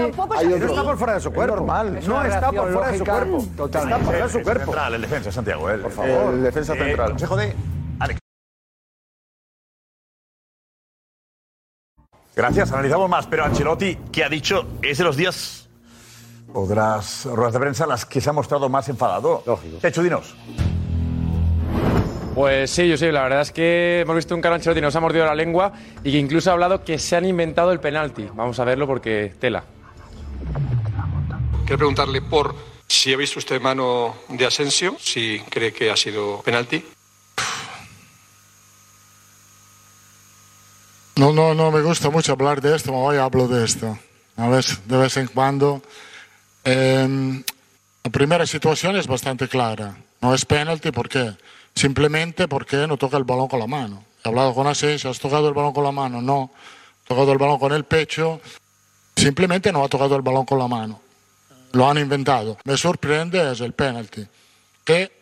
No 0.60 0.66
está 0.66 0.82
por 0.84 0.96
fuera 0.98 1.14
de 1.14 1.20
su 1.20 1.32
cuerpo. 1.32 1.56
normal. 1.56 2.00
No 2.06 2.24
está 2.24 2.52
por 2.52 2.72
fuera 2.72 2.90
de 2.92 2.98
su 2.98 3.04
cuerpo. 3.04 3.38
Está 3.64 3.80
por 3.80 4.00
fuera 4.04 4.26
de 4.26 4.32
su 4.32 4.42
cuerpo. 4.42 4.74
el 4.94 5.00
defensa, 5.02 5.32
Santiago. 5.32 5.66
Por 5.82 5.90
favor. 5.90 6.34
El 6.34 6.42
defensa 6.42 6.74
central. 6.74 7.10
consejo 7.10 7.36
de 7.36 7.54
Gracias, 12.36 12.72
analizamos 12.72 13.08
más, 13.08 13.26
pero 13.26 13.44
Ancelotti, 13.44 13.96
¿qué 14.10 14.24
ha 14.24 14.28
dicho? 14.28 14.66
Es 14.82 14.98
de 14.98 15.04
los 15.04 15.16
días, 15.16 15.68
otras 16.52 17.26
ruedas 17.26 17.52
de 17.52 17.60
prensa, 17.60 17.84
en 17.84 17.90
las 17.90 18.04
que 18.04 18.20
se 18.20 18.30
ha 18.30 18.32
mostrado 18.32 18.68
más 18.68 18.88
enfadado. 18.88 19.42
Lógico. 19.46 19.78
Techo, 19.78 20.02
dinos. 20.02 20.34
Pues 22.34 22.70
sí, 22.70 22.88
yo 22.88 22.96
sí, 22.96 23.12
la 23.12 23.22
verdad 23.22 23.42
es 23.42 23.52
que 23.52 24.00
hemos 24.00 24.16
visto 24.16 24.34
un 24.34 24.40
Carlo 24.40 24.56
Ancelotti 24.56 24.80
que 24.80 24.86
nos 24.86 24.96
ha 24.96 25.00
mordido 25.00 25.24
la 25.24 25.36
lengua 25.36 25.72
y 26.02 26.10
que 26.10 26.18
incluso 26.18 26.50
ha 26.50 26.54
hablado 26.54 26.82
que 26.82 26.98
se 26.98 27.14
han 27.14 27.24
inventado 27.24 27.70
el 27.70 27.78
penalti. 27.78 28.28
Vamos 28.34 28.58
a 28.58 28.64
verlo 28.64 28.88
porque 28.88 29.32
tela. 29.38 29.62
Quiero 31.64 31.78
preguntarle 31.78 32.20
por 32.22 32.54
si 32.88 33.14
ha 33.14 33.16
visto 33.16 33.38
usted 33.38 33.60
mano 33.60 34.16
de 34.28 34.44
Asensio, 34.44 34.96
si 34.98 35.40
cree 35.48 35.72
que 35.72 35.90
ha 35.92 35.96
sido 35.96 36.42
penalti. 36.42 36.84
No, 41.16 41.32
no, 41.32 41.54
no 41.54 41.70
me 41.70 41.80
gusta 41.80 42.10
mucho 42.10 42.32
hablar 42.32 42.60
de 42.60 42.74
esto, 42.74 42.92
hoy 42.92 43.18
hablo 43.18 43.46
de 43.46 43.64
esto. 43.64 43.96
A 44.36 44.48
veces, 44.48 44.80
de 44.88 44.96
vez 44.96 45.16
en 45.16 45.28
cuando. 45.28 45.80
Eh, 46.64 47.42
la 48.02 48.10
primera 48.10 48.46
situación 48.46 48.96
es 48.96 49.06
bastante 49.06 49.46
clara. 49.46 49.96
No 50.20 50.34
es 50.34 50.44
penalti, 50.44 50.90
¿por 50.90 51.08
qué? 51.08 51.36
Simplemente 51.74 52.48
porque 52.48 52.88
no 52.88 52.96
toca 52.96 53.16
el 53.16 53.24
balón 53.24 53.46
con 53.46 53.60
la 53.60 53.66
mano. 53.68 54.04
He 54.24 54.28
hablado 54.28 54.54
con 54.54 54.66
Asensio, 54.66 55.08
¿has 55.08 55.20
tocado 55.20 55.46
el 55.46 55.54
balón 55.54 55.72
con 55.72 55.84
la 55.84 55.92
mano? 55.92 56.20
No. 56.20 56.50
Ha 57.04 57.08
tocado 57.08 57.32
el 57.32 57.38
balón 57.38 57.60
con 57.60 57.72
el 57.72 57.84
pecho. 57.84 58.40
Simplemente 59.14 59.72
no 59.72 59.84
ha 59.84 59.88
tocado 59.88 60.16
el 60.16 60.22
balón 60.22 60.44
con 60.44 60.58
la 60.58 60.66
mano. 60.66 61.00
Lo 61.72 61.88
han 61.88 61.98
inventado. 61.98 62.58
Me 62.64 62.76
sorprende 62.76 63.52
es 63.52 63.60
el 63.60 63.72
penalti, 63.72 64.26
que 64.84 65.12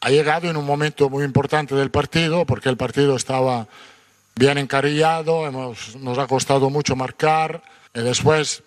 ha 0.00 0.10
llegado 0.10 0.50
en 0.50 0.56
un 0.56 0.66
momento 0.66 1.08
muy 1.08 1.24
importante 1.24 1.74
del 1.74 1.90
partido, 1.90 2.44
porque 2.44 2.68
el 2.68 2.76
partido 2.76 3.16
estaba 3.16 3.66
bien 4.36 4.58
encarillado, 4.58 5.46
hemos, 5.46 5.96
nos 5.96 6.18
ha 6.18 6.26
costado 6.26 6.70
mucho 6.70 6.96
marcar 6.96 7.62
y 7.94 8.00
después 8.00 8.62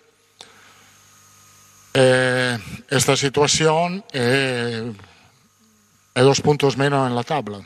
eh, 1.94 2.58
esta 2.90 3.16
situación 3.16 4.04
eh, 4.12 4.92
hay 6.14 6.22
dos 6.24 6.40
puntos 6.40 6.76
menos 6.76 7.06
en 7.08 7.14
la 7.14 7.22
tabla. 7.22 7.58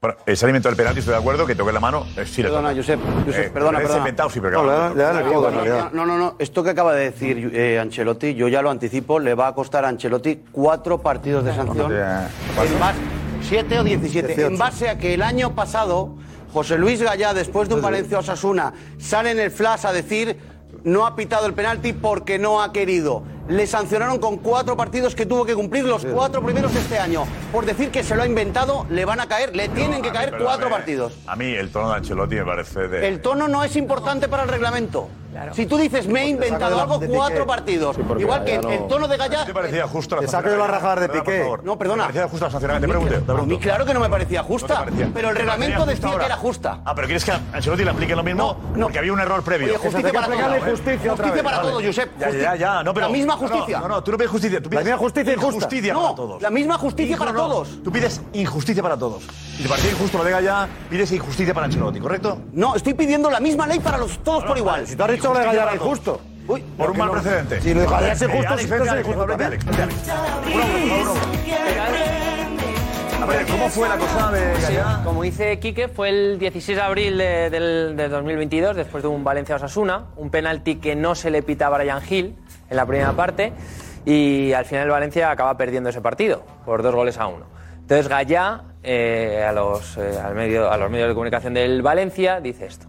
Bueno, 0.00 0.16
ese 0.26 0.44
alimento 0.44 0.68
del 0.68 0.76
penalti, 0.76 1.00
estoy 1.00 1.12
de 1.14 1.18
acuerdo, 1.18 1.44
que 1.44 1.56
toque 1.56 1.72
la 1.72 1.80
mano, 1.80 2.06
eh, 2.16 2.24
sí 2.24 2.42
Perdona. 2.42 2.72
Josep, 2.72 3.00
Josep, 3.26 3.46
Eh, 3.46 3.50
perdona, 3.52 3.78
perdona. 3.78 3.98
inventado, 3.98 4.30
sí, 4.30 4.38
pero 4.40 4.58
No, 4.58 4.62
claro. 4.68 4.94
le 4.94 5.02
dan- 5.02 5.16
le 5.16 5.22
el 5.34 5.44
en 5.44 5.54
realidad. 5.54 5.90
No, 5.92 6.06
no, 6.06 6.16
no. 6.18 6.36
Esto 6.38 6.62
que 6.62 6.70
acaba 6.70 6.94
de 6.94 7.10
decir 7.10 7.50
eh, 7.52 7.80
Ancelotti, 7.80 8.34
yo 8.34 8.46
ya 8.46 8.62
lo 8.62 8.70
anticipo, 8.70 9.18
le 9.18 9.34
va 9.34 9.48
a 9.48 9.54
costar 9.54 9.84
a 9.84 9.88
Ancelotti 9.88 10.44
cuatro 10.52 10.98
partidos 11.02 11.44
de 11.44 11.52
sanción. 11.54 11.90
En 11.92 12.78
base, 12.78 12.98
siete 13.42 13.78
o 13.80 13.82
17. 13.82 14.30
En 14.30 14.36
18. 14.36 14.56
base 14.58 14.88
a 14.88 14.98
que 14.98 15.14
el 15.14 15.22
año 15.22 15.56
pasado 15.56 16.14
José 16.58 16.76
Luis 16.76 17.00
Gallá, 17.00 17.34
después 17.34 17.68
de 17.68 17.76
un 17.76 17.82
Valencia 17.82 18.18
Osasuna, 18.18 18.72
sale 18.98 19.30
en 19.30 19.38
el 19.38 19.52
flash 19.52 19.86
a 19.86 19.92
decir 19.92 20.36
no 20.82 21.06
ha 21.06 21.14
pitado 21.14 21.46
el 21.46 21.54
penalti 21.54 21.92
porque 21.92 22.36
no 22.36 22.60
ha 22.60 22.72
querido. 22.72 23.22
Le 23.48 23.66
sancionaron 23.66 24.18
con 24.18 24.36
cuatro 24.38 24.76
partidos 24.76 25.14
que 25.14 25.26
tuvo 25.26 25.44
que 25.44 25.54
cumplir 25.54 25.84
los 25.84 26.04
cuatro 26.04 26.42
primeros 26.42 26.72
de 26.74 26.80
este 26.80 26.98
año. 26.98 27.24
Por 27.50 27.64
decir 27.64 27.90
que 27.90 28.02
se 28.04 28.14
lo 28.14 28.22
ha 28.22 28.26
inventado, 28.26 28.86
le 28.90 29.04
van 29.04 29.20
a 29.20 29.26
caer, 29.26 29.56
le 29.56 29.68
tienen 29.70 30.02
que 30.02 30.10
caer 30.12 30.34
cuatro 30.38 30.68
partidos. 30.68 31.14
A 31.26 31.34
mí 31.36 31.46
el 31.54 31.70
tono 31.70 31.90
de 31.90 31.96
Ancelotti 31.96 32.34
me 32.36 32.44
parece 32.44 32.88
de... 32.88 33.08
El 33.08 33.20
tono 33.22 33.48
no 33.48 33.64
es 33.64 33.74
importante 33.76 34.28
para 34.28 34.42
el 34.42 34.48
reglamento. 34.50 35.08
Si 35.52 35.66
tú 35.66 35.76
dices, 35.76 36.08
me 36.08 36.22
he 36.22 36.28
inventado 36.28 36.74
de 36.74 36.82
algo, 36.82 36.98
de 36.98 37.06
cuatro 37.06 37.36
Piqué. 37.36 37.46
partidos. 37.46 37.96
Igual 38.18 38.44
que 38.44 38.58
no- 38.58 38.70
el 38.70 38.86
tono 38.88 39.06
de 39.06 39.16
Gallá. 39.16 39.44
¿Te 39.44 39.54
parecía 39.54 39.86
justo 39.86 40.16
la 40.16 40.22
Te 40.22 40.26
saco 40.28 40.48
yo 40.48 40.56
la 40.56 40.66
rajada 40.66 41.02
de 41.02 41.08
Perdona, 41.08 41.24
por 41.46 41.58
Piqué. 41.60 41.66
No, 41.66 41.78
perdona. 41.78 42.02
¿Te 42.08 42.12
parecía 42.14 42.28
justa 42.28 42.46
la 42.46 42.50
sanción? 42.50 42.70
A 42.72 42.80
Te 42.80 42.86
mí, 42.86 42.92
pregunto, 42.92 43.32
a 43.36 43.42
mí 43.42 43.58
claro 43.58 43.84
que 43.84 43.94
no 43.94 44.00
me 44.00 44.08
parecía 44.08 44.42
justa. 44.42 44.84
No. 44.86 45.10
Pero 45.14 45.28
el 45.28 45.34
¿Te 45.34 45.38
reglamento 45.40 45.86
decía 45.86 46.18
que 46.18 46.24
era 46.24 46.36
justa. 46.36 46.80
Ah, 46.84 46.92
pero 46.94 47.06
¿quieres 47.06 47.24
que 47.24 47.30
a 47.32 47.40
Ancelotti 47.52 47.84
le 47.84 47.90
aplique 47.90 48.16
lo 48.16 48.24
mismo? 48.24 48.56
Porque 48.80 48.98
había 48.98 49.12
un 49.12 49.20
error 49.20 49.42
previo. 49.44 49.68
Oye, 49.68 49.76
justicia 49.76 50.12
para 50.12 50.26
todos. 50.26 50.70
Justicia, 50.70 51.42
para 51.44 51.62
todos, 51.62 51.84
Josep. 51.84 52.18
Ya, 52.18 52.30
ya, 52.30 52.56
ya. 52.56 52.82
No, 52.82 52.92
pero, 52.92 53.06
La 53.06 53.12
misma 53.12 53.34
no, 53.34 53.37
no, 53.37 53.37
justicia. 53.38 53.80
No, 53.80 53.88
no, 53.88 54.02
tú 54.02 54.10
no 54.12 54.18
pides 54.18 54.30
justicia. 54.30 54.60
Tú 54.62 54.68
pides 54.70 54.84
misma 54.84 54.98
justicia 54.98 55.32
injusta. 55.34 55.60
Justicia 55.60 55.92
No, 55.92 56.02
para 56.02 56.14
todos. 56.14 56.42
la 56.42 56.50
misma 56.50 56.78
justicia 56.78 57.16
para 57.16 57.32
no, 57.32 57.38
todos. 57.38 57.82
Tú 57.82 57.90
pides 57.92 58.20
injusticia 58.32 58.82
para 58.82 58.96
todos. 58.96 59.22
Y 59.58 59.62
te 59.62 59.68
parecía 59.68 59.90
injusto 59.92 60.18
lo 60.18 60.24
de 60.24 60.30
Gallá, 60.30 60.68
pides 60.90 61.10
injusticia 61.12 61.54
para 61.54 61.66
Ancelotti, 61.66 62.00
¿correcto? 62.00 62.38
No, 62.52 62.74
estoy 62.74 62.94
pidiendo 62.94 63.30
la 63.30 63.40
misma 63.40 63.66
ley 63.66 63.80
para 63.80 63.98
los 63.98 64.18
todos 64.22 64.44
por 64.44 64.56
igual. 64.58 64.86
Si 64.86 64.96
tú 64.96 65.02
has 65.04 65.10
dicho 65.12 65.32
lo 65.32 65.38
de 65.38 65.46
Gallá 65.46 65.62
era 65.62 65.74
injusto. 65.74 66.20
Uy, 66.46 66.62
Por 66.78 66.90
un 66.90 66.96
mal 66.98 67.10
precedente. 67.10 67.60
Si 67.60 67.74
lo 67.74 67.80
de 67.80 67.86
Gallá 67.86 68.12
es 68.12 68.22
injusto, 68.22 68.58
si 68.58 68.64
es 68.64 68.70
injusto. 68.70 69.26
A 73.20 73.26
ver, 73.26 73.46
¿cómo 73.46 73.68
fue 73.68 73.88
la 73.88 73.98
cosa 73.98 74.30
de 74.30 74.60
Gallá? 74.60 75.00
como 75.04 75.22
dice 75.22 75.58
Quique, 75.58 75.88
fue 75.88 76.08
el 76.08 76.38
16 76.38 76.76
de 76.78 76.82
abril 76.82 77.18
de, 77.18 77.50
del, 77.50 77.94
de 77.96 78.08
2022, 78.08 78.76
después 78.76 79.02
de 79.02 79.08
un 79.08 79.24
Valencia-Osasuna, 79.24 80.06
un 80.16 80.30
penalti 80.30 80.76
que 80.76 80.94
no 80.96 81.14
se 81.14 81.30
le 81.30 81.42
pitaba 81.42 81.76
a 81.76 81.80
Brian 81.80 82.00
Hill 82.08 82.36
en 82.68 82.76
la 82.76 82.86
primera 82.86 83.12
parte, 83.12 83.52
y 84.04 84.52
al 84.52 84.64
final 84.64 84.84
el 84.84 84.90
Valencia 84.90 85.30
acaba 85.30 85.56
perdiendo 85.56 85.90
ese 85.90 86.00
partido 86.00 86.42
por 86.64 86.82
dos 86.82 86.94
goles 86.94 87.18
a 87.18 87.26
uno. 87.26 87.46
Entonces 87.80 88.08
Gallá, 88.08 88.62
eh, 88.82 89.44
a, 89.48 89.52
los, 89.52 89.96
eh, 89.96 90.18
al 90.22 90.34
medio, 90.34 90.70
a 90.70 90.76
los 90.76 90.90
medios 90.90 91.08
de 91.08 91.14
comunicación 91.14 91.54
del 91.54 91.82
Valencia, 91.82 92.40
dice 92.40 92.66
esto. 92.66 92.86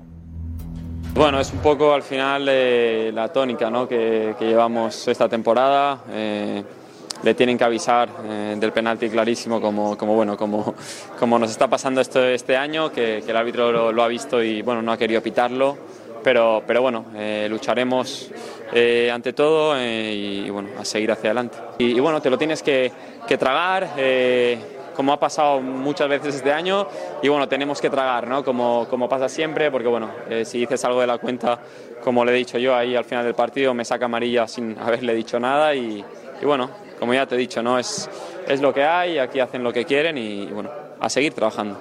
Bueno, 1.14 1.40
es 1.40 1.52
un 1.52 1.60
poco 1.60 1.94
al 1.94 2.04
final 2.04 2.46
eh, 2.50 3.12
la 3.14 3.30
tónica 3.30 3.70
¿no? 3.70 3.88
que, 3.88 4.36
que 4.38 4.46
llevamos 4.46 5.08
esta 5.08 5.28
temporada. 5.28 6.02
Eh, 6.12 6.64
le 7.24 7.34
tienen 7.34 7.58
que 7.58 7.64
avisar 7.64 8.10
eh, 8.24 8.56
del 8.58 8.72
penalti 8.72 9.10
clarísimo, 9.10 9.60
como, 9.60 9.98
como, 9.98 10.16
bueno, 10.16 10.38
como, 10.38 10.74
como 11.20 11.38
nos 11.38 11.52
está 11.52 11.68
pasando 11.68 12.00
esto 12.00 12.24
este 12.24 12.56
año, 12.56 12.92
que, 12.92 13.22
que 13.26 13.32
el 13.32 13.38
árbitro 13.38 13.72
lo, 13.72 13.92
lo 13.92 14.04
ha 14.04 14.08
visto 14.08 14.42
y 14.42 14.62
bueno, 14.62 14.82
no 14.82 14.92
ha 14.92 14.98
querido 14.98 15.22
pitarlo. 15.22 15.78
Pero, 16.24 16.64
pero 16.68 16.82
bueno, 16.82 17.06
eh, 17.16 17.48
lucharemos 17.50 18.30
eh, 18.74 19.10
ante 19.12 19.34
todo 19.34 19.76
eh, 19.78 20.14
y, 20.14 20.46
y, 20.46 20.50
bueno, 20.50 20.70
a 20.80 20.86
seguir 20.86 21.12
hacia 21.12 21.30
adelante. 21.30 21.58
Y, 21.78 21.96
y 21.96 22.00
bueno, 22.00 22.22
te 22.22 22.30
lo 22.30 22.38
tienes 22.38 22.62
que, 22.62 22.92
que 23.28 23.38
tragar. 23.38 23.90
eh, 23.98 24.58
como 25.00 25.14
ha 25.14 25.18
pasado 25.20 25.62
muchas 25.62 26.10
veces 26.10 26.36
este 26.36 26.52
año 26.52 26.86
y 27.22 27.30
bueno, 27.30 27.48
tenemos 27.48 27.80
que 27.80 27.90
tragar, 27.90 28.28
¿no? 28.28 28.44
Como, 28.44 28.86
como 28.90 29.08
pasa 29.08 29.30
siempre, 29.30 29.72
porque 29.72 29.88
bueno, 29.88 30.10
eh, 30.30 30.44
si 30.44 30.60
dices 30.60 30.84
algo 30.84 31.00
de 31.00 31.08
la 31.08 31.18
cuenta, 31.20 31.58
como 32.04 32.26
le 32.26 32.34
he 32.34 32.36
dicho 32.36 32.58
yo 32.58 32.76
ahí 32.76 32.98
al 32.98 33.06
final 33.06 33.24
del 33.24 33.34
partido, 33.34 33.74
me 33.74 33.86
saca 33.86 34.06
amarilla 34.08 34.46
sin 34.46 34.78
haberle 34.82 35.16
dicho 35.16 35.40
nada 35.40 35.74
y, 35.74 36.04
y 36.42 36.46
bueno, 36.46 36.70
como 37.00 37.14
ya 37.14 37.26
te 37.26 37.36
he 37.36 37.38
dicho, 37.38 37.64
¿no? 37.64 37.80
Es, 37.80 38.10
es 38.46 38.60
lo 38.60 38.74
que 38.74 38.84
hay, 38.84 39.20
aquí 39.20 39.40
hacen 39.40 39.64
lo 39.64 39.72
que 39.72 39.86
quieren 39.86 40.18
y, 40.18 40.48
bueno, 40.48 40.70
a 41.00 41.10
seguir 41.10 41.34
trabajando. 41.34 41.80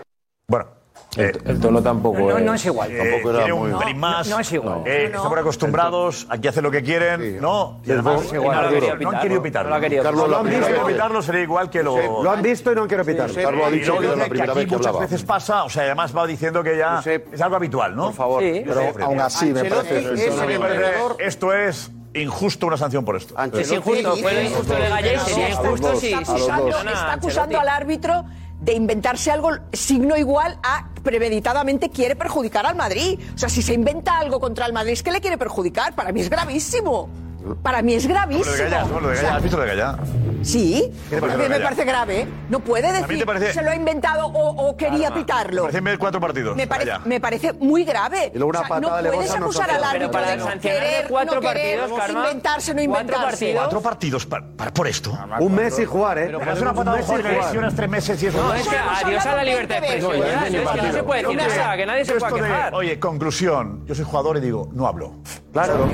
Bueno. 1.16 1.30
El, 1.44 1.50
el 1.50 1.60
tono 1.60 1.82
tampoco 1.82 2.18
No, 2.18 2.28
no, 2.28 2.36
es... 2.38 2.44
no 2.44 2.54
es 2.54 2.66
igual. 2.66 2.90
Eh, 2.92 2.98
Tampoco 2.98 3.30
era 3.30 3.38
tiene 3.38 3.52
un 3.54 3.70
muy- 3.72 3.94
más. 3.94 4.28
No, 4.28 4.34
no 4.36 4.40
es 4.42 4.52
igual. 4.52 4.82
Eh, 4.84 5.04
No, 5.04 5.10
no. 5.10 5.16
Estamos 5.16 5.38
acostumbrados, 5.38 6.26
aquí 6.28 6.48
hacen 6.48 6.62
lo 6.62 6.70
que 6.70 6.82
quieren, 6.82 7.40
¿no? 7.40 7.80
Y 7.84 7.92
además, 7.92 8.30
igual, 8.32 8.42
no, 8.42 8.42
no 8.44 8.50
han 8.50 8.62
lo 8.64 8.68
querido 8.70 8.80
quería 8.80 8.98
pitarlo. 8.98 9.00
No 9.00 9.08
han 9.08 9.14
pitar, 9.14 9.22
querido 9.22 9.38
no 9.38 9.42
pitarlo. 9.42 9.80
querido 9.80 10.02
Carlos, 10.04 10.22
pitar. 10.24 10.30
lo 10.30 10.36
han 10.38 10.44
Lo 10.44 10.50
han 10.50 10.60
visto. 10.60 10.72
visto. 10.74 10.86
pitarlo 10.86 11.22
sería 11.22 11.42
igual 11.42 11.70
que 11.70 11.82
lo... 11.82 11.96
Sí, 11.96 12.02
lo 12.22 12.30
han 12.30 12.42
visto 12.42 12.72
y 12.72 12.74
no 12.74 12.82
han 12.82 12.88
querido 12.88 13.06
pitarlo. 13.06 13.34
Sí, 13.34 13.40
Carlos 13.42 13.64
ha 13.64 13.68
y 13.70 13.72
dicho 13.78 13.98
que 13.98 14.06
la 14.06 14.24
que 14.24 14.30
primera 14.30 14.52
aquí 14.52 14.58
vez 14.60 14.68
que 14.68 14.74
muchas 14.76 14.86
hablaba. 14.86 15.04
veces 15.06 15.22
pasa, 15.24 15.64
o 15.64 15.70
sea, 15.70 15.82
además 15.84 16.16
va 16.16 16.26
diciendo 16.26 16.62
que 16.62 16.76
ya 16.76 17.02
es 17.32 17.40
algo 17.40 17.56
habitual, 17.56 17.96
¿no? 17.96 18.04
Por 18.06 18.14
favor. 18.14 18.42
Sí, 18.42 18.62
pero 18.66 19.04
aún 19.06 19.20
así 19.20 19.46
me 19.46 19.64
parece- 19.64 20.12
es 20.14 20.36
es. 20.36 21.16
Esto 21.18 21.52
es 21.54 21.90
injusto 22.14 22.66
una 22.66 22.76
sanción 22.76 23.04
por 23.04 23.16
esto. 23.16 23.34
Es 23.54 23.72
injusto, 23.72 24.16
fue 24.16 24.44
injusto 24.44 24.74
de 24.74 24.88
sería 25.24 25.48
injusto 25.50 25.96
si, 25.96 26.12
está 26.12 27.12
acusando 27.12 27.58
al 27.60 27.68
árbitro 27.68 28.24
de 28.60 28.74
inventarse 28.74 29.30
algo 29.30 29.50
signo 29.72 30.16
igual 30.16 30.58
a 30.62 30.88
premeditadamente 31.02 31.90
quiere 31.90 32.16
perjudicar 32.16 32.66
al 32.66 32.76
Madrid. 32.76 33.18
O 33.34 33.38
sea, 33.38 33.48
si 33.48 33.62
se 33.62 33.74
inventa 33.74 34.18
algo 34.18 34.40
contra 34.40 34.66
el 34.66 34.72
Madrid, 34.72 34.92
es 34.92 35.02
que 35.02 35.10
le 35.10 35.20
quiere 35.20 35.38
perjudicar. 35.38 35.94
Para 35.94 36.12
mí 36.12 36.20
es 36.20 36.28
gravísimo. 36.28 37.08
Para 37.56 37.82
mí 37.82 37.94
es 37.94 38.04
Lo 38.04 38.10
gravísimo. 38.14 38.52
de 38.56 38.64
Gallá, 38.64 38.84
¿no? 38.84 39.00
Lo 39.00 39.08
de 39.08 39.14
O 39.14 39.16
sea, 39.16 39.22
Gallá, 39.24 39.36
¿has 39.36 39.42
visto 39.42 39.56
lo 39.56 39.62
de 39.64 39.68
Gallá? 39.68 39.98
Sí, 40.42 40.92
¿Qué 41.10 41.16
te 41.16 41.16
a 41.16 41.20
parece 41.20 41.36
mí 41.38 41.42
lo 41.44 41.48
de 41.54 41.58
me 41.58 41.64
parece 41.64 41.84
grave. 41.84 42.28
No 42.48 42.60
puede 42.60 42.92
decir 42.92 43.26
parece- 43.26 43.52
se 43.52 43.62
lo 43.62 43.70
ha 43.70 43.74
inventado 43.74 44.26
o, 44.26 44.68
o 44.68 44.76
quería 44.76 45.12
pitarlo. 45.12 45.62
Parecen 45.62 45.84
ver 45.84 45.98
cuatro 45.98 46.20
partidos. 46.20 46.56
Me, 46.56 46.66
pare- 46.66 46.86
me 47.04 47.20
parece 47.20 47.52
muy 47.54 47.84
grave. 47.84 48.30
Y 48.34 48.38
luego 48.38 48.50
una 48.50 48.60
O 48.60 48.66
sea, 48.66 48.80
no 48.80 48.88
patada 48.88 49.10
puedes 49.12 49.30
no 49.38 49.44
acusar 49.44 49.70
al 49.70 49.84
árbitro 49.84 50.10
para 50.10 50.30
de 50.30 50.40
sancionarle 50.40 50.60
querer, 50.88 51.06
cuatro 51.08 51.34
no 51.34 51.40
querer, 51.40 51.78
partidos, 51.80 52.00
Karma, 52.00 52.20
inventarse, 52.20 52.74
no 52.74 52.76
cuatro 52.84 53.00
inventarse. 53.00 53.26
partidos. 53.28 53.58
Cuatro 53.62 53.80
partidos 53.82 54.26
para, 54.26 54.46
para- 54.56 54.72
por 54.72 54.86
esto. 54.86 55.18
Un 55.40 55.54
mes 55.54 55.74
sin 55.74 55.86
jugar, 55.86 56.18
¿eh? 56.18 56.26
Pero 56.38 56.52
es 56.52 56.60
una 56.60 56.74
patada 56.74 56.96
de 56.96 57.02
jugar 57.02 57.22
que 57.22 57.32
lesionas 57.32 57.74
tres 57.74 57.88
meses 57.88 58.22
y 58.22 58.26
eso. 58.26 58.42
No, 58.42 58.54
es 58.54 58.68
que 58.68 58.76
adiós 58.76 59.26
a 59.26 59.34
la 59.36 59.44
libertad 59.44 59.80
de 59.80 59.96
expresión. 59.96 60.14
es 60.26 60.50
que 60.50 60.82
no 60.82 60.92
se 60.92 61.02
puede 61.02 61.22
decir 61.22 61.36
nada, 61.36 61.76
que 61.76 61.86
nadie 61.86 62.04
se 62.04 62.12
Esto 62.12 62.28
puede 62.28 62.42
de, 62.42 62.48
quejar. 62.48 62.74
Oye, 62.74 62.98
conclusión. 63.00 63.84
Yo 63.86 63.94
soy 63.94 64.04
jugador 64.04 64.36
y 64.36 64.40
digo, 64.40 64.68
no 64.72 64.86
hablo. 64.86 65.14
Claro. 65.52 65.88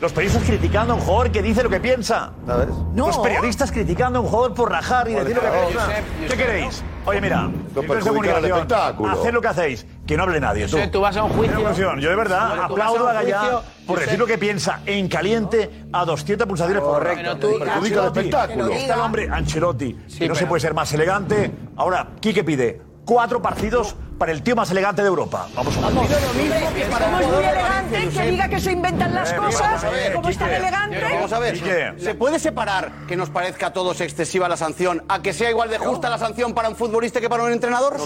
Los 0.00 0.12
periodistas 0.12 0.44
criticando 0.84 0.92
a 0.92 0.96
un 0.96 1.00
jugador 1.02 1.32
que 1.32 1.42
dice 1.42 1.62
lo 1.62 1.70
que 1.70 1.80
piensa. 1.80 2.30
¿Sabes? 2.46 2.68
Los 2.94 3.18
periodistas 3.18 3.72
criticando 3.72 4.18
a 4.18 4.22
un 4.22 4.28
jugador 4.28 4.54
por 4.54 4.70
rajar 4.70 5.08
y 5.08 5.14
decir 5.14 5.36
lo 5.36 5.42
que 5.42 5.48
piensa. 5.48 5.88
¿Qué 6.28 6.36
queréis? 6.36 6.82
Oye, 7.06 7.20
mira, 7.20 7.48
directores 7.48 8.04
de 8.04 8.10
comunicación, 8.10 8.52
espectáculo. 8.52 9.10
haced 9.10 9.32
lo 9.34 9.40
que 9.42 9.48
hacéis, 9.48 9.86
que 10.06 10.16
no 10.16 10.22
hable 10.22 10.40
nadie. 10.40 10.64
Tú, 10.66 10.72
Josep, 10.76 10.90
tú 10.90 11.00
vas 11.02 11.16
a 11.16 11.24
un 11.24 11.32
juicio. 11.32 11.96
Yo 11.98 12.10
de 12.10 12.16
verdad 12.16 12.58
a 12.58 12.64
aplaudo 12.64 13.08
a 13.08 13.12
Gallá 13.12 13.38
juicio, 13.40 13.62
por 13.86 14.00
decir 14.00 14.18
lo 14.18 14.26
que 14.26 14.38
piensa 14.38 14.80
en 14.86 15.08
caliente 15.08 15.84
a 15.92 16.04
200 16.06 16.46
pulsaciones 16.48 16.82
por. 16.82 16.94
Correcto. 16.94 17.36
Tú- 17.36 17.58
Perjudica 17.58 18.00
el 18.00 18.06
espectáculo. 18.06 18.68
Está 18.68 18.94
el 18.94 19.00
hombre 19.00 19.28
Ancelotti, 19.30 19.92
que 19.92 20.00
no 20.02 20.08
pero- 20.18 20.34
se 20.36 20.46
puede 20.46 20.60
ser 20.60 20.72
más 20.74 20.90
elegante. 20.94 21.50
Ahora, 21.76 22.08
Quique 22.20 22.42
pide 22.42 22.80
cuatro 23.04 23.42
partidos 23.42 23.96
para 24.18 24.32
el 24.32 24.42
tío 24.42 24.54
más 24.56 24.70
elegante 24.70 25.02
de 25.02 25.08
Europa. 25.08 25.48
Vamos 25.54 25.76
a 25.76 25.80
ver. 25.80 25.88
Es 25.90 26.34
muy 26.34 27.44
elegante, 27.44 28.08
que 28.08 28.30
diga 28.30 28.48
que 28.48 28.60
se 28.60 28.72
inventan 28.72 29.14
las 29.14 29.32
cosas, 29.32 29.84
como 30.14 30.28
es 30.28 30.38
tan 30.38 30.50
elegante. 30.50 31.00
Vamos 31.02 31.32
a 31.32 31.38
ver. 31.38 31.98
¿se 31.98 32.14
puede 32.14 32.38
separar 32.38 32.92
que 33.06 33.16
nos 33.16 33.30
parezca 33.30 33.66
a 33.66 33.72
todos 33.72 34.00
excesiva 34.00 34.48
la 34.48 34.56
sanción 34.56 35.02
a 35.08 35.22
que 35.22 35.32
sea 35.32 35.50
igual 35.50 35.70
de 35.70 35.78
justa 35.78 36.08
la 36.08 36.18
sanción 36.18 36.54
para 36.54 36.68
un 36.68 36.76
futbolista 36.76 37.20
que 37.20 37.28
para 37.28 37.44
un 37.44 37.52
entrenador? 37.52 37.96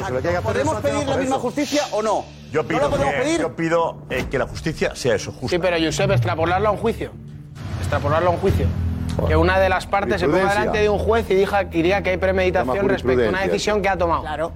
¿Podemos 0.42 0.76
pedir 0.80 1.06
la 1.06 1.16
misma 1.16 1.38
justicia 1.38 1.82
o 1.92 2.02
no? 2.02 2.24
Yo 2.50 2.62
¿No 2.62 2.68
pido, 2.68 2.90
que, 2.90 2.96
pedir? 2.98 3.40
yo 3.40 3.54
pido 3.54 3.98
eh, 4.08 4.24
que 4.30 4.38
la 4.38 4.46
justicia 4.46 4.96
sea 4.96 5.14
eso, 5.14 5.32
justa. 5.32 5.48
Sí, 5.48 5.58
pero 5.58 5.76
Josep, 5.78 6.10
extrapolarlo 6.10 6.68
a 6.68 6.70
un 6.70 6.78
juicio. 6.78 7.12
Extrapolarlo 7.80 8.30
a 8.30 8.32
un 8.32 8.38
juicio. 8.38 8.66
Que 9.26 9.36
una 9.36 9.58
de 9.58 9.68
las 9.68 9.86
partes 9.86 10.20
se 10.20 10.26
ponga 10.26 10.48
delante 10.48 10.78
de 10.78 10.88
un 10.88 10.98
juez 10.98 11.28
y 11.30 11.34
diga, 11.34 11.68
que 12.02 12.10
hay 12.10 12.16
premeditación 12.16 12.88
respecto 12.88 13.26
a 13.26 13.28
una 13.28 13.42
decisión 13.42 13.82
que 13.82 13.88
ha 13.90 13.98
tomado. 13.98 14.22
Claro. 14.22 14.52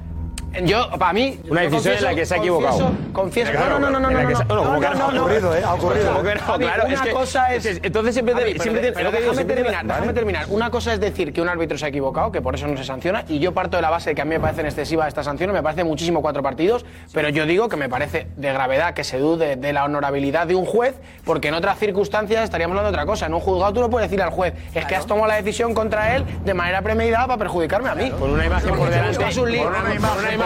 Yo, 0.64 0.90
para 0.98 1.12
mí. 1.12 1.38
Una 1.48 1.62
decisión 1.62 1.96
en 1.96 2.04
la 2.04 2.14
que 2.14 2.26
se 2.26 2.34
ha 2.34 2.38
equivocado. 2.38 2.90
Confieso, 3.12 3.52
no, 3.52 3.78
no, 3.78 3.90
no, 3.90 4.00
no, 4.00 4.00
no, 4.00 4.08
que 4.18 4.24
no, 4.24 4.36
se- 4.36 4.44
no, 4.44 4.54
no, 4.56 4.64
como 4.64 4.80
que 4.80 4.88
no, 4.88 5.04
ha 5.04 5.08
ocurrido, 5.08 5.56
¿eh? 5.56 5.62
Ha 5.64 5.74
ocurrido. 5.74 6.22
Claro, 6.22 6.84
una 6.86 6.94
es 6.94 7.00
que- 7.00 7.10
cosa 7.12 7.54
es. 7.54 7.66
Entonces 7.82 8.14
siempre, 8.14 8.34
déjame 8.34 10.12
terminar. 10.12 10.46
Una 10.48 10.70
cosa 10.70 10.92
es 10.92 11.00
decir 11.00 11.32
que 11.32 11.40
un 11.40 11.48
árbitro 11.48 11.78
se 11.78 11.84
ha 11.86 11.88
equivocado, 11.88 12.30
que 12.32 12.40
por 12.42 12.54
eso 12.54 12.66
no 12.66 12.76
se 12.76 12.84
sanciona, 12.84 13.24
y 13.28 13.38
yo 13.38 13.52
parto 13.52 13.76
de 13.76 13.82
la 13.82 13.90
base 13.90 14.10
de 14.10 14.14
que 14.16 14.22
a 14.22 14.24
mí 14.24 14.30
me 14.30 14.40
parecen 14.40 14.66
excesivas 14.66 15.08
estas 15.08 15.24
sanciones, 15.24 15.54
me 15.54 15.62
parece 15.62 15.84
muchísimo 15.84 16.20
cuatro 16.22 16.42
partidos, 16.42 16.84
pero 17.12 17.28
yo 17.28 17.46
digo 17.46 17.68
que 17.68 17.76
me 17.76 17.88
parece 17.88 18.26
de 18.36 18.52
gravedad 18.52 18.94
que 18.94 19.04
se 19.04 19.18
dude 19.18 19.56
de 19.56 19.72
la 19.72 19.84
honorabilidad 19.84 20.46
de 20.46 20.54
un 20.54 20.66
juez, 20.66 20.94
porque 21.24 21.48
en 21.48 21.54
otras 21.54 21.78
circunstancias 21.78 22.44
estaríamos 22.44 22.72
hablando 22.76 22.90
de 22.90 22.94
otra 23.02 23.06
cosa. 23.06 23.26
En 23.26 23.34
un 23.34 23.40
juzgado 23.40 23.72
tú 23.72 23.80
no 23.80 23.90
puedes 23.90 24.10
decir 24.10 24.22
al 24.22 24.30
juez, 24.30 24.54
es 24.74 24.84
que 24.86 24.96
has 24.96 25.06
tomado 25.06 25.26
la 25.28 25.36
decisión 25.36 25.74
contra 25.74 26.14
él 26.16 26.24
de 26.44 26.54
manera 26.54 26.82
premeditada 26.82 27.26
para 27.26 27.38
perjudicarme 27.38 27.88
a 27.88 27.94
mí. 27.94 28.10
Con 28.10 28.30
una 28.32 28.46
imagen 28.46 28.74
por 28.74 28.90
delante. 28.90 29.28
Es 29.28 29.36
un 29.36 29.50
lío. 29.50 29.70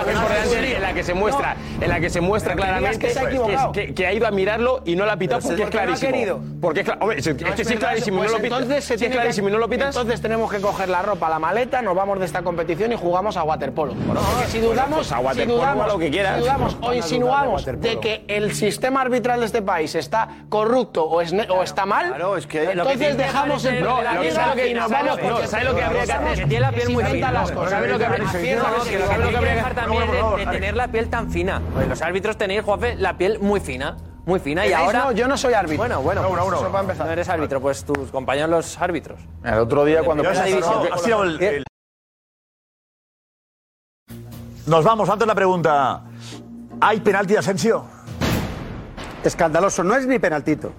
Imagen, 0.02 0.22
Por 0.22 0.30
delante 0.32 0.76
en 0.76 0.82
la 0.82 0.92
que 0.94 1.02
se 1.04 1.14
muestra, 1.14 1.56
en 1.80 1.88
la 1.88 2.00
que 2.00 2.10
se 2.10 2.20
muestra 2.20 2.54
claramente 2.54 3.12
que 3.94 4.06
ha 4.06 4.12
ido 4.12 4.26
a 4.26 4.30
mirarlo 4.30 4.82
y 4.84 4.96
no 4.96 5.04
la 5.06 5.12
ha 5.14 5.16
pitado 5.16 5.40
porque 5.40 5.62
es 5.62 5.70
clarísimo. 5.70 6.40
Porque 6.60 6.80
es, 6.80 6.88
hombre, 7.00 7.18
es, 7.18 7.24
que 7.28 7.64
si 7.64 7.74
es 7.74 7.78
clarísimo 7.78 8.18
y 8.18 8.20
pues 8.28 8.32
no 8.32 8.38
lo 8.38 8.42
pitas. 8.66 8.90
es 8.90 9.02
clarísimo 9.10 9.48
no 9.50 9.58
lo 9.58 9.68
pitas. 9.68 9.94
Entonces 9.96 10.20
tenemos 10.20 10.50
que 10.50 10.60
coger 10.60 10.88
la 10.88 11.02
ropa, 11.02 11.28
la 11.28 11.38
maleta, 11.38 11.82
nos 11.82 11.94
vamos 11.94 12.18
de 12.18 12.26
esta 12.26 12.42
competición 12.42 12.92
y 12.92 12.96
jugamos 12.96 13.36
a 13.36 13.42
waterpolo. 13.42 13.94
Porque 13.94 14.46
si 14.48 14.60
dudamos, 14.60 14.98
pues 15.08 15.12
a 15.12 15.34
si 15.34 15.44
dudamos, 15.44 15.86
lo 15.86 15.98
que 15.98 16.10
quieras. 16.10 16.38
dudamos 16.40 16.76
o 16.80 16.92
insinuamos 16.92 17.64
de 17.64 17.98
que 18.00 18.24
el 18.28 18.54
sistema 18.54 19.02
arbitral 19.02 19.40
de 19.40 19.46
este 19.46 19.62
país 19.62 19.94
está 19.94 20.28
corrupto 20.48 21.04
o, 21.04 21.20
es 21.20 21.32
ne- 21.32 21.46
o 21.50 21.62
está 21.62 21.86
mal, 21.86 22.14
entonces 22.16 23.16
dejamos 23.16 23.64
el 23.64 23.82
No, 23.82 24.02
la 24.02 24.10
que 24.20 24.30
lo 24.30 24.54
que- 24.54 24.74
nos 24.74 24.90
vamos 24.90 25.18
lo 25.22 25.70
habría 25.70 26.04
que 26.06 26.12
hacer. 26.12 26.48
tiene 26.48 26.60
la 26.60 26.72
piel 26.72 26.90
muy 26.90 27.04
Se 27.04 27.10
fina. 27.10 27.28
inventan 27.28 27.34
las 27.34 27.50
cosas. 27.52 27.70
¿Sabe 27.70 27.88
lo 27.88 27.98
que 27.98 28.04
habría 28.04 29.54
que 29.54 29.60
hacer? 29.60 29.85
También 29.86 30.10
de, 30.10 30.44
de 30.44 30.52
tener 30.52 30.76
la 30.76 30.88
piel 30.88 31.08
tan 31.08 31.30
fina. 31.30 31.60
Los 31.88 32.02
árbitros 32.02 32.36
tenéis, 32.36 32.62
Juanfe, 32.62 32.94
la 32.96 33.16
piel 33.16 33.38
muy 33.40 33.60
fina. 33.60 33.96
Muy 34.26 34.40
fina. 34.40 34.66
Y 34.66 34.72
ahora. 34.72 35.04
No, 35.04 35.12
yo 35.12 35.28
no 35.28 35.36
soy 35.38 35.54
árbitro. 35.54 35.76
Bueno, 35.78 36.02
bueno. 36.02 36.20
Uno, 36.22 36.30
pues 36.30 36.42
uno, 36.46 36.56
eso 36.56 36.62
uno. 36.64 36.72
para 36.72 36.82
empezar. 36.82 37.06
No 37.06 37.12
eres 37.12 37.28
árbitro, 37.28 37.60
pues 37.60 37.84
tus 37.84 38.10
compañeros 38.10 38.50
los 38.50 38.78
árbitros. 38.80 39.20
El 39.44 39.54
otro 39.54 39.84
día 39.84 40.02
cuando 40.02 40.24
división. 40.24 40.62
cerrado, 40.62 40.88
ha 40.92 40.98
sido 40.98 41.22
el- 41.22 41.42
el- 41.42 41.64
Nos 44.66 44.84
vamos, 44.84 45.08
antes 45.08 45.28
la 45.28 45.34
pregunta. 45.34 46.02
¿Hay 46.80 47.00
penalti 47.00 47.34
de 47.34 47.38
Asensio? 47.38 47.84
Escandaloso, 49.22 49.84
no 49.84 49.94
es 49.94 50.06
ni 50.06 50.18
penaltito. 50.18 50.72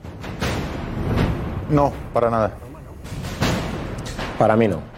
No, 1.70 1.91
para 2.14 2.30
nada. 2.30 2.51
Para 4.38 4.55
mí 4.55 4.68
no. 4.68 4.76
No. 4.78 4.97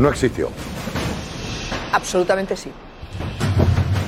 No 0.00 0.08
existió. 0.08 0.48
Absolutamente 1.92 2.56
sí. 2.56 2.72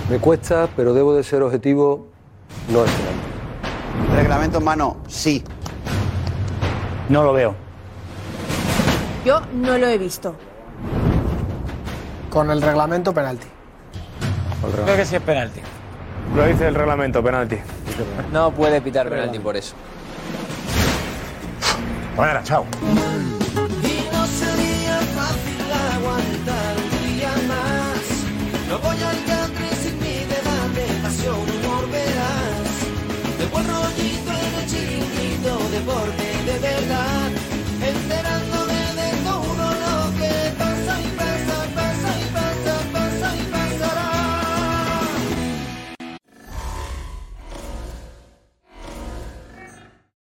Me 0.08 0.18
cuesta, 0.18 0.66
pero 0.74 0.94
debo 0.94 1.14
de 1.14 1.22
ser 1.22 1.42
objetivo, 1.42 2.06
no 2.70 2.82
es 2.82 2.90
penalti. 2.90 4.16
Reglamento 4.16 4.56
en 4.56 4.64
mano, 4.64 4.96
sí. 5.06 5.44
No 7.10 7.22
lo 7.24 7.34
veo. 7.34 7.54
Yo 9.26 9.42
no 9.52 9.76
lo 9.76 9.86
he 9.86 9.98
visto. 9.98 10.34
Con 12.30 12.50
el 12.50 12.62
reglamento 12.62 13.12
penalti. 13.12 13.48
Creo 14.84 14.96
que 14.96 15.04
sí 15.04 15.16
es 15.16 15.22
penalti. 15.22 15.60
Lo 16.34 16.46
dice 16.46 16.68
el 16.68 16.74
reglamento, 16.74 17.22
penalti. 17.22 17.58
No 18.32 18.50
puede 18.50 18.80
pitar 18.80 19.10
penalti 19.10 19.38
por 19.38 19.58
eso. 19.58 19.74
Mañana, 22.16 22.42
chao. 22.42 22.64